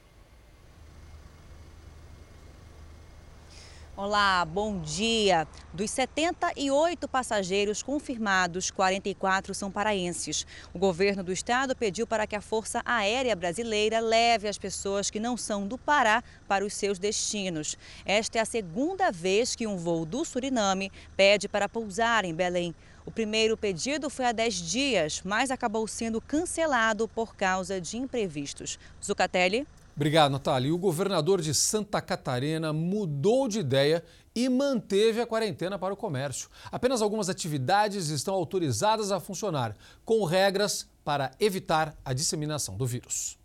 Olá, 3.95 4.43
bom 4.43 4.79
dia. 4.79 5.47
Dos 5.71 5.91
78 5.91 7.07
passageiros 7.07 7.83
confirmados, 7.83 8.71
44 8.71 9.53
são 9.53 9.71
paraenses. 9.71 10.47
O 10.73 10.79
governo 10.79 11.23
do 11.23 11.31
estado 11.31 11.75
pediu 11.75 12.07
para 12.07 12.25
que 12.25 12.35
a 12.35 12.41
Força 12.41 12.81
Aérea 12.85 13.35
Brasileira 13.35 13.99
leve 13.99 14.47
as 14.47 14.57
pessoas 14.57 15.11
que 15.11 15.19
não 15.19 15.37
são 15.37 15.67
do 15.67 15.77
Pará 15.77 16.23
para 16.47 16.65
os 16.65 16.73
seus 16.73 16.97
destinos. 16.97 17.77
Esta 18.03 18.39
é 18.39 18.41
a 18.41 18.45
segunda 18.45 19.11
vez 19.11 19.55
que 19.55 19.67
um 19.67 19.77
voo 19.77 20.05
do 20.05 20.25
Suriname 20.25 20.91
pede 21.15 21.47
para 21.47 21.69
pousar 21.69 22.25
em 22.25 22.33
Belém. 22.33 22.73
O 23.07 23.11
primeiro 23.11 23.55
pedido 23.55 24.09
foi 24.09 24.25
há 24.25 24.33
10 24.33 24.53
dias, 24.53 25.21
mas 25.23 25.49
acabou 25.49 25.87
sendo 25.87 26.19
cancelado 26.19 27.07
por 27.07 27.37
causa 27.37 27.79
de 27.79 27.95
imprevistos. 27.95 28.77
Zucatelli. 29.01 29.65
Obrigado, 29.95 30.33
Natália. 30.33 30.67
E 30.67 30.71
o 30.73 30.77
governador 30.77 31.41
de 31.41 31.53
Santa 31.53 32.01
Catarina 32.01 32.73
mudou 32.73 33.47
de 33.47 33.59
ideia 33.59 34.03
e 34.35 34.49
manteve 34.49 35.21
a 35.21 35.25
quarentena 35.25 35.79
para 35.79 35.93
o 35.93 35.97
comércio. 35.97 36.49
Apenas 36.69 37.01
algumas 37.01 37.29
atividades 37.29 38.09
estão 38.09 38.33
autorizadas 38.33 39.09
a 39.09 39.21
funcionar, 39.21 39.73
com 40.03 40.25
regras 40.25 40.85
para 41.05 41.31
evitar 41.39 41.95
a 42.03 42.11
disseminação 42.11 42.75
do 42.75 42.85
vírus. 42.85 43.39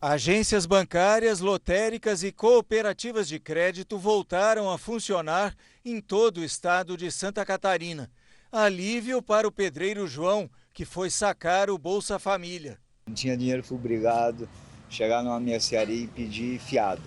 Agências 0.00 0.64
bancárias, 0.64 1.40
lotéricas 1.40 2.22
e 2.22 2.32
cooperativas 2.32 3.28
de 3.28 3.38
crédito 3.38 3.98
voltaram 3.98 4.70
a 4.70 4.78
funcionar 4.78 5.54
em 5.84 6.00
todo 6.00 6.38
o 6.38 6.44
estado 6.44 6.96
de 6.96 7.12
Santa 7.12 7.44
Catarina. 7.44 8.10
Alívio 8.50 9.20
para 9.20 9.46
o 9.46 9.52
pedreiro 9.52 10.06
João, 10.06 10.48
que 10.72 10.86
foi 10.86 11.10
sacar 11.10 11.68
o 11.68 11.76
Bolsa 11.76 12.18
Família. 12.18 12.78
Não 13.06 13.14
tinha 13.14 13.36
dinheiro, 13.36 13.62
fui 13.62 13.76
obrigado 13.76 14.48
a 14.88 14.90
chegar 14.90 15.22
numa 15.22 15.38
mercearia 15.38 16.04
e 16.04 16.06
pedir 16.06 16.58
fiada 16.58 17.02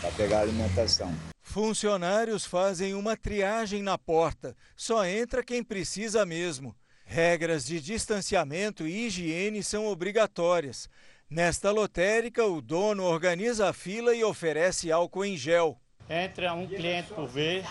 para 0.00 0.10
pegar 0.10 0.40
alimentação. 0.40 1.14
Funcionários 1.40 2.44
fazem 2.44 2.94
uma 2.94 3.16
triagem 3.16 3.80
na 3.80 3.96
porta, 3.96 4.56
só 4.76 5.04
entra 5.04 5.44
quem 5.44 5.62
precisa 5.62 6.26
mesmo. 6.26 6.74
Regras 7.04 7.64
de 7.64 7.80
distanciamento 7.80 8.84
e 8.84 9.06
higiene 9.06 9.62
são 9.62 9.86
obrigatórias. 9.86 10.88
Nesta 11.30 11.70
lotérica, 11.70 12.44
o 12.44 12.60
dono 12.60 13.04
organiza 13.04 13.68
a 13.68 13.72
fila 13.72 14.14
e 14.16 14.24
oferece 14.24 14.90
álcool 14.90 15.24
em 15.24 15.36
gel. 15.36 15.78
Entra 16.10 16.54
um 16.54 16.66
cliente 16.66 17.12
por 17.12 17.28
vez, 17.28 17.66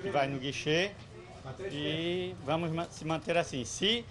que 0.00 0.10
vai 0.10 0.28
no 0.28 0.38
guichê, 0.38 0.92
e 1.70 2.34
vamos 2.44 2.70
se 2.90 3.04
manter 3.04 3.36
assim. 3.36 3.64
Se 3.64 4.04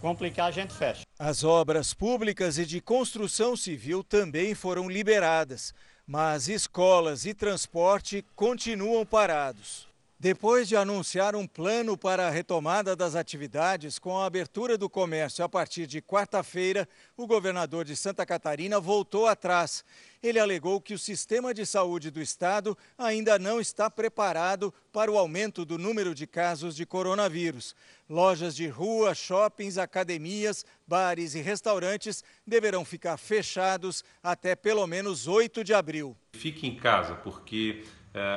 complicar, 0.00 0.48
a 0.48 0.50
gente 0.50 0.72
fecha. 0.72 1.02
As 1.18 1.42
obras 1.42 1.92
públicas 1.92 2.58
e 2.58 2.66
de 2.66 2.80
construção 2.80 3.56
civil 3.56 4.04
também 4.04 4.54
foram 4.54 4.88
liberadas, 4.88 5.74
mas 6.06 6.48
escolas 6.48 7.26
e 7.26 7.34
transporte 7.34 8.24
continuam 8.36 9.04
parados. 9.04 9.87
Depois 10.20 10.66
de 10.66 10.74
anunciar 10.74 11.36
um 11.36 11.46
plano 11.46 11.96
para 11.96 12.26
a 12.26 12.30
retomada 12.30 12.96
das 12.96 13.14
atividades 13.14 14.00
com 14.00 14.18
a 14.18 14.26
abertura 14.26 14.76
do 14.76 14.90
comércio 14.90 15.44
a 15.44 15.48
partir 15.48 15.86
de 15.86 16.02
quarta-feira, 16.02 16.88
o 17.16 17.24
governador 17.24 17.84
de 17.84 17.94
Santa 17.94 18.26
Catarina 18.26 18.80
voltou 18.80 19.28
atrás. 19.28 19.84
Ele 20.20 20.40
alegou 20.40 20.80
que 20.80 20.92
o 20.92 20.98
sistema 20.98 21.54
de 21.54 21.64
saúde 21.64 22.10
do 22.10 22.20
estado 22.20 22.76
ainda 22.98 23.38
não 23.38 23.60
está 23.60 23.88
preparado 23.88 24.74
para 24.92 25.08
o 25.08 25.16
aumento 25.16 25.64
do 25.64 25.78
número 25.78 26.12
de 26.12 26.26
casos 26.26 26.74
de 26.74 26.84
coronavírus. 26.84 27.76
Lojas 28.10 28.56
de 28.56 28.66
rua, 28.66 29.14
shoppings, 29.14 29.78
academias, 29.78 30.66
bares 30.84 31.36
e 31.36 31.40
restaurantes 31.40 32.24
deverão 32.44 32.84
ficar 32.84 33.18
fechados 33.18 34.02
até 34.20 34.56
pelo 34.56 34.84
menos 34.84 35.28
8 35.28 35.62
de 35.62 35.72
abril. 35.72 36.16
Fique 36.32 36.66
em 36.66 36.74
casa, 36.74 37.14
porque 37.14 37.84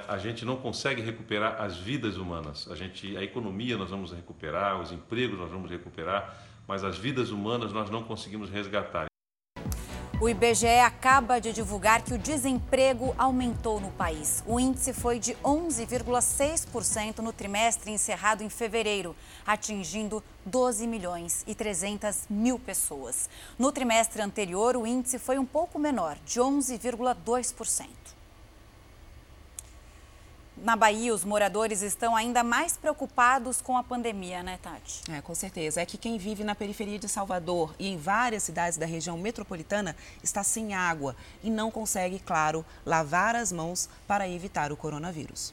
a 0.08 0.18
gente 0.18 0.46
não 0.46 0.58
consegue 0.58 1.02
recuperar 1.02 1.62
as 1.62 1.78
vidas 1.78 2.18
humanas. 2.18 2.68
A, 2.70 2.76
gente, 2.76 3.16
a 3.18 3.24
economia 3.24 3.78
nós 3.78 3.90
vamos 3.90 4.12
recuperar, 4.12 4.80
os 4.80 4.92
empregos 4.92 5.40
nós 5.40 5.50
vamos 5.50 5.70
recuperar, 5.70 6.38
mas 6.68 6.84
as 6.84 6.98
vidas 6.98 7.32
humanas 7.32 7.74
nós 7.74 7.90
não 7.90 8.04
conseguimos 8.04 8.50
resgatar. 8.50 9.06
O 10.22 10.30
IBGE 10.30 10.68
acaba 10.86 11.42
de 11.42 11.52
divulgar 11.52 12.04
que 12.04 12.14
o 12.14 12.18
desemprego 12.18 13.16
aumentou 13.18 13.82
no 13.82 13.90
país. 13.90 14.44
O 14.46 14.60
índice 14.60 14.94
foi 14.94 15.18
de 15.18 15.34
11,6% 15.44 17.18
no 17.20 17.34
trimestre 17.34 17.90
encerrado 17.90 18.44
em 18.44 18.50
fevereiro, 18.50 19.16
atingindo 19.44 20.24
12 20.46 20.86
milhões 20.86 21.44
e 21.48 21.56
300 21.56 22.28
mil 22.30 22.60
pessoas. 22.60 23.28
No 23.58 23.72
trimestre 23.72 24.22
anterior, 24.22 24.78
o 24.78 24.86
índice 24.86 25.18
foi 25.18 25.40
um 25.40 25.46
pouco 25.46 25.80
menor, 25.80 26.20
de 26.24 26.40
11,2%. 26.40 28.21
Na 30.64 30.76
Bahia, 30.76 31.12
os 31.12 31.26
moradores 31.26 31.82
estão 31.82 32.16
ainda 32.16 32.44
mais 32.44 32.78
preocupados 32.78 33.60
com 33.60 33.76
a 33.76 33.84
pandemia, 33.84 34.44
né, 34.44 34.60
Tati? 34.62 35.02
É, 35.12 35.20
com 35.20 35.34
certeza. 35.34 35.82
É 35.82 35.86
que 35.88 35.98
quem 35.98 36.20
vive 36.20 36.44
na 36.44 36.54
periferia 36.54 37.00
de 37.00 37.10
Salvador 37.10 37.74
e 37.80 37.88
em 37.88 37.98
várias 37.98 38.44
cidades 38.44 38.78
da 38.78 38.86
região 38.86 39.18
metropolitana 39.18 39.96
está 40.24 40.44
sem 40.44 40.76
água 40.76 41.16
e 41.44 41.50
não 41.50 41.72
consegue, 41.72 42.20
claro, 42.20 42.64
lavar 42.86 43.36
as 43.36 43.52
mãos 43.52 43.90
para 44.08 44.30
evitar 44.30 44.72
o 44.72 44.78
coronavírus. 44.78 45.52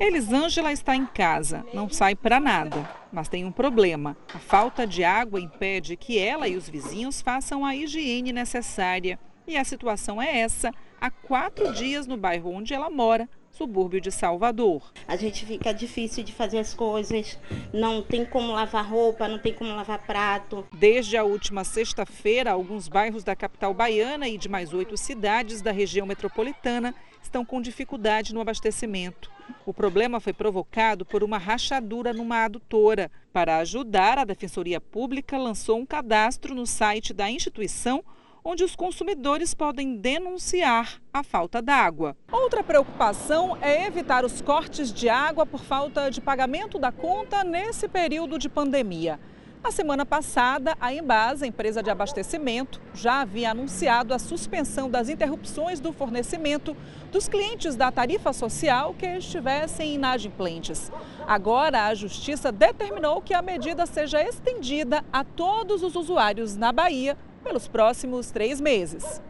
Elisângela 0.00 0.72
está 0.72 0.96
em 0.96 1.04
casa, 1.04 1.62
não 1.74 1.90
sai 1.90 2.14
para 2.14 2.40
nada, 2.40 2.90
mas 3.12 3.28
tem 3.28 3.44
um 3.44 3.52
problema. 3.52 4.16
A 4.32 4.38
falta 4.38 4.86
de 4.86 5.04
água 5.04 5.38
impede 5.38 5.94
que 5.94 6.18
ela 6.18 6.48
e 6.48 6.56
os 6.56 6.70
vizinhos 6.70 7.20
façam 7.20 7.66
a 7.66 7.76
higiene 7.76 8.32
necessária. 8.32 9.18
E 9.46 9.58
a 9.58 9.64
situação 9.64 10.22
é 10.22 10.38
essa, 10.38 10.72
há 10.98 11.10
quatro 11.10 11.70
dias 11.74 12.06
no 12.06 12.16
bairro 12.16 12.50
onde 12.50 12.72
ela 12.72 12.88
mora, 12.88 13.28
subúrbio 13.54 14.00
de 14.00 14.10
Salvador. 14.10 14.82
A 15.06 15.16
gente 15.16 15.46
fica 15.46 15.72
difícil 15.72 16.24
de 16.24 16.32
fazer 16.32 16.58
as 16.58 16.74
coisas, 16.74 17.38
não 17.72 18.02
tem 18.02 18.24
como 18.24 18.52
lavar 18.52 18.84
roupa, 18.84 19.28
não 19.28 19.38
tem 19.38 19.54
como 19.54 19.74
lavar 19.74 20.04
prato. 20.04 20.66
Desde 20.76 21.16
a 21.16 21.22
última 21.22 21.62
sexta-feira, 21.62 22.50
alguns 22.50 22.88
bairros 22.88 23.22
da 23.22 23.36
capital 23.36 23.72
baiana 23.72 24.28
e 24.28 24.36
de 24.36 24.48
mais 24.48 24.74
oito 24.74 24.96
cidades 24.96 25.62
da 25.62 25.70
região 25.70 26.04
metropolitana 26.04 26.92
estão 27.22 27.44
com 27.44 27.62
dificuldade 27.62 28.34
no 28.34 28.40
abastecimento. 28.40 29.30
O 29.64 29.72
problema 29.72 30.18
foi 30.18 30.32
provocado 30.32 31.04
por 31.04 31.22
uma 31.22 31.38
rachadura 31.38 32.12
numa 32.12 32.44
adutora. 32.44 33.10
Para 33.32 33.58
ajudar, 33.58 34.18
a 34.18 34.24
Defensoria 34.24 34.80
Pública 34.80 35.38
lançou 35.38 35.78
um 35.78 35.86
cadastro 35.86 36.54
no 36.54 36.66
site 36.66 37.14
da 37.14 37.30
instituição 37.30 38.02
onde 38.46 38.62
os 38.62 38.76
consumidores 38.76 39.54
podem 39.54 39.96
denunciar 39.96 41.00
a 41.10 41.22
falta 41.22 41.62
d'água. 41.62 42.14
Outra 42.30 42.62
preocupação 42.62 43.56
é 43.62 43.86
evitar 43.86 44.22
os 44.22 44.42
cortes 44.42 44.92
de 44.92 45.08
água 45.08 45.46
por 45.46 45.60
falta 45.60 46.10
de 46.10 46.20
pagamento 46.20 46.78
da 46.78 46.92
conta 46.92 47.42
nesse 47.42 47.88
período 47.88 48.38
de 48.38 48.50
pandemia. 48.50 49.18
Na 49.62 49.70
semana 49.70 50.04
passada, 50.04 50.76
a 50.78 50.92
Embasa, 50.92 51.46
empresa 51.46 51.82
de 51.82 51.88
abastecimento, 51.88 52.82
já 52.92 53.22
havia 53.22 53.52
anunciado 53.52 54.12
a 54.12 54.18
suspensão 54.18 54.90
das 54.90 55.08
interrupções 55.08 55.80
do 55.80 55.90
fornecimento 55.90 56.76
dos 57.10 57.28
clientes 57.28 57.74
da 57.74 57.90
tarifa 57.90 58.34
social 58.34 58.92
que 58.92 59.06
estivessem 59.06 59.94
inadimplentes. 59.94 60.92
Agora, 61.26 61.86
a 61.86 61.94
Justiça 61.94 62.52
determinou 62.52 63.22
que 63.22 63.32
a 63.32 63.40
medida 63.40 63.86
seja 63.86 64.22
estendida 64.22 65.02
a 65.10 65.24
todos 65.24 65.82
os 65.82 65.96
usuários 65.96 66.58
na 66.58 66.70
Bahia 66.70 67.16
pelos 67.44 67.68
próximos 67.68 68.30
três 68.30 68.60
meses. 68.60 69.22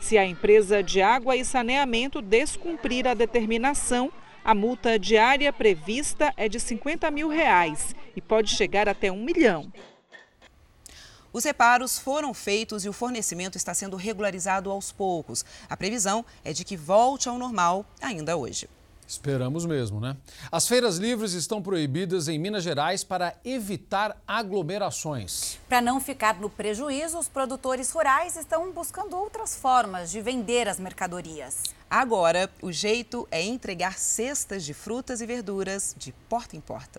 Se 0.00 0.18
a 0.18 0.26
empresa 0.26 0.82
de 0.82 1.00
água 1.00 1.36
e 1.36 1.44
saneamento 1.44 2.20
descumprir 2.20 3.06
a 3.06 3.14
determinação, 3.14 4.12
a 4.44 4.54
multa 4.54 4.98
diária 4.98 5.52
prevista 5.52 6.34
é 6.36 6.48
de 6.48 6.58
50 6.58 7.08
mil 7.12 7.28
reais 7.28 7.94
e 8.16 8.20
pode 8.20 8.50
chegar 8.50 8.88
até 8.88 9.12
um 9.12 9.22
milhão. 9.22 9.72
Os 11.32 11.44
reparos 11.44 11.98
foram 11.98 12.34
feitos 12.34 12.84
e 12.84 12.88
o 12.88 12.92
fornecimento 12.92 13.56
está 13.56 13.72
sendo 13.72 13.96
regularizado 13.96 14.70
aos 14.70 14.92
poucos. 14.92 15.44
A 15.70 15.76
previsão 15.76 16.24
é 16.44 16.52
de 16.52 16.64
que 16.64 16.76
volte 16.76 17.28
ao 17.28 17.38
normal 17.38 17.86
ainda 18.02 18.36
hoje. 18.36 18.68
Esperamos 19.12 19.66
mesmo, 19.66 20.00
né? 20.00 20.16
As 20.50 20.66
feiras 20.66 20.96
livres 20.96 21.34
estão 21.34 21.60
proibidas 21.60 22.28
em 22.28 22.38
Minas 22.38 22.64
Gerais 22.64 23.04
para 23.04 23.34
evitar 23.44 24.16
aglomerações. 24.26 25.58
Para 25.68 25.82
não 25.82 26.00
ficar 26.00 26.40
no 26.40 26.48
prejuízo, 26.48 27.18
os 27.18 27.28
produtores 27.28 27.90
rurais 27.92 28.38
estão 28.38 28.72
buscando 28.72 29.14
outras 29.14 29.54
formas 29.54 30.10
de 30.10 30.22
vender 30.22 30.66
as 30.66 30.80
mercadorias. 30.80 31.62
Agora, 31.90 32.48
o 32.62 32.72
jeito 32.72 33.28
é 33.30 33.42
entregar 33.42 33.98
cestas 33.98 34.64
de 34.64 34.72
frutas 34.72 35.20
e 35.20 35.26
verduras 35.26 35.94
de 35.98 36.10
porta 36.26 36.56
em 36.56 36.60
porta. 36.62 36.98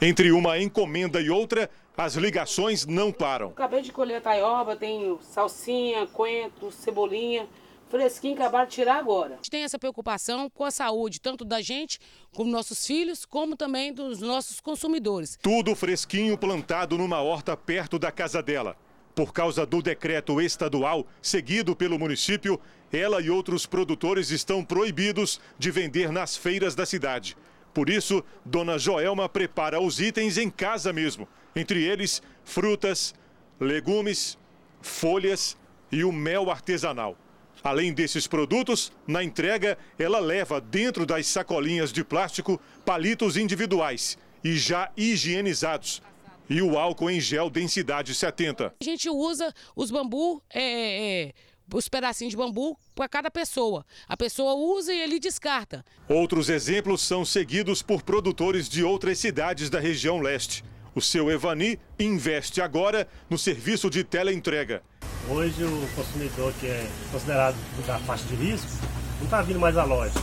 Entre 0.00 0.32
uma 0.32 0.58
encomenda 0.58 1.20
e 1.20 1.30
outra, 1.30 1.70
as 1.96 2.16
ligações 2.16 2.84
não 2.84 3.12
param. 3.12 3.50
Acabei 3.50 3.82
de 3.82 3.92
colher 3.92 4.20
taioba, 4.20 4.74
tem 4.74 5.16
salsinha, 5.22 6.08
coentro, 6.08 6.72
cebolinha 6.72 7.46
fresquinho, 7.94 8.34
acabaram 8.34 8.66
de 8.66 8.74
tirar 8.74 8.96
agora. 8.96 9.34
A 9.34 9.36
gente 9.36 9.50
tem 9.50 9.62
essa 9.62 9.78
preocupação 9.78 10.50
com 10.50 10.64
a 10.64 10.70
saúde, 10.72 11.20
tanto 11.20 11.44
da 11.44 11.60
gente, 11.60 12.00
como 12.34 12.50
nossos 12.50 12.84
filhos, 12.84 13.24
como 13.24 13.56
também 13.56 13.92
dos 13.92 14.18
nossos 14.18 14.60
consumidores. 14.60 15.38
Tudo 15.40 15.76
fresquinho 15.76 16.36
plantado 16.36 16.98
numa 16.98 17.22
horta 17.22 17.56
perto 17.56 17.96
da 17.96 18.10
casa 18.10 18.42
dela. 18.42 18.76
Por 19.14 19.32
causa 19.32 19.64
do 19.64 19.80
decreto 19.80 20.40
estadual 20.40 21.06
seguido 21.22 21.76
pelo 21.76 21.96
município, 21.96 22.60
ela 22.92 23.20
e 23.20 23.30
outros 23.30 23.64
produtores 23.64 24.30
estão 24.30 24.64
proibidos 24.64 25.40
de 25.56 25.70
vender 25.70 26.10
nas 26.10 26.36
feiras 26.36 26.74
da 26.74 26.84
cidade. 26.84 27.36
Por 27.72 27.88
isso, 27.88 28.24
Dona 28.44 28.76
Joelma 28.76 29.28
prepara 29.28 29.80
os 29.80 30.00
itens 30.00 30.36
em 30.36 30.50
casa 30.50 30.92
mesmo, 30.92 31.28
entre 31.54 31.84
eles 31.84 32.20
frutas, 32.44 33.14
legumes, 33.60 34.36
folhas 34.82 35.56
e 35.92 36.02
o 36.02 36.10
mel 36.10 36.50
artesanal. 36.50 37.16
Além 37.62 37.92
desses 37.92 38.26
produtos, 38.26 38.92
na 39.06 39.22
entrega, 39.22 39.78
ela 39.98 40.18
leva 40.18 40.60
dentro 40.60 41.06
das 41.06 41.26
sacolinhas 41.26 41.92
de 41.92 42.04
plástico 42.04 42.60
palitos 42.84 43.36
individuais 43.36 44.18
e 44.42 44.56
já 44.56 44.90
higienizados. 44.96 46.02
E 46.48 46.60
o 46.60 46.78
álcool 46.78 47.10
em 47.10 47.20
gel 47.20 47.48
densidade 47.48 48.14
70. 48.14 48.74
A 48.78 48.84
gente 48.84 49.08
usa 49.08 49.52
os 49.74 49.90
bambu, 49.90 50.42
é, 50.52 51.28
é, 51.28 51.32
os 51.72 51.88
pedacinhos 51.88 52.32
de 52.32 52.36
bambu 52.36 52.78
para 52.94 53.08
cada 53.08 53.30
pessoa. 53.30 53.86
A 54.06 54.14
pessoa 54.14 54.54
usa 54.54 54.92
e 54.92 55.00
ele 55.00 55.18
descarta. 55.18 55.82
Outros 56.06 56.50
exemplos 56.50 57.00
são 57.00 57.24
seguidos 57.24 57.80
por 57.80 58.02
produtores 58.02 58.68
de 58.68 58.84
outras 58.84 59.18
cidades 59.18 59.70
da 59.70 59.80
região 59.80 60.20
leste. 60.20 60.62
O 60.94 61.00
seu 61.00 61.28
Evani 61.28 61.76
investe 61.98 62.60
agora 62.60 63.08
no 63.28 63.36
serviço 63.36 63.90
de 63.90 64.04
teleentrega. 64.04 64.80
Hoje 65.28 65.64
o 65.64 65.88
consumidor 65.96 66.52
que 66.60 66.66
é 66.68 66.86
considerado 67.10 67.56
da 67.84 67.98
faixa 67.98 68.24
de 68.26 68.36
risco 68.36 68.70
não 69.18 69.24
está 69.24 69.42
vindo 69.42 69.58
mais 69.58 69.76
à 69.76 69.82
loja. 69.82 70.14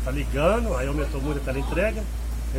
Está 0.00 0.10
ligando, 0.10 0.74
aí 0.76 0.88
aumentou 0.88 1.20
muito 1.20 1.38
a 1.38 1.44
teleentrega, 1.44 2.02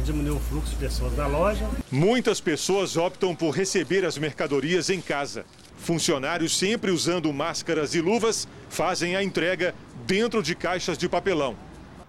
diminuiu 0.06 0.38
o 0.38 0.40
fluxo 0.40 0.70
de 0.70 0.78
pessoas 0.78 1.18
na 1.18 1.28
loja. 1.28 1.68
Muitas 1.92 2.40
pessoas 2.40 2.96
optam 2.96 3.36
por 3.36 3.52
receber 3.52 4.06
as 4.06 4.18
mercadorias 4.18 4.90
em 4.90 5.02
casa. 5.02 5.44
Funcionários, 5.76 6.58
sempre 6.58 6.92
usando 6.92 7.34
máscaras 7.34 7.94
e 7.94 8.00
luvas, 8.00 8.48
fazem 8.70 9.18
a 9.18 9.24
entrega 9.24 9.76
dentro 10.08 10.42
de 10.42 10.56
caixas 10.56 10.98
de 10.98 11.10
papelão. 11.10 11.58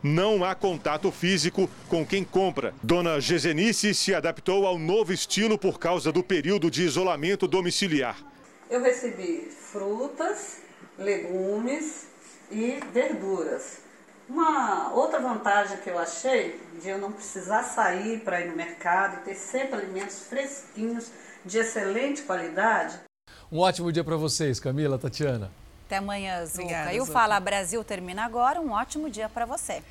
Não 0.03 0.43
há 0.43 0.55
contato 0.55 1.13
físico 1.13 1.69
com 1.89 2.07
quem 2.07 2.25
compra. 2.25 2.73
Dona 2.83 3.21
Gesenice 3.21 3.95
se 3.95 4.15
adaptou 4.15 4.67
ao 4.67 4.79
novo 4.79 5.13
estilo 5.13 5.59
por 5.59 5.79
causa 5.79 6.11
do 6.11 6.23
período 6.23 6.71
de 6.71 6.83
isolamento 6.83 7.47
domiciliar. 7.47 8.17
Eu 8.71 8.83
recebi 8.83 9.51
frutas, 9.51 10.63
legumes 10.99 12.07
e 12.51 12.81
verduras. 12.95 13.81
Uma 14.27 14.95
outra 14.95 15.19
vantagem 15.19 15.77
que 15.79 15.91
eu 15.91 15.99
achei 15.99 16.59
de 16.81 16.89
eu 16.89 16.99
não 16.99 17.13
precisar 17.13 17.63
sair 17.65 18.21
para 18.21 18.41
ir 18.41 18.49
no 18.49 18.57
mercado 18.57 19.19
e 19.19 19.25
ter 19.25 19.35
sempre 19.35 19.81
alimentos 19.81 20.21
fresquinhos, 20.21 21.11
de 21.45 21.59
excelente 21.59 22.23
qualidade. 22.23 23.01
Um 23.51 23.59
ótimo 23.59 23.91
dia 23.93 24.05
para 24.05 24.17
vocês, 24.17 24.61
Camila, 24.61 24.99
Tatiana. 24.99 25.51
Até 25.91 25.97
amanhã, 25.97 26.47
Zuca. 26.47 26.95
e 26.95 27.01
o 27.01 27.05
Fala 27.05 27.41
Brasil 27.41 27.83
termina 27.83 28.25
agora. 28.25 28.61
Um 28.61 28.71
ótimo 28.71 29.11
dia 29.11 29.29
para 29.29 29.45
você. 29.45 29.83